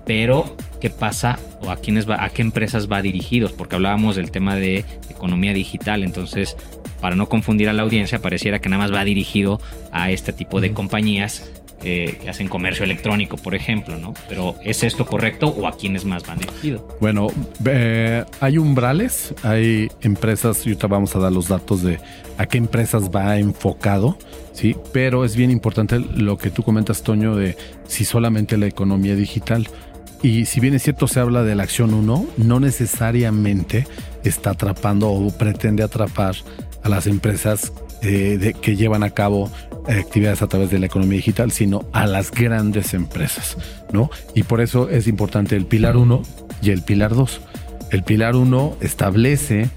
pero 0.05 0.55
¿qué 0.79 0.91
pasa 0.91 1.39
o 1.61 1.71
a 1.71 1.77
quiénes 1.77 2.09
va, 2.09 2.23
a 2.23 2.29
qué 2.29 2.41
empresas 2.41 2.91
va 2.91 3.01
dirigidos? 3.01 3.51
Porque 3.51 3.75
hablábamos 3.75 4.15
del 4.15 4.31
tema 4.31 4.55
de 4.55 4.85
economía 5.09 5.53
digital, 5.53 6.03
entonces 6.03 6.55
para 7.01 7.15
no 7.15 7.29
confundir 7.29 7.69
a 7.69 7.73
la 7.73 7.83
audiencia, 7.83 8.19
pareciera 8.19 8.59
que 8.59 8.69
nada 8.69 8.83
más 8.83 8.93
va 8.93 9.03
dirigido 9.03 9.59
a 9.91 10.11
este 10.11 10.33
tipo 10.33 10.59
de 10.61 10.73
compañías 10.73 11.49
eh, 11.81 12.17
que 12.21 12.29
hacen 12.29 12.49
comercio 12.49 12.83
electrónico, 12.83 13.37
por 13.37 13.55
ejemplo, 13.55 13.97
¿no? 13.97 14.13
Pero 14.27 14.55
¿es 14.65 14.83
esto 14.83 15.05
correcto 15.05 15.47
o 15.47 15.65
a 15.65 15.77
quiénes 15.77 16.03
más 16.03 16.27
van 16.27 16.39
dirigido? 16.39 16.85
Bueno, 16.99 17.27
eh, 17.65 18.25
hay 18.41 18.57
umbrales, 18.57 19.33
hay 19.43 19.87
empresas, 20.01 20.65
y 20.65 20.69
ahorita 20.71 20.87
vamos 20.87 21.15
a 21.15 21.19
dar 21.19 21.31
los 21.31 21.47
datos 21.47 21.81
de 21.81 21.99
a 22.37 22.45
qué 22.47 22.57
empresas 22.57 23.09
va 23.09 23.37
enfocado, 23.39 24.17
¿sí? 24.51 24.75
Pero 24.91 25.23
es 25.23 25.37
bien 25.37 25.51
importante 25.51 25.99
lo 25.99 26.37
que 26.37 26.49
tú 26.49 26.63
comentas, 26.63 27.01
Toño, 27.01 27.37
de 27.37 27.55
si 27.87 28.03
solamente 28.03 28.57
la 28.57 28.67
economía 28.67 29.15
digital. 29.15 29.69
Y 30.21 30.45
si 30.45 30.59
bien 30.59 30.73
es 30.73 30.83
cierto, 30.83 31.07
se 31.07 31.19
habla 31.19 31.43
de 31.43 31.55
la 31.55 31.63
acción 31.63 31.93
1, 31.93 32.25
no 32.37 32.59
necesariamente 32.59 33.87
está 34.23 34.51
atrapando 34.51 35.09
o 35.09 35.31
pretende 35.31 35.83
atrapar 35.83 36.35
a 36.83 36.89
las 36.89 37.07
empresas 37.07 37.71
eh, 38.01 38.53
que 38.61 38.75
llevan 38.75 39.03
a 39.03 39.11
cabo 39.11 39.49
eh, 39.87 39.93
actividades 39.93 40.41
a 40.41 40.47
través 40.47 40.69
de 40.71 40.79
la 40.79 40.87
economía 40.87 41.17
digital, 41.17 41.51
sino 41.51 41.85
a 41.93 42.05
las 42.05 42.31
grandes 42.31 42.93
empresas, 42.93 43.57
¿no? 43.93 44.09
Y 44.35 44.43
por 44.43 44.61
eso 44.61 44.89
es 44.89 45.07
importante 45.07 45.55
el 45.55 45.65
pilar 45.65 45.95
1 45.95 46.21
y 46.61 46.71
el 46.71 46.81
pilar 46.81 47.15
2. 47.15 47.41
El 47.91 48.03
pilar 48.03 48.35
1 48.35 48.77
establece 48.81 49.69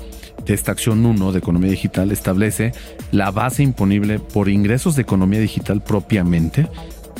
esta 0.46 0.72
acción 0.72 1.06
1 1.06 1.32
de 1.32 1.38
economía 1.38 1.70
digital 1.70 2.10
establece 2.10 2.72
la 3.12 3.30
base 3.30 3.62
imponible 3.62 4.18
por 4.18 4.48
ingresos 4.48 4.96
de 4.96 5.02
economía 5.02 5.38
digital 5.38 5.82
propiamente 5.82 6.66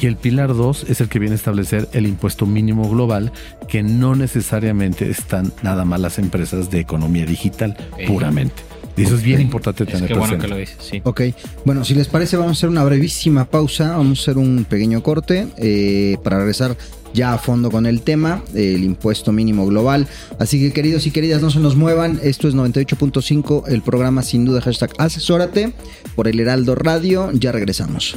y 0.03 0.07
el 0.07 0.17
pilar 0.17 0.49
2 0.55 0.87
es 0.89 1.01
el 1.01 1.09
que 1.09 1.21
viene 1.21 1.35
a 1.35 1.37
establecer 1.37 1.89
el 1.93 2.09
impuesto 2.09 2.45
mínimo 2.45 2.91
global, 2.91 3.31
que 3.69 3.85
no 3.85 4.17
necesariamente 4.17 5.09
están 5.09 5.53
nada 5.63 5.85
más 5.85 6.01
las 6.01 6.19
empresas 6.19 6.71
de 6.71 6.81
economía 6.81 7.25
digital 7.25 7.77
okay. 7.93 8.09
puramente. 8.09 8.63
Y 8.97 9.05
eso 9.05 9.15
es 9.15 9.23
bien 9.23 9.41
importante 9.41 9.87
tener 9.87 10.03
es 10.03 10.09
que 10.09 10.19
bueno 10.19 10.39
que 10.39 10.49
lo 10.49 10.57
dices, 10.57 10.77
sí. 10.81 11.01
Ok, 11.05 11.23
bueno, 11.65 11.85
si 11.85 11.95
les 11.95 12.09
parece 12.09 12.37
vamos 12.37 12.51
a 12.51 12.59
hacer 12.59 12.69
una 12.69 12.83
brevísima 12.83 13.45
pausa, 13.45 13.97
vamos 13.97 14.19
a 14.19 14.23
hacer 14.23 14.39
un 14.39 14.67
pequeño 14.69 15.05
corte 15.05 15.47
eh, 15.57 16.19
para 16.25 16.39
regresar 16.39 16.77
ya 17.15 17.33
a 17.33 17.39
fondo 17.39 17.71
con 17.71 17.87
el 17.87 18.03
tema, 18.03 18.43
el 18.55 18.83
impuesto 18.83 19.31
mínimo 19.31 19.65
global. 19.67 20.09
Así 20.41 20.59
que 20.59 20.73
queridos 20.73 21.07
y 21.07 21.13
queridas, 21.13 21.41
no 21.43 21.51
se 21.51 21.61
nos 21.61 21.77
muevan, 21.77 22.19
esto 22.25 22.49
es 22.49 22.57
98.5, 22.57 23.69
el 23.69 23.83
programa 23.83 24.23
sin 24.23 24.45
duda 24.45 24.61
hashtag 24.63 24.91
asesórate 24.99 25.73
por 26.17 26.27
el 26.27 26.41
Heraldo 26.41 26.75
Radio, 26.75 27.31
ya 27.33 27.53
regresamos. 27.53 28.17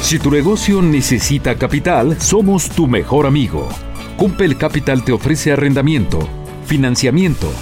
Si 0.00 0.18
tu 0.18 0.30
negocio 0.30 0.80
necesita 0.80 1.56
capital, 1.56 2.18
somos 2.20 2.70
tu 2.70 2.86
mejor 2.86 3.26
amigo. 3.26 3.68
Cumpel 4.16 4.56
Capital 4.56 5.04
te 5.04 5.12
ofrece 5.12 5.52
arrendamiento, 5.52 6.26
financiamiento, 6.64 7.52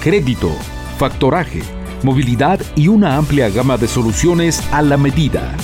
crédito, 0.00 0.52
factoraje, 0.96 1.62
movilidad 2.02 2.60
y 2.76 2.86
una 2.88 3.16
amplia 3.16 3.48
gama 3.50 3.76
de 3.76 3.88
soluciones 3.88 4.62
a 4.72 4.80
la 4.82 4.96
medida. 4.96 5.56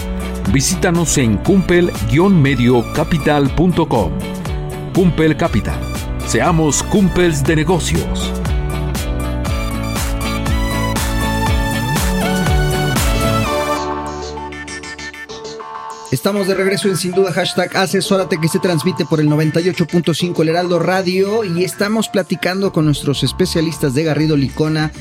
Visítanos 0.53 1.16
en 1.18 1.37
cumpel-mediocapital.com. 1.39 4.12
Cumpel 4.93 5.37
Capital, 5.37 5.81
Seamos 6.27 6.83
cumples 6.83 7.45
de 7.45 7.55
negocios. 7.55 8.33
Estamos 16.14 16.46
de 16.46 16.54
regreso 16.54 16.86
en 16.86 16.96
Sin 16.96 17.10
Duda 17.10 17.32
Hashtag 17.32 17.76
Asesórate 17.76 18.38
que 18.40 18.46
se 18.46 18.60
transmite 18.60 19.04
por 19.04 19.18
el 19.18 19.28
98.5 19.28 20.42
El 20.42 20.48
Heraldo 20.50 20.78
Radio 20.78 21.42
y 21.42 21.64
estamos 21.64 22.08
platicando 22.08 22.72
con 22.72 22.84
nuestros 22.84 23.24
especialistas 23.24 23.94
de 23.94 24.04
Garrido 24.04 24.36
Licona, 24.36 24.92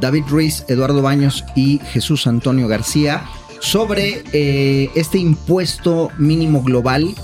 David 0.00 0.26
Ruiz, 0.28 0.64
Eduardo 0.68 1.02
Baños 1.02 1.44
y 1.56 1.80
Jesús 1.90 2.28
Antonio 2.28 2.68
García 2.68 3.24
sobre 3.58 4.22
eh, 4.32 4.90
este 4.94 5.18
impuesto 5.18 6.10
mínimo 6.18 6.62
global 6.62 7.16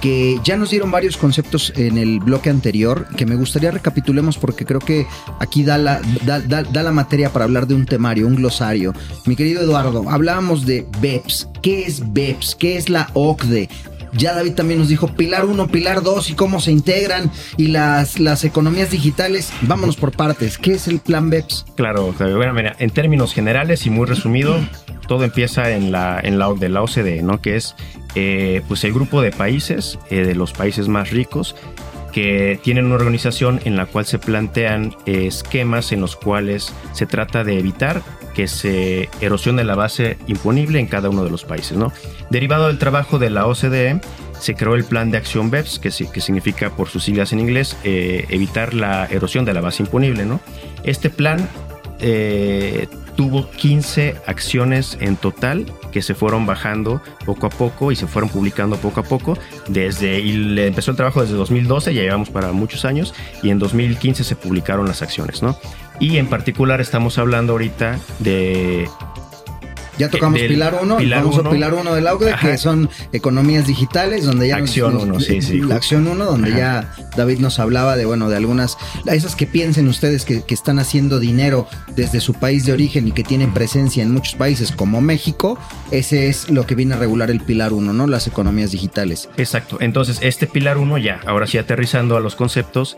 que 0.00 0.38
ya 0.44 0.56
nos 0.56 0.70
dieron 0.70 0.90
varios 0.90 1.16
conceptos 1.16 1.72
en 1.76 1.98
el 1.98 2.20
bloque 2.20 2.50
anterior 2.50 3.06
que 3.16 3.26
me 3.26 3.36
gustaría 3.36 3.70
recapitulemos 3.70 4.38
porque 4.38 4.64
creo 4.64 4.80
que 4.80 5.06
aquí 5.40 5.64
da 5.64 5.78
la, 5.78 6.00
da, 6.24 6.40
da, 6.40 6.82
la 6.82 6.92
materia 6.92 7.32
para 7.32 7.44
hablar 7.44 7.66
de 7.66 7.74
un 7.74 7.86
temario, 7.86 8.26
un 8.26 8.36
glosario. 8.36 8.92
Mi 9.26 9.36
querido 9.36 9.62
Eduardo, 9.62 10.08
hablábamos 10.08 10.66
de 10.66 10.86
BEPS. 11.00 11.48
¿Qué 11.62 11.82
es 11.82 12.12
BEPS? 12.12 12.54
¿Qué 12.54 12.76
es 12.76 12.88
la 12.88 13.10
OCDE? 13.14 13.68
Ya 14.12 14.34
David 14.34 14.54
también 14.54 14.78
nos 14.80 14.88
dijo 14.88 15.08
Pilar 15.08 15.44
1, 15.44 15.68
Pilar 15.68 16.02
2 16.02 16.30
y 16.30 16.34
cómo 16.34 16.60
se 16.60 16.72
integran 16.72 17.30
y 17.56 17.68
las, 17.68 18.18
las 18.18 18.44
economías 18.44 18.90
digitales. 18.90 19.52
Vámonos 19.62 19.96
por 19.96 20.12
partes. 20.12 20.58
¿Qué 20.58 20.72
es 20.74 20.88
el 20.88 21.00
plan 21.00 21.30
BEPS? 21.30 21.66
Claro, 21.76 22.14
bueno, 22.18 22.52
mira, 22.52 22.74
en 22.78 22.90
términos 22.90 23.32
generales 23.32 23.86
y 23.86 23.90
muy 23.90 24.06
resumido, 24.06 24.58
todo 25.06 25.24
empieza 25.24 25.70
en 25.70 25.92
la, 25.92 26.20
en 26.22 26.38
la, 26.38 26.52
de 26.52 26.68
la 26.68 26.82
OCDE, 26.82 27.22
¿no? 27.22 27.40
Que 27.40 27.56
es 27.56 27.74
eh, 28.14 28.62
pues 28.68 28.84
el 28.84 28.92
grupo 28.92 29.20
de 29.22 29.30
países, 29.30 29.98
eh, 30.10 30.24
de 30.24 30.34
los 30.34 30.52
países 30.52 30.88
más 30.88 31.10
ricos, 31.10 31.54
que 32.12 32.58
tienen 32.62 32.86
una 32.86 32.96
organización 32.96 33.60
en 33.64 33.76
la 33.76 33.86
cual 33.86 34.06
se 34.06 34.18
plantean 34.18 34.94
eh, 35.06 35.26
esquemas 35.26 35.92
en 35.92 36.00
los 36.00 36.16
cuales 36.16 36.72
se 36.92 37.06
trata 37.06 37.44
de 37.44 37.58
evitar 37.58 38.02
que 38.34 38.46
se 38.46 39.08
erosione 39.20 39.64
la 39.64 39.74
base 39.74 40.16
imponible 40.26 40.78
en 40.78 40.86
cada 40.86 41.10
uno 41.10 41.24
de 41.24 41.30
los 41.30 41.44
países. 41.44 41.76
¿no? 41.76 41.92
Derivado 42.30 42.68
del 42.68 42.78
trabajo 42.78 43.18
de 43.18 43.30
la 43.30 43.46
OCDE, 43.46 44.00
se 44.38 44.54
creó 44.54 44.76
el 44.76 44.84
Plan 44.84 45.10
de 45.10 45.18
Acción 45.18 45.50
BEPS, 45.50 45.80
que, 45.80 45.90
que 45.90 46.20
significa 46.20 46.70
por 46.70 46.88
sus 46.88 47.02
siglas 47.02 47.32
en 47.32 47.40
inglés 47.40 47.76
evitar 47.82 48.72
la 48.72 49.06
erosión 49.06 49.44
de 49.44 49.52
la 49.52 49.60
base 49.60 49.82
imponible. 49.82 50.24
¿no? 50.24 50.40
Este 50.84 51.10
plan 51.10 51.48
tuvo 53.16 53.50
15 53.50 54.16
acciones 54.26 54.96
en 55.00 55.16
total 55.16 55.66
que 55.90 56.02
se 56.02 56.14
fueron 56.14 56.46
bajando 56.46 57.02
poco 57.24 57.46
a 57.46 57.50
poco 57.50 57.90
y 57.90 57.96
se 57.96 58.06
fueron 58.06 58.30
publicando 58.30 58.76
poco 58.76 59.00
a 59.00 59.02
poco. 59.02 59.36
Desde 59.68 60.20
y 60.20 60.58
empezó 60.60 60.92
el 60.92 60.96
trabajo 60.96 61.22
desde 61.22 61.34
2012, 61.34 61.94
ya 61.94 62.02
llevamos 62.02 62.30
para 62.30 62.52
muchos 62.52 62.84
años, 62.84 63.14
y 63.42 63.50
en 63.50 63.58
2015 63.58 64.22
se 64.22 64.36
publicaron 64.36 64.86
las 64.86 65.02
acciones, 65.02 65.42
¿no? 65.42 65.58
Y 66.00 66.18
en 66.18 66.28
particular 66.28 66.80
estamos 66.80 67.18
hablando 67.18 67.54
ahorita 67.54 67.98
de 68.20 68.88
ya 69.98 70.08
tocamos 70.08 70.40
Pilar 70.40 70.78
1, 70.80 70.98
vamos 71.10 71.38
a 71.38 71.50
Pilar 71.50 71.74
1 71.74 71.94
del 71.94 72.06
AUDE, 72.06 72.34
que 72.40 72.58
son 72.58 72.88
economías 73.12 73.66
digitales, 73.66 74.24
donde 74.24 74.48
ya... 74.48 74.56
Acción 74.56 74.96
1, 74.96 75.20
sí, 75.20 75.42
sí. 75.42 75.60
La 75.60 75.76
acción 75.76 76.06
1, 76.06 76.24
donde 76.24 76.50
ya 76.50 76.94
David 77.16 77.38
nos 77.38 77.58
hablaba 77.58 77.96
de, 77.96 78.04
bueno, 78.04 78.28
de 78.28 78.36
algunas, 78.36 78.76
esas 79.06 79.36
que 79.36 79.46
piensen 79.46 79.88
ustedes 79.88 80.24
que, 80.24 80.42
que, 80.42 80.54
están 80.54 80.78
haciendo 80.78 81.18
dinero 81.18 81.66
desde 81.94 82.20
su 82.20 82.34
país 82.34 82.66
de 82.66 82.72
origen 82.72 83.08
y 83.08 83.12
que 83.12 83.24
tienen 83.24 83.54
presencia 83.54 84.02
en 84.02 84.12
muchos 84.12 84.34
países 84.34 84.72
como 84.72 85.00
México, 85.00 85.58
ese 85.90 86.28
es 86.28 86.50
lo 86.50 86.66
que 86.66 86.74
viene 86.74 86.94
a 86.94 86.98
regular 86.98 87.30
el 87.30 87.40
Pilar 87.40 87.72
1, 87.72 87.92
¿no? 87.92 88.06
Las 88.06 88.26
economías 88.26 88.72
digitales. 88.72 89.28
Exacto, 89.36 89.78
entonces 89.80 90.18
este 90.22 90.46
Pilar 90.46 90.78
1 90.78 90.98
ya, 90.98 91.20
ahora 91.26 91.46
sí 91.46 91.58
aterrizando 91.58 92.16
a 92.16 92.20
los 92.20 92.36
conceptos, 92.36 92.96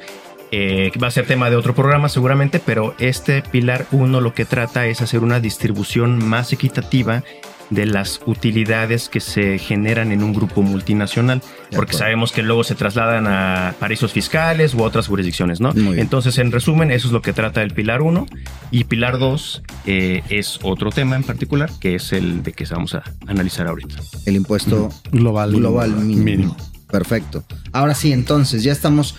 eh, 0.53 0.91
va 1.03 1.09
a 1.09 1.11
ser 1.11 1.27
tema 1.27 1.51
de 1.51 1.57
otro 1.57 1.75
programa 1.75 2.09
seguramente, 2.09 2.61
pero 2.65 2.95
este 2.99 3.43
pilar 3.43 3.87
1 3.93 4.21
lo 4.21 4.35
que 4.35 4.45
trata 4.45 4.87
es 4.87 5.01
hacer 5.01 5.21
una 5.21 5.41
distribución 5.41 6.25
más 6.25 6.53
equitativa 6.53 7.23
de 7.71 7.87
las 7.87 8.21
utilidades 8.27 9.09
que 9.09 9.21
se 9.21 9.59
generan 9.59 10.11
en 10.13 10.23
un 10.23 10.35
grupo 10.35 10.63
multinacional, 10.63 11.41
porque 11.75 11.95
sabemos 11.95 12.33
que 12.33 12.43
luego 12.43 12.65
se 12.65 12.75
trasladan 12.75 13.27
a 13.29 13.75
paraísos 13.79 14.13
fiscales 14.13 14.75
u 14.75 14.83
otras 14.83 15.07
jurisdicciones, 15.07 15.61
¿no? 15.61 15.73
Entonces, 15.95 16.39
en 16.39 16.51
resumen, 16.51 16.91
eso 16.91 17.07
es 17.07 17.13
lo 17.13 17.23
que 17.23 17.33
trata 17.33 17.63
el 17.63 17.73
pilar 17.73 18.03
1 18.03 18.27
y 18.73 18.85
pilar 18.85 19.19
2 19.19 19.63
eh, 19.87 20.23
es 20.29 20.59
otro 20.63 20.91
tema 20.91 21.17
en 21.17 21.23
particular, 21.23 21.71
que 21.81 21.95
es 21.95 22.13
el 22.13 22.43
de 22.43 22.53
que 22.53 22.65
vamos 22.65 22.95
a 22.95 23.05
analizar 23.29 23.69
ahorita. 23.69 23.95
El 24.27 24.35
impuesto 24.35 24.91
global, 25.13 25.53
global 25.53 25.93
mínimo. 25.93 26.57
Perfecto. 26.91 27.45
Ahora 27.73 27.95
sí, 27.95 28.13
entonces, 28.13 28.65
ya 28.65 28.73
estamos 28.73 29.15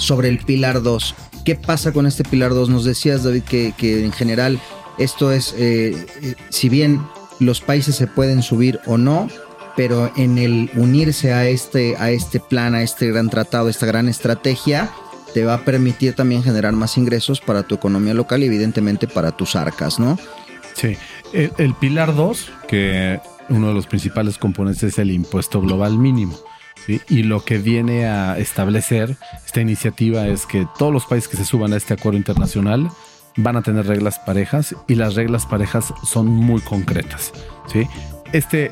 sobre 0.00 0.28
el 0.28 0.38
pilar 0.38 0.82
2. 0.82 1.14
¿Qué 1.44 1.54
pasa 1.54 1.92
con 1.92 2.06
este 2.06 2.24
pilar 2.24 2.50
2? 2.50 2.68
Nos 2.68 2.84
decías, 2.84 3.22
David, 3.22 3.42
que, 3.44 4.04
en 4.04 4.12
general 4.12 4.58
esto 4.98 5.30
es, 5.30 5.54
eh, 5.56 6.06
eh, 6.22 6.34
si 6.48 6.68
bien 6.68 7.00
los 7.38 7.60
países 7.60 7.94
se 7.94 8.06
pueden 8.06 8.42
subir 8.42 8.80
o 8.86 8.98
no, 8.98 9.28
pero 9.76 10.10
en 10.16 10.38
el 10.38 10.70
unirse 10.74 11.32
a 11.32 11.46
este, 11.48 11.96
a 11.96 12.10
este 12.10 12.40
plan, 12.40 12.74
a 12.74 12.82
este 12.82 13.08
gran 13.08 13.30
tratado, 13.30 13.68
esta 13.68 13.86
gran 13.86 14.08
estrategia, 14.08 14.90
te 15.32 15.44
va 15.44 15.54
a 15.54 15.64
permitir 15.64 16.14
también 16.14 16.42
generar 16.42 16.72
más 16.72 16.98
ingresos 16.98 17.40
para 17.40 17.62
tu 17.62 17.76
economía 17.76 18.14
local 18.14 18.42
y 18.42 18.46
evidentemente 18.46 19.06
para 19.06 19.30
tus 19.32 19.54
arcas, 19.54 19.98
¿no? 19.98 20.18
Sí, 20.74 20.96
el, 21.32 21.52
el 21.58 21.74
pilar 21.74 22.14
2, 22.14 22.50
que 22.68 23.20
uno 23.48 23.68
de 23.68 23.74
los 23.74 23.86
principales 23.86 24.38
componentes 24.38 24.82
es 24.82 24.98
el 24.98 25.10
impuesto 25.10 25.60
global 25.60 25.98
mínimo. 25.98 26.36
Y 26.86 27.22
lo 27.22 27.44
que 27.44 27.58
viene 27.58 28.06
a 28.06 28.38
establecer 28.38 29.16
esta 29.44 29.60
iniciativa 29.60 30.26
es 30.26 30.46
que 30.46 30.66
todos 30.78 30.92
los 30.92 31.06
países 31.06 31.28
que 31.28 31.36
se 31.36 31.44
suban 31.44 31.72
a 31.72 31.76
este 31.76 31.94
acuerdo 31.94 32.18
internacional 32.18 32.90
van 33.36 33.56
a 33.56 33.62
tener 33.62 33.86
reglas 33.86 34.18
parejas 34.18 34.74
y 34.88 34.94
las 34.94 35.14
reglas 35.14 35.46
parejas 35.46 35.92
son 36.04 36.26
muy 36.26 36.60
concretas. 36.60 37.32
¿sí? 37.66 37.86
Este, 38.32 38.70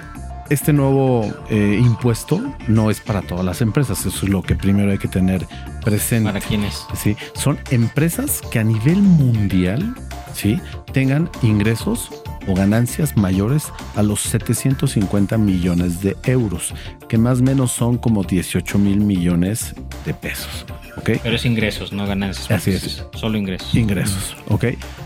este 0.51 0.73
nuevo 0.73 1.33
eh, 1.51 1.79
impuesto 1.81 2.41
no 2.67 2.91
es 2.91 3.01
para 3.01 3.23
todas 3.23 3.45
las 3.45 3.61
empresas, 3.61 4.05
eso 4.05 4.27
es 4.27 4.31
lo 4.31 4.43
que 4.43 4.57
primero 4.57 4.91
hay 4.91 4.99
que 4.99 5.09
tener 5.09 5.47
presente. 5.85 6.31
¿Para 6.33 6.45
quiénes? 6.45 6.87
Sí, 6.95 7.17
son 7.35 7.59
empresas 7.71 8.41
que 8.51 8.59
a 8.59 8.65
nivel 8.65 9.01
mundial 9.01 9.95
¿sí? 10.33 10.61
tengan 10.93 11.31
ingresos 11.43 12.11
o 12.49 12.55
ganancias 12.55 13.17
mayores 13.17 13.73
a 13.95 14.03
los 14.03 14.21
750 14.23 15.39
millones 15.39 16.01
de 16.01 16.17
euros, 16.25 16.75
que 17.09 17.19
más 17.19 17.41
o 17.41 17.43
menos 17.43 17.71
son 17.71 17.99
como 17.99 18.25
18 18.25 18.79
mil 18.79 19.01
millones 19.01 19.75
de 20.05 20.15
pesos. 20.15 20.67
¿ok? 20.97 21.11
Pero 21.23 21.37
es 21.37 21.45
ingresos, 21.45 21.93
no 21.93 22.07
ganancias. 22.07 22.51
Así 22.51 22.71
es. 22.73 23.05
Solo 23.15 23.39
ingresos. 23.39 23.75
Ingresos, 23.75 24.37
¿ok? 24.49 24.65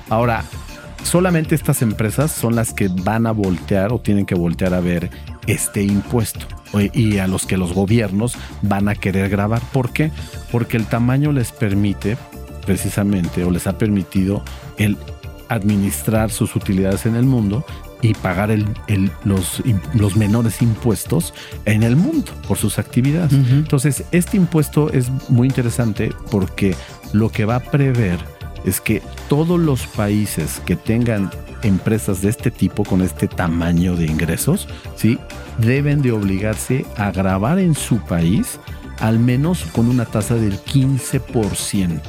Ahora, 0.09 0.45
solamente 1.03 1.55
estas 1.55 1.83
empresas 1.83 2.31
son 2.31 2.55
las 2.55 2.73
que 2.73 2.89
van 2.89 3.27
a 3.27 3.33
voltear 3.33 3.93
o 3.93 4.01
tienen 4.01 4.25
que 4.25 4.35
voltear 4.35 4.75
a 4.75 4.81
ver 4.81 5.11
este 5.47 5.83
impuesto 5.83 6.47
y 6.95 7.19
a 7.19 7.27
los 7.27 7.45
que 7.45 7.57
los 7.57 7.75
gobiernos 7.75 8.35
van 8.63 8.89
a 8.89 8.95
querer 8.95 9.29
grabar. 9.29 9.61
¿Por 9.73 9.93
qué? 9.93 10.11
Porque 10.51 10.77
el 10.77 10.87
tamaño 10.87 11.33
les 11.33 11.53
permite 11.53 12.17
precisamente 12.65 13.45
o 13.45 13.51
les 13.51 13.67
ha 13.67 13.77
permitido 13.77 14.43
el 14.79 14.97
administrar 15.53 16.31
sus 16.31 16.57
utilidades 16.57 17.07
en 17.07 17.17
el 17.17 17.25
mundo 17.25 17.65
y 18.01 18.15
pagar 18.15 18.51
los, 19.25 19.63
los, 19.95 20.17
menores 20.17 20.61
impuestos 20.61 21.33
en 21.65 21.83
el 21.85 21.95
mundo 21.95 22.33
por 22.49 22.59
sus 22.59 22.79
actividades. 22.79 23.33
Entonces, 23.33 24.05
este 24.11 24.37
impuesto 24.37 24.91
es 24.91 25.09
muy 25.29 25.47
interesante 25.47 26.13
porque 26.31 26.75
lo 27.13 27.31
que 27.31 27.45
va 27.45 27.57
a 27.57 27.61
prever 27.61 28.19
es 28.65 28.81
que 28.81 29.03
todos 29.29 29.59
los 29.59 29.87
países 29.87 30.61
que 30.67 30.75
tengan 30.75 31.31
empresas 31.63 32.23
de 32.23 32.31
este 32.31 32.51
tipo, 32.51 32.85
con 32.85 33.03
este 33.03 33.29
tamaño 33.29 33.95
de 33.95 34.07
ingresos, 34.07 34.69
¿sí? 34.97 35.19
deben 35.59 36.03
de 36.03 36.11
obligarse 36.11 36.85
a 36.97 37.13
grabar 37.13 37.61
en 37.61 37.75
su 37.75 37.99
país 37.99 38.59
al 38.99 39.19
menos 39.19 39.65
con 39.73 39.89
una 39.89 40.05
tasa 40.05 40.35
del 40.35 40.59
15%. 40.59 42.01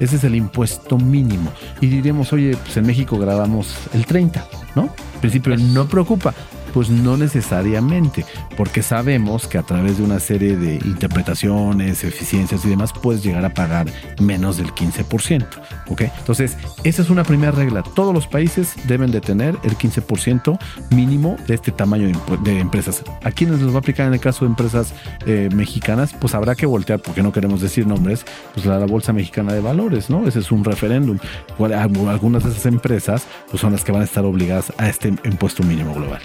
Ese 0.00 0.16
es 0.16 0.24
el 0.24 0.34
impuesto 0.34 0.98
mínimo. 0.98 1.50
Y 1.80 1.86
diríamos, 1.86 2.32
oye, 2.32 2.56
pues 2.56 2.76
en 2.76 2.86
México 2.86 3.18
grabamos 3.18 3.74
el 3.92 4.06
30, 4.06 4.46
¿no? 4.74 4.84
En 5.14 5.20
principio 5.20 5.56
no 5.56 5.86
preocupa. 5.86 6.34
Pues 6.74 6.90
no 6.90 7.16
necesariamente, 7.16 8.26
porque 8.56 8.82
sabemos 8.82 9.46
que 9.46 9.58
a 9.58 9.62
través 9.62 9.98
de 9.98 10.04
una 10.04 10.20
serie 10.20 10.56
de 10.56 10.74
interpretaciones, 10.74 12.04
eficiencias 12.04 12.64
y 12.64 12.68
demás, 12.68 12.92
puedes 12.92 13.22
llegar 13.22 13.44
a 13.44 13.54
pagar 13.54 13.86
menos 14.20 14.56
del 14.56 14.74
15%. 14.74 15.46
¿ok? 15.88 16.02
Entonces, 16.18 16.56
esa 16.82 17.02
es 17.02 17.10
una 17.10 17.24
primera 17.24 17.52
regla. 17.52 17.82
Todos 17.82 18.12
los 18.12 18.26
países 18.26 18.74
deben 18.86 19.10
de 19.10 19.20
tener 19.20 19.56
el 19.62 19.76
15% 19.78 20.58
mínimo 20.90 21.36
de 21.46 21.54
este 21.54 21.72
tamaño 21.72 22.08
de, 22.42 22.58
empresas. 22.58 23.02
¿A 23.22 23.30
quiénes 23.30 23.60
les 23.60 23.70
va 23.70 23.76
a 23.76 23.78
aplicar 23.78 24.06
en 24.06 24.14
el 24.14 24.20
caso 24.20 24.44
de 24.44 24.50
empresas 24.50 24.94
eh, 25.26 25.48
mexicanas? 25.54 26.12
Pues 26.12 26.34
habrá 26.34 26.54
que 26.54 26.66
voltear, 26.66 27.00
porque 27.00 27.22
no 27.22 27.32
queremos 27.32 27.60
decir 27.60 27.86
nombres, 27.86 28.24
pues 28.52 28.66
la, 28.66 28.78
la 28.78 28.86
Bolsa 28.86 29.12
Mexicana 29.12 29.52
de 29.52 29.60
Valores, 29.60 30.10
¿no? 30.10 30.26
Ese 30.26 30.40
es 30.40 30.50
un 30.50 30.64
referéndum. 30.64 31.18
Algunas 31.58 32.44
de 32.44 32.50
esas 32.50 32.66
empresas 32.66 33.26
pues 33.50 33.60
son 33.60 33.72
las 33.72 33.84
que 33.84 33.92
van 33.92 34.02
a 34.02 34.04
estar 34.04 34.24
obligadas 34.24 34.72
a 34.78 34.88
este 34.88 35.08
impuesto 35.24 35.62
mínimo 35.62 35.94
global. 35.94 36.20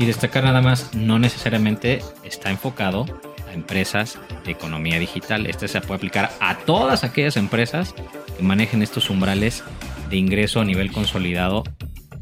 Y 0.00 0.06
destacar 0.06 0.44
nada 0.44 0.62
más, 0.62 0.94
no 0.94 1.18
necesariamente 1.18 2.02
está 2.24 2.50
enfocado 2.50 3.04
a 3.46 3.52
empresas 3.52 4.16
de 4.46 4.50
economía 4.50 4.98
digital. 4.98 5.44
Este 5.44 5.68
se 5.68 5.78
puede 5.82 5.96
aplicar 5.96 6.32
a 6.40 6.56
todas 6.56 7.04
aquellas 7.04 7.36
empresas 7.36 7.94
que 8.34 8.42
manejen 8.42 8.80
estos 8.80 9.10
umbrales 9.10 9.62
de 10.08 10.16
ingreso 10.16 10.62
a 10.62 10.64
nivel 10.64 10.90
consolidado 10.90 11.64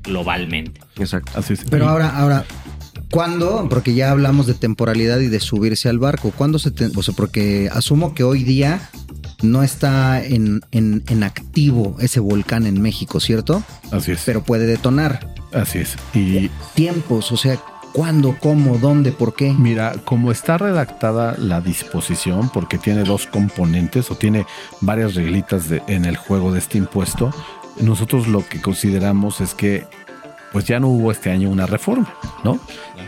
globalmente. 0.02 0.80
Exacto. 0.96 1.30
Así 1.36 1.52
es. 1.52 1.64
Pero 1.70 1.88
ahora, 1.88 2.18
ahora, 2.18 2.44
¿cuándo? 3.12 3.68
Porque 3.70 3.94
ya 3.94 4.10
hablamos 4.10 4.48
de 4.48 4.54
temporalidad 4.54 5.20
y 5.20 5.28
de 5.28 5.38
subirse 5.38 5.88
al 5.88 6.00
barco. 6.00 6.32
¿Cuándo 6.36 6.58
se 6.58 6.72
te, 6.72 6.86
o 6.86 7.02
sea, 7.04 7.14
porque 7.14 7.68
asumo 7.72 8.12
que 8.12 8.24
hoy 8.24 8.42
día 8.42 8.90
no 9.42 9.62
está 9.62 10.22
en, 10.24 10.62
en, 10.72 11.02
en 11.08 11.22
activo 11.22 11.96
ese 12.00 12.20
volcán 12.20 12.66
en 12.66 12.80
México, 12.82 13.20
¿cierto? 13.20 13.62
Así 13.92 14.12
es. 14.12 14.22
Pero 14.26 14.42
puede 14.42 14.66
detonar. 14.66 15.34
Así 15.52 15.78
es. 15.78 15.96
Y 16.14 16.50
Tiempos, 16.74 17.30
o 17.32 17.36
sea, 17.36 17.56
¿cuándo, 17.92 18.36
cómo, 18.40 18.78
dónde, 18.78 19.12
por 19.12 19.34
qué? 19.34 19.52
Mira, 19.52 19.94
como 20.04 20.30
está 20.32 20.58
redactada 20.58 21.36
la 21.38 21.60
disposición, 21.60 22.50
porque 22.50 22.78
tiene 22.78 23.04
dos 23.04 23.26
componentes 23.26 24.10
o 24.10 24.16
tiene 24.16 24.44
varias 24.80 25.14
reglitas 25.14 25.68
de- 25.68 25.82
en 25.86 26.04
el 26.04 26.16
juego 26.16 26.52
de 26.52 26.58
este 26.58 26.78
impuesto, 26.78 27.32
nosotros 27.80 28.26
lo 28.26 28.46
que 28.46 28.60
consideramos 28.60 29.40
es 29.40 29.54
que 29.54 29.86
pues 30.52 30.64
ya 30.64 30.80
no 30.80 30.88
hubo 30.88 31.12
este 31.12 31.30
año 31.30 31.50
una 31.50 31.66
reforma, 31.66 32.12
¿no? 32.42 32.58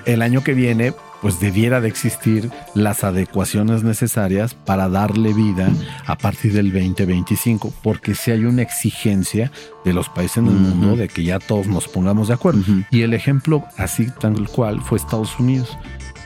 El 0.04 0.20
año 0.22 0.44
que 0.44 0.52
viene 0.54 0.92
pues 1.20 1.40
debiera 1.40 1.80
de 1.80 1.88
existir 1.88 2.50
las 2.74 3.04
adecuaciones 3.04 3.82
necesarias 3.82 4.54
para 4.54 4.88
darle 4.88 5.32
vida 5.32 5.68
a 6.06 6.16
partir 6.16 6.52
del 6.52 6.72
2025, 6.72 7.72
porque 7.82 8.14
si 8.14 8.30
hay 8.30 8.44
una 8.44 8.62
exigencia 8.62 9.50
de 9.84 9.92
los 9.92 10.08
países 10.08 10.38
en 10.38 10.46
el 10.46 10.54
mundo 10.54 10.96
de 10.96 11.08
que 11.08 11.24
ya 11.24 11.38
todos 11.38 11.66
nos 11.66 11.88
pongamos 11.88 12.28
de 12.28 12.34
acuerdo. 12.34 12.62
Y 12.90 13.02
el 13.02 13.14
ejemplo 13.14 13.64
así 13.76 14.08
tal 14.20 14.48
cual 14.48 14.80
fue 14.80 14.98
Estados 14.98 15.38
Unidos. 15.38 15.76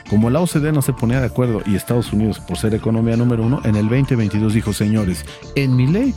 Como 0.09 0.29
la 0.29 0.39
OCDE 0.39 0.71
no 0.71 0.81
se 0.81 0.93
ponía 0.93 1.19
de 1.19 1.25
acuerdo 1.25 1.61
y 1.65 1.75
Estados 1.75 2.13
Unidos, 2.13 2.39
por 2.39 2.57
ser 2.57 2.75
economía 2.75 3.17
número 3.17 3.43
uno, 3.43 3.61
en 3.63 3.75
el 3.75 3.89
2022 3.89 4.53
dijo, 4.53 4.71
señores, 4.71 5.25
en 5.55 5.75
mi 5.75 5.87
ley 5.87 6.13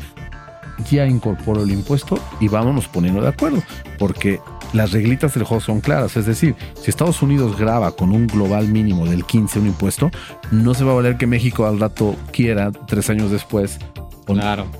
ya 0.91 1.07
incorporo 1.07 1.63
el 1.63 1.71
impuesto 1.71 2.19
y 2.41 2.49
vámonos 2.49 2.87
poniendo 2.87 3.23
de 3.23 3.29
acuerdo, 3.29 3.63
porque 3.99 4.41
las 4.73 4.93
reglitas 4.93 5.35
del 5.35 5.45
juego 5.45 5.61
son 5.63 5.81
claras, 5.81 6.17
es 6.17 6.27
decir, 6.27 6.55
si 6.81 6.91
Estados 6.91 7.23
Unidos 7.23 7.59
graba 7.59 7.93
con 7.93 8.13
un 8.13 8.27
global 8.27 8.69
mínimo 8.69 9.07
del 9.07 9.25
15 9.25 9.59
un 9.61 9.67
impuesto, 9.69 10.11
no 10.51 10.75
se 10.75 10.85
va 10.85 10.93
a 10.93 10.97
valer 10.97 11.17
que 11.17 11.27
México 11.27 11.67
al 11.67 11.81
rato 11.81 12.17
quiera, 12.33 12.71
tres 12.87 13.09
años 13.11 13.31
después, 13.31 13.79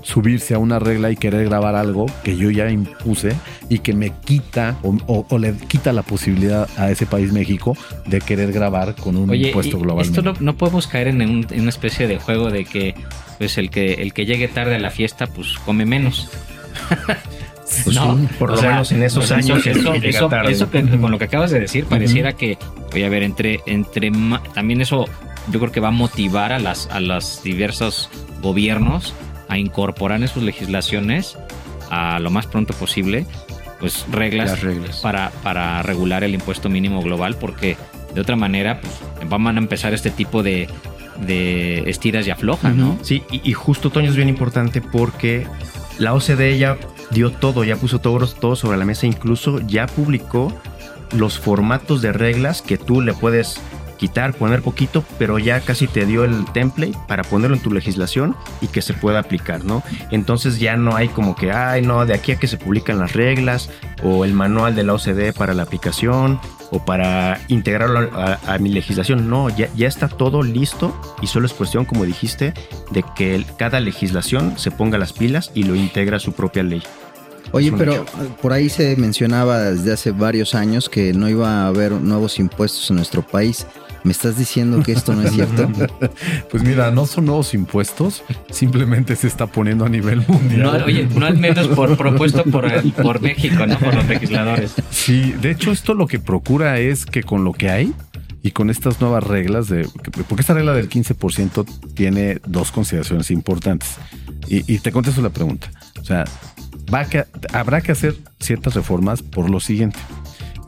subirse 0.03 0.53
a 0.53 0.59
una 0.59 0.77
regla 0.77 1.09
y 1.09 1.15
querer 1.15 1.45
grabar 1.45 1.73
algo 1.75 2.05
que 2.23 2.37
yo 2.37 2.51
ya 2.51 2.69
impuse 2.69 3.35
y 3.67 3.79
que 3.79 3.93
me 3.93 4.11
quita 4.11 4.77
o, 4.83 4.95
o- 5.07 5.25
o 5.27 5.37
le 5.39 5.53
quita 5.53 5.91
la 5.91 6.03
posibilidad 6.03 6.69
a 6.77 6.91
ese 6.91 7.07
país 7.07 7.31
México 7.33 7.75
de 8.05 8.21
querer 8.21 8.51
grabar 8.51 8.93
con 8.95 9.17
un 9.17 9.27
Oye, 9.31 9.47
impuesto 9.47 9.79
global. 9.79 10.05
esto 10.05 10.21
no, 10.21 10.33
no 10.39 10.55
podemos 10.55 10.85
caer 10.85 11.07
en, 11.07 11.21
un- 11.23 11.47
en 11.49 11.61
una 11.61 11.69
especie 11.69 12.07
de 12.07 12.19
juego 12.19 12.51
de 12.51 12.65
que 12.65 12.93
pues 13.39 13.57
el 13.57 13.71
que 13.71 13.93
el 13.95 14.13
que 14.13 14.27
llegue 14.27 14.47
tarde 14.49 14.75
a 14.75 14.79
la 14.79 14.91
fiesta 14.91 15.25
pues 15.25 15.55
come 15.65 15.83
menos. 15.83 16.29
Pues 17.83 17.95
sí, 17.95 18.27
por 18.39 18.51
lo 18.55 18.61
menos 18.61 18.91
en 18.91 19.03
esos 19.03 19.31
años 19.31 19.65
eso, 19.65 19.79
eso, 19.79 19.91
que 19.93 19.99
llega 19.99 20.17
eso- 20.17 20.27
tarde. 20.29 20.51
eso 20.51 20.69
que- 20.71 20.83
con 20.99 21.11
lo 21.11 21.19
que 21.19 21.25
acabas 21.25 21.51
de 21.51 21.59
decir 21.59 21.85
pareciera 21.85 22.33
que 22.33 22.57
oye 22.93 23.05
a 23.05 23.09
ver 23.09 23.23
entre 23.23 23.59
entre 23.67 24.11
también 24.53 24.81
eso 24.81 25.05
yo 25.51 25.59
creo 25.59 25.71
que 25.71 25.79
va 25.79 25.89
a 25.89 25.91
motivar 25.91 26.51
a 26.51 26.59
las 26.59 26.87
a 26.91 26.99
los 26.99 27.43
diversos 27.43 28.09
gobiernos 28.41 29.13
a 29.49 29.57
incorporar 29.57 30.21
en 30.21 30.27
sus 30.27 30.41
legislaciones 30.43 31.37
a 31.91 32.19
lo 32.19 32.29
más 32.31 32.47
pronto 32.47 32.73
posible 32.73 33.25
pues 33.79 34.05
reglas, 34.11 34.49
Las 34.49 34.61
reglas. 34.61 34.97
para 35.01 35.29
para 35.43 35.81
regular 35.83 36.23
el 36.23 36.33
impuesto 36.33 36.69
mínimo 36.69 37.01
global 37.01 37.35
porque 37.39 37.77
de 38.15 38.21
otra 38.21 38.35
manera 38.35 38.81
pues 38.81 39.29
van 39.29 39.55
a 39.57 39.59
empezar 39.59 39.93
este 39.93 40.09
tipo 40.11 40.41
de 40.43 40.67
de 41.25 41.83
estiras 41.89 42.25
y 42.25 42.31
aflojas, 42.31 42.73
¿no? 42.75 42.97
Sí, 43.01 43.23
y, 43.29 43.41
y 43.49 43.53
justo 43.53 43.89
Toño 43.89 44.09
es 44.09 44.15
bien 44.15 44.29
importante 44.29 44.81
porque 44.81 45.45
la 45.97 46.13
OCDE 46.13 46.57
ya 46.57 46.77
dio 47.11 47.31
todo, 47.31 47.63
ya 47.63 47.75
puso 47.75 47.99
todo, 47.99 48.25
todo 48.27 48.55
sobre 48.55 48.77
la 48.77 48.85
mesa, 48.85 49.07
incluso 49.07 49.59
ya 49.59 49.87
publicó 49.87 50.53
los 51.13 51.39
formatos 51.39 52.01
de 52.01 52.13
reglas 52.13 52.61
que 52.61 52.77
tú 52.77 53.01
le 53.01 53.13
puedes 53.13 53.59
quitar, 53.99 54.33
poner 54.33 54.61
poquito, 54.61 55.03
pero 55.19 55.37
ya 55.39 55.59
casi 55.61 55.85
te 55.87 56.05
dio 56.05 56.23
el 56.23 56.45
template 56.53 56.97
para 57.07 57.23
ponerlo 57.23 57.55
en 57.57 57.61
tu 57.61 57.71
legislación 57.71 58.35
y 58.61 58.67
que 58.67 58.81
se 58.81 58.93
pueda 58.93 59.19
aplicar, 59.19 59.65
¿no? 59.65 59.83
Entonces 60.09 60.57
ya 60.59 60.77
no 60.77 60.95
hay 60.95 61.09
como 61.09 61.35
que, 61.35 61.51
ay, 61.51 61.81
no, 61.81 62.05
de 62.05 62.13
aquí 62.13 62.31
a 62.31 62.37
que 62.39 62.47
se 62.47 62.57
publican 62.57 62.97
las 62.97 63.13
reglas 63.13 63.69
o 64.01 64.23
el 64.25 64.33
manual 64.33 64.75
de 64.75 64.83
la 64.83 64.93
OCDE 64.93 65.33
para 65.33 65.53
la 65.53 65.63
aplicación 65.63 66.39
o 66.71 66.85
para 66.85 67.41
integrarlo 67.49 68.09
a, 68.17 68.39
a 68.47 68.57
mi 68.57 68.69
legislación. 68.69 69.29
No, 69.29 69.49
ya, 69.49 69.67
ya 69.75 69.87
está 69.87 70.07
todo 70.07 70.43
listo 70.43 70.95
y 71.21 71.27
solo 71.27 71.45
es 71.45 71.53
cuestión, 71.53 71.83
como 71.85 72.05
dijiste, 72.05 72.53
de 72.91 73.03
que 73.15 73.35
el- 73.35 73.45
cada 73.57 73.79
legislación 73.81 74.57
se 74.57 74.71
ponga 74.71 74.97
las 74.97 75.11
pilas 75.13 75.51
y 75.53 75.63
lo 75.63 75.75
integra 75.75 76.17
a 76.17 76.19
su 76.19 76.31
propia 76.31 76.63
ley. 76.63 76.81
Oye, 77.51 77.71
pero 77.75 77.93
hecho. 77.93 78.03
eh, 78.21 78.29
por 78.41 78.53
ahí 78.53 78.69
se 78.69 78.95
mencionaba 78.95 79.57
desde 79.57 79.91
hace 79.93 80.11
varios 80.11 80.53
años 80.53 80.87
que 80.87 81.13
no 81.13 81.27
iba 81.27 81.63
a 81.63 81.67
haber 81.67 81.91
nuevos 81.93 82.37
impuestos 82.37 82.87
en 82.91 82.97
nuestro 82.97 83.23
país. 83.23 83.65
¿Me 84.03 84.11
estás 84.11 84.37
diciendo 84.37 84.81
que 84.83 84.91
esto 84.91 85.13
no 85.13 85.23
es 85.23 85.31
cierto? 85.31 85.69
Pues 86.49 86.63
mira, 86.63 86.91
no 86.91 87.05
son 87.05 87.25
nuevos 87.25 87.53
impuestos, 87.53 88.23
simplemente 88.49 89.15
se 89.15 89.27
está 89.27 89.47
poniendo 89.47 89.85
a 89.85 89.89
nivel 89.89 90.23
mundial. 90.27 90.61
No, 90.61 90.85
oye, 90.85 91.07
no 91.13 91.25
al 91.25 91.37
menos 91.37 91.67
por 91.69 91.95
propuesto 91.97 92.43
por, 92.43 92.65
por 93.03 93.21
México, 93.21 93.65
no 93.67 93.77
por 93.77 93.93
los 93.93 94.07
legisladores. 94.07 94.73
Sí, 94.89 95.33
de 95.33 95.51
hecho 95.51 95.71
esto 95.71 95.93
lo 95.93 96.07
que 96.07 96.19
procura 96.19 96.79
es 96.79 97.05
que 97.05 97.23
con 97.23 97.43
lo 97.43 97.53
que 97.53 97.69
hay 97.69 97.93
y 98.41 98.51
con 98.51 98.69
estas 98.69 99.01
nuevas 99.01 99.23
reglas 99.23 99.67
de... 99.67 99.87
Porque 100.27 100.41
esta 100.41 100.53
regla 100.53 100.73
del 100.73 100.89
15% 100.89 101.65
tiene 101.93 102.39
dos 102.45 102.71
consideraciones 102.71 103.31
importantes. 103.31 103.97
Y, 104.47 104.71
y 104.73 104.79
te 104.79 104.91
contesto 104.91 105.21
la 105.21 105.29
pregunta. 105.29 105.69
O 105.99 106.05
sea, 106.05 106.25
va 106.93 107.05
que, 107.05 107.25
habrá 107.53 107.81
que 107.81 107.91
hacer 107.91 108.15
ciertas 108.39 108.73
reformas 108.73 109.21
por 109.21 109.49
lo 109.49 109.59
siguiente. 109.59 109.99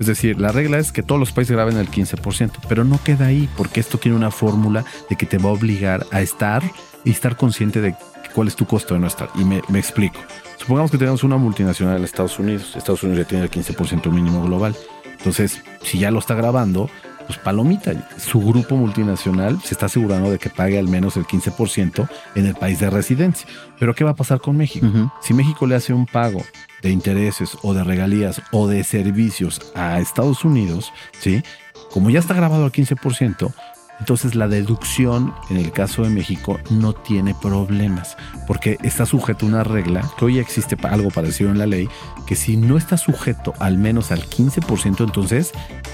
Es 0.01 0.07
decir, 0.07 0.41
la 0.41 0.51
regla 0.51 0.79
es 0.79 0.91
que 0.91 1.03
todos 1.03 1.19
los 1.19 1.31
países 1.31 1.55
graben 1.55 1.77
el 1.77 1.87
15%, 1.87 2.53
pero 2.67 2.83
no 2.83 2.99
queda 3.03 3.27
ahí 3.27 3.47
porque 3.55 3.79
esto 3.79 3.99
tiene 3.99 4.17
una 4.17 4.31
fórmula 4.31 4.83
de 5.11 5.15
que 5.15 5.27
te 5.27 5.37
va 5.37 5.51
a 5.51 5.53
obligar 5.53 6.07
a 6.09 6.21
estar 6.21 6.63
y 7.03 7.11
estar 7.11 7.37
consciente 7.37 7.81
de 7.81 7.93
cuál 8.33 8.47
es 8.47 8.55
tu 8.55 8.65
costo 8.65 8.95
de 8.95 8.99
no 8.99 9.05
estar. 9.05 9.29
Y 9.35 9.45
me, 9.45 9.61
me 9.67 9.77
explico. 9.77 10.19
Supongamos 10.57 10.89
que 10.89 10.97
tenemos 10.97 11.23
una 11.23 11.37
multinacional 11.37 11.97
en 11.97 12.03
Estados 12.03 12.39
Unidos. 12.39 12.75
Estados 12.75 13.03
Unidos 13.03 13.19
ya 13.19 13.27
tiene 13.27 13.43
el 13.43 13.51
15% 13.51 14.11
mínimo 14.11 14.43
global. 14.43 14.75
Entonces, 15.05 15.61
si 15.83 15.99
ya 15.99 16.09
lo 16.09 16.17
está 16.17 16.33
grabando, 16.33 16.89
pues 17.27 17.37
palomita. 17.37 17.93
Su 18.17 18.39
grupo 18.39 18.77
multinacional 18.77 19.61
se 19.61 19.75
está 19.75 19.85
asegurando 19.85 20.31
de 20.31 20.39
que 20.39 20.49
pague 20.49 20.79
al 20.79 20.87
menos 20.87 21.15
el 21.15 21.27
15% 21.27 22.09
en 22.33 22.47
el 22.47 22.55
país 22.55 22.79
de 22.79 22.89
residencia. 22.89 23.47
Pero 23.77 23.93
¿qué 23.93 24.03
va 24.03 24.09
a 24.09 24.15
pasar 24.15 24.41
con 24.41 24.57
México? 24.57 24.87
Si 25.21 25.35
México 25.35 25.67
le 25.67 25.75
hace 25.75 25.93
un 25.93 26.07
pago 26.07 26.41
de 26.81 26.91
intereses 26.91 27.57
o 27.61 27.73
de 27.73 27.83
regalías 27.83 28.41
o 28.51 28.67
de 28.67 28.83
servicios 28.83 29.61
a 29.75 29.99
Estados 29.99 30.43
Unidos, 30.45 30.91
¿sí? 31.19 31.43
Como 31.91 32.09
ya 32.09 32.19
está 32.19 32.33
grabado 32.33 32.63
al 32.63 32.71
15%, 32.71 33.53
entonces 34.01 34.33
la 34.33 34.47
deducción 34.47 35.31
en 35.51 35.57
el 35.57 35.71
caso 35.71 36.01
de 36.01 36.09
México 36.09 36.59
no 36.71 36.93
tiene 36.93 37.35
problemas, 37.35 38.17
porque 38.47 38.79
está 38.81 39.05
sujeto 39.05 39.45
a 39.45 39.49
una 39.49 39.63
regla, 39.63 40.09
que 40.17 40.25
hoy 40.25 40.39
existe 40.39 40.75
algo 40.87 41.11
parecido 41.11 41.51
en 41.51 41.59
la 41.59 41.67
ley, 41.67 41.87
que 42.25 42.35
si 42.35 42.57
no 42.57 42.77
está 42.77 42.97
sujeto 42.97 43.53
al 43.59 43.77
menos 43.77 44.11
al 44.11 44.27
15%, 44.27 45.03
entonces 45.03 45.51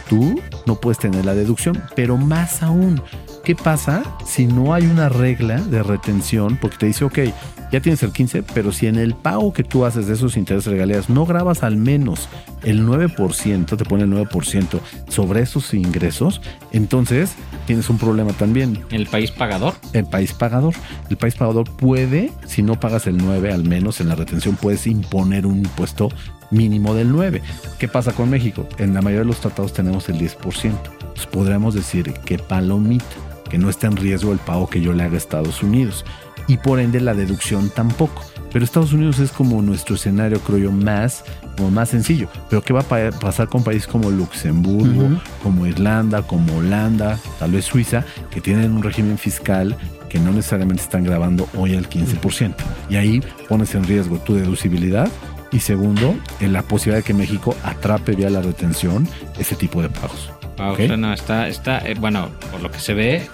tú 0.09 0.39
no 0.65 0.75
puedes 0.75 0.99
tener 0.99 1.25
la 1.25 1.35
deducción, 1.35 1.83
pero 1.97 2.15
más 2.15 2.63
aún, 2.63 3.01
¿qué 3.47 3.55
pasa 3.55 4.03
si 4.25 4.45
no 4.45 4.73
hay 4.73 4.85
una 4.87 5.07
regla 5.07 5.61
de 5.61 5.81
retención? 5.81 6.57
Porque 6.61 6.75
te 6.79 6.85
dice, 6.87 7.05
ok, 7.05 7.19
ya 7.71 7.79
tienes 7.79 8.03
el 8.03 8.11
15, 8.11 8.43
pero 8.43 8.73
si 8.73 8.87
en 8.87 8.97
el 8.97 9.15
pago 9.15 9.53
que 9.53 9.63
tú 9.63 9.85
haces 9.85 10.05
de 10.05 10.15
esos 10.15 10.35
intereses 10.35 10.69
regalías 10.69 11.09
no 11.09 11.25
grabas 11.25 11.63
al 11.63 11.77
menos 11.77 12.27
el 12.63 12.85
9%, 12.85 13.77
te 13.77 13.85
pone 13.85 14.03
el 14.03 14.11
9% 14.11 14.81
sobre 15.07 15.43
esos 15.43 15.73
ingresos, 15.73 16.41
entonces 16.73 17.35
tienes 17.65 17.89
un 17.89 17.97
problema 17.97 18.33
también. 18.33 18.83
¿El 18.91 19.07
país 19.07 19.31
pagador? 19.31 19.75
El 19.93 20.03
país 20.03 20.33
pagador. 20.33 20.73
El 21.09 21.15
país 21.15 21.35
pagador 21.35 21.71
puede, 21.71 22.33
si 22.45 22.63
no 22.63 22.77
pagas 22.77 23.07
el 23.07 23.15
9, 23.15 23.53
al 23.53 23.63
menos 23.63 24.01
en 24.01 24.09
la 24.09 24.15
retención 24.15 24.57
puedes 24.57 24.87
imponer 24.87 25.45
un 25.45 25.59
impuesto 25.59 26.09
mínimo 26.51 26.93
del 26.93 27.13
9. 27.13 27.41
¿Qué 27.79 27.87
pasa 27.87 28.11
con 28.11 28.29
México? 28.29 28.67
En 28.77 28.93
la 28.93 29.01
mayoría 29.01 29.21
de 29.21 29.27
los 29.27 29.39
tratados 29.39 29.71
tenemos 29.71 30.09
el 30.09 30.19
10%. 30.19 30.37
Pues 31.15 31.25
podríamos 31.27 31.73
decir 31.73 32.13
que 32.25 32.37
palomita, 32.37 33.05
que 33.49 33.57
no 33.57 33.69
está 33.69 33.87
en 33.87 33.97
riesgo 33.97 34.31
el 34.33 34.39
pago 34.39 34.69
que 34.69 34.81
yo 34.81 34.93
le 34.93 35.03
haga 35.03 35.15
a 35.15 35.17
Estados 35.17 35.63
Unidos. 35.63 36.05
Y 36.47 36.57
por 36.57 36.79
ende 36.79 37.01
la 37.01 37.13
deducción 37.13 37.69
tampoco. 37.69 38.23
Pero 38.53 38.63
Estados 38.63 38.93
Unidos 38.93 39.19
es 39.19 39.31
como 39.31 39.61
nuestro 39.61 39.95
escenario, 39.95 40.39
creo 40.39 40.57
yo, 40.57 40.71
más, 40.71 41.25
como 41.57 41.69
más 41.71 41.89
sencillo. 41.89 42.29
Pero 42.49 42.61
¿qué 42.61 42.71
va 42.71 42.79
a 42.79 42.83
pa- 42.83 43.11
pasar 43.19 43.49
con 43.49 43.63
países 43.63 43.85
como 43.87 44.09
Luxemburgo, 44.09 45.09
como 45.43 45.65
Irlanda, 45.67 46.21
como 46.21 46.57
Holanda, 46.57 47.19
tal 47.39 47.51
vez 47.51 47.65
Suiza, 47.65 48.05
que 48.31 48.39
tienen 48.39 48.71
un 48.71 48.83
régimen 48.83 49.17
fiscal 49.17 49.75
que 50.09 50.19
no 50.19 50.31
necesariamente 50.31 50.81
están 50.83 51.03
grabando 51.03 51.49
hoy 51.57 51.75
al 51.75 51.89
15%? 51.89 52.55
Y 52.89 52.95
ahí 52.95 53.21
pones 53.49 53.75
en 53.75 53.83
riesgo 53.83 54.17
tu 54.19 54.35
deducibilidad 54.35 55.09
y 55.51 55.59
segundo, 55.59 56.15
en 56.39 56.53
la 56.53 56.61
posibilidad 56.61 56.99
de 56.99 57.03
que 57.03 57.13
México 57.13 57.55
atrape 57.63 58.13
vía 58.15 58.29
la 58.29 58.41
retención 58.41 59.05
ese 59.37 59.55
tipo 59.55 59.81
de 59.81 59.89
pagos. 59.89 60.31
Wow, 60.57 60.73
¿Ok? 60.73 60.77
suena- 60.87 61.13
está, 61.13 61.47
está, 61.47 61.79
eh, 61.79 61.95
bueno, 61.99 62.29
por 62.51 62.61
lo 62.61 62.71
que 62.71 62.79
se 62.79 62.93
ve, 62.93 63.27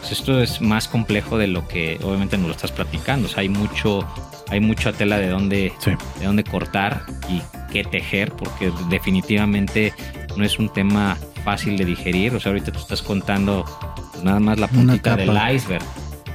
pues 0.00 0.12
esto 0.12 0.40
es 0.40 0.60
más 0.60 0.88
complejo 0.88 1.38
de 1.38 1.46
lo 1.46 1.66
que 1.68 1.98
obviamente 2.02 2.36
nos 2.38 2.46
lo 2.46 2.52
estás 2.52 2.72
platicando. 2.72 3.26
O 3.26 3.30
sea, 3.30 3.40
hay 3.40 3.48
mucho, 3.48 4.06
hay 4.48 4.60
mucha 4.60 4.92
tela 4.92 5.18
de 5.18 5.28
dónde, 5.28 5.72
de 6.18 6.24
dónde 6.24 6.44
cortar 6.44 7.02
y 7.28 7.42
qué 7.72 7.84
tejer, 7.84 8.32
porque 8.32 8.72
definitivamente 8.88 9.92
no 10.36 10.44
es 10.44 10.58
un 10.58 10.72
tema 10.72 11.16
fácil 11.44 11.76
de 11.76 11.84
digerir. 11.84 12.34
O 12.34 12.40
sea, 12.40 12.50
ahorita 12.52 12.72
tú 12.72 12.78
estás 12.78 13.02
contando 13.02 13.64
pues, 14.12 14.24
nada 14.24 14.40
más 14.40 14.58
la 14.58 14.68
puntita 14.68 15.16
del 15.16 15.38
iceberg, 15.54 15.84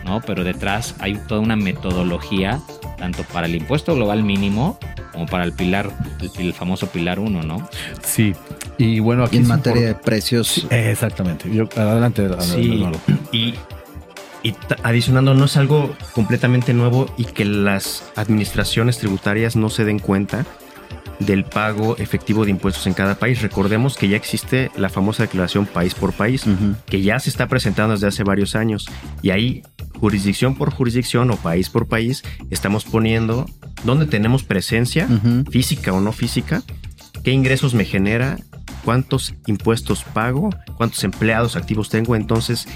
¿no? 0.04 0.22
Pero 0.22 0.44
detrás 0.44 0.96
hay 1.00 1.16
toda 1.28 1.42
una 1.42 1.56
metodología, 1.56 2.62
tanto 2.98 3.24
para 3.24 3.48
el 3.48 3.56
impuesto 3.56 3.96
global 3.96 4.24
mínimo 4.24 4.78
como 5.12 5.26
para 5.28 5.46
el 5.46 5.54
pilar, 5.54 5.92
el, 6.38 6.54
famoso 6.54 6.88
pilar 6.88 7.20
1, 7.20 7.44
¿no? 7.44 7.68
Sí. 8.04 8.36
Y 8.78 9.00
bueno, 9.00 9.24
aquí. 9.24 9.38
en 9.38 9.48
materia 9.48 9.88
de 9.88 9.96
precios. 9.96 10.68
exactamente. 10.70 11.54
Yo, 11.54 11.68
adelante. 11.76 12.30
Sí. 12.42 12.86
Y, 13.32 13.56
y 14.44 14.56
adicionando, 14.84 15.34
no 15.34 15.46
es 15.46 15.58
algo 15.58 15.96
completamente 16.14 16.74
nuevo 16.74 17.08
y 17.18 17.26
que 17.26 17.46
las 17.46 18.04
administraciones 18.16 18.98
tributarias 19.00 19.56
no 19.56 19.70
se 19.70 19.86
den 19.86 20.00
cuenta 20.00 20.46
del 21.20 21.46
pago 21.46 21.98
efectivo 21.98 22.46
de 22.46 22.52
impuestos 22.52 22.88
en 22.88 22.94
cada 22.94 23.16
país. 23.16 23.42
Recordemos 23.42 23.98
que 23.98 24.08
ya 24.08 24.18
existe 24.18 24.72
la 24.76 24.90
famosa 24.90 25.24
declaración 25.24 25.66
país 25.66 25.96
por 25.96 26.14
país, 26.14 26.46
que 26.86 27.02
ya 27.02 27.20
se 27.20 27.30
está 27.30 27.48
presentando 27.48 27.94
desde 27.94 28.08
hace 28.08 28.24
varios 28.24 28.56
años. 28.56 28.88
Y 29.22 29.32
ahí, 29.32 29.64
jurisdicción 30.00 30.56
por 30.56 30.72
jurisdicción 30.72 31.32
o 31.32 31.38
país 31.38 31.70
por 31.70 31.88
país, 31.88 32.24
estamos 32.50 32.84
poniendo 32.84 33.46
dónde 33.84 34.06
tenemos 34.06 34.44
presencia, 34.44 35.08
física 35.50 35.94
o 35.94 36.02
no 36.02 36.12
física, 36.12 36.64
qué 37.24 37.32
ingresos 37.32 37.74
me 37.74 37.86
genera, 37.86 38.38
cuántos 38.84 39.34
impuestos 39.48 40.04
pago, 40.04 40.50
cuántos 40.78 41.04
empleados 41.04 41.56
activos 41.56 41.90
tengo. 41.90 42.16
Entonces, 42.16 42.68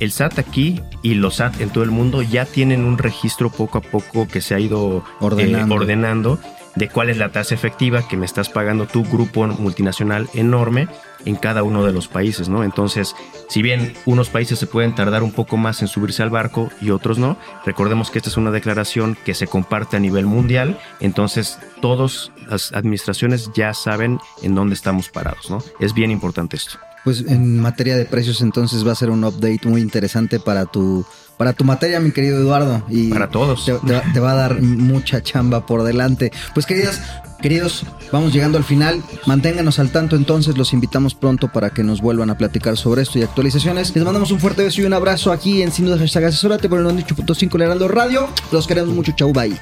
el 0.00 0.12
SAT 0.12 0.38
aquí 0.38 0.80
y 1.02 1.14
los 1.14 1.36
SAT 1.36 1.60
en 1.60 1.70
todo 1.70 1.84
el 1.84 1.90
mundo 1.90 2.22
ya 2.22 2.44
tienen 2.44 2.84
un 2.84 2.98
registro 2.98 3.50
poco 3.50 3.78
a 3.78 3.80
poco 3.80 4.28
que 4.28 4.40
se 4.40 4.54
ha 4.54 4.60
ido 4.60 4.98
eh, 4.98 5.64
ordenando 5.68 6.38
de 6.76 6.88
cuál 6.88 7.10
es 7.10 7.16
la 7.16 7.32
tasa 7.32 7.54
efectiva 7.54 8.06
que 8.06 8.16
me 8.16 8.26
estás 8.26 8.48
pagando 8.48 8.86
tu 8.86 9.04
grupo 9.04 9.46
multinacional 9.46 10.28
enorme 10.34 10.88
en 11.24 11.36
cada 11.36 11.62
uno 11.62 11.84
de 11.84 11.92
los 11.92 12.08
países, 12.08 12.48
¿no? 12.48 12.64
Entonces, 12.64 13.14
si 13.48 13.62
bien 13.62 13.94
unos 14.06 14.28
países 14.28 14.58
se 14.58 14.66
pueden 14.66 14.94
tardar 14.94 15.22
un 15.22 15.32
poco 15.32 15.56
más 15.56 15.82
en 15.82 15.88
subirse 15.88 16.22
al 16.22 16.30
barco 16.30 16.70
y 16.80 16.90
otros 16.90 17.18
no, 17.18 17.36
recordemos 17.64 18.10
que 18.10 18.18
esta 18.18 18.30
es 18.30 18.36
una 18.36 18.50
declaración 18.50 19.16
que 19.24 19.34
se 19.34 19.46
comparte 19.46 19.96
a 19.96 20.00
nivel 20.00 20.26
mundial, 20.26 20.78
entonces 21.00 21.58
todas 21.80 22.30
las 22.48 22.72
administraciones 22.72 23.50
ya 23.54 23.74
saben 23.74 24.18
en 24.42 24.54
dónde 24.54 24.74
estamos 24.74 25.08
parados, 25.08 25.50
¿no? 25.50 25.62
Es 25.80 25.94
bien 25.94 26.10
importante 26.10 26.56
esto. 26.56 26.78
Pues 27.04 27.24
en 27.26 27.60
materia 27.60 27.96
de 27.96 28.04
precios 28.04 28.42
entonces 28.42 28.86
va 28.86 28.92
a 28.92 28.96
ser 28.96 29.10
un 29.10 29.24
update 29.24 29.60
muy 29.64 29.80
interesante 29.80 30.40
para 30.40 30.66
tu 30.66 31.06
para 31.38 31.52
tu 31.52 31.64
materia, 31.64 32.00
mi 32.00 32.10
querido 32.10 32.38
Eduardo. 32.38 32.82
Y 32.88 33.08
para 33.08 33.28
todos. 33.28 33.64
Te, 33.64 34.20
va 34.20 34.32
a 34.32 34.34
dar 34.34 34.60
mucha 34.60 35.22
chamba 35.22 35.64
por 35.64 35.84
delante. 35.84 36.32
Pues 36.52 36.66
queridas, 36.66 37.00
queridos, 37.40 37.86
vamos 38.12 38.34
llegando 38.34 38.58
al 38.58 38.64
final. 38.64 39.02
Manténganos 39.24 39.78
al 39.78 39.90
tanto 39.90 40.16
entonces. 40.16 40.58
Los 40.58 40.72
invitamos 40.72 41.14
pronto 41.14 41.50
para 41.50 41.70
que 41.70 41.84
nos 41.84 42.02
vuelvan 42.02 42.28
a 42.28 42.36
platicar 42.36 42.76
sobre 42.76 43.02
esto 43.02 43.18
y 43.18 43.22
actualizaciones. 43.22 43.94
Les 43.94 44.04
mandamos 44.04 44.32
un 44.32 44.40
fuerte 44.40 44.64
beso 44.64 44.82
y 44.82 44.84
un 44.84 44.92
abrazo 44.92 45.32
aquí 45.32 45.62
en 45.62 45.70
Sin 45.72 45.86
Duda 45.86 45.96
Hashtag 45.96 46.24
Asesorate 46.24 46.68
por 46.68 46.80
el 46.80 46.86
98.5 46.86 47.62
Heraldo 47.62 47.88
Radio. 47.88 48.28
Los 48.50 48.66
queremos 48.66 48.92
mucho. 48.92 49.12
Chau, 49.12 49.32
bye. 49.32 49.56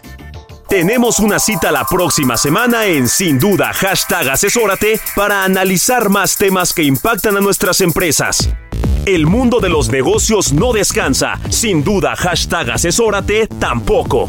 Tenemos 0.68 1.20
una 1.20 1.38
cita 1.38 1.70
la 1.70 1.84
próxima 1.84 2.36
semana 2.36 2.86
en 2.86 3.06
Sin 3.06 3.38
Duda 3.38 3.72
Hashtag 3.72 4.30
Asesórate 4.30 4.98
para 5.14 5.44
analizar 5.44 6.08
más 6.08 6.36
temas 6.36 6.72
que 6.72 6.82
impactan 6.82 7.36
a 7.36 7.40
nuestras 7.40 7.80
empresas. 7.82 8.48
El 9.06 9.26
mundo 9.26 9.60
de 9.60 9.68
los 9.68 9.90
negocios 9.90 10.52
no 10.52 10.72
descansa. 10.72 11.38
Sin 11.48 11.84
duda, 11.84 12.16
hashtag 12.16 12.70
asesórate 12.70 13.46
tampoco. 13.46 14.28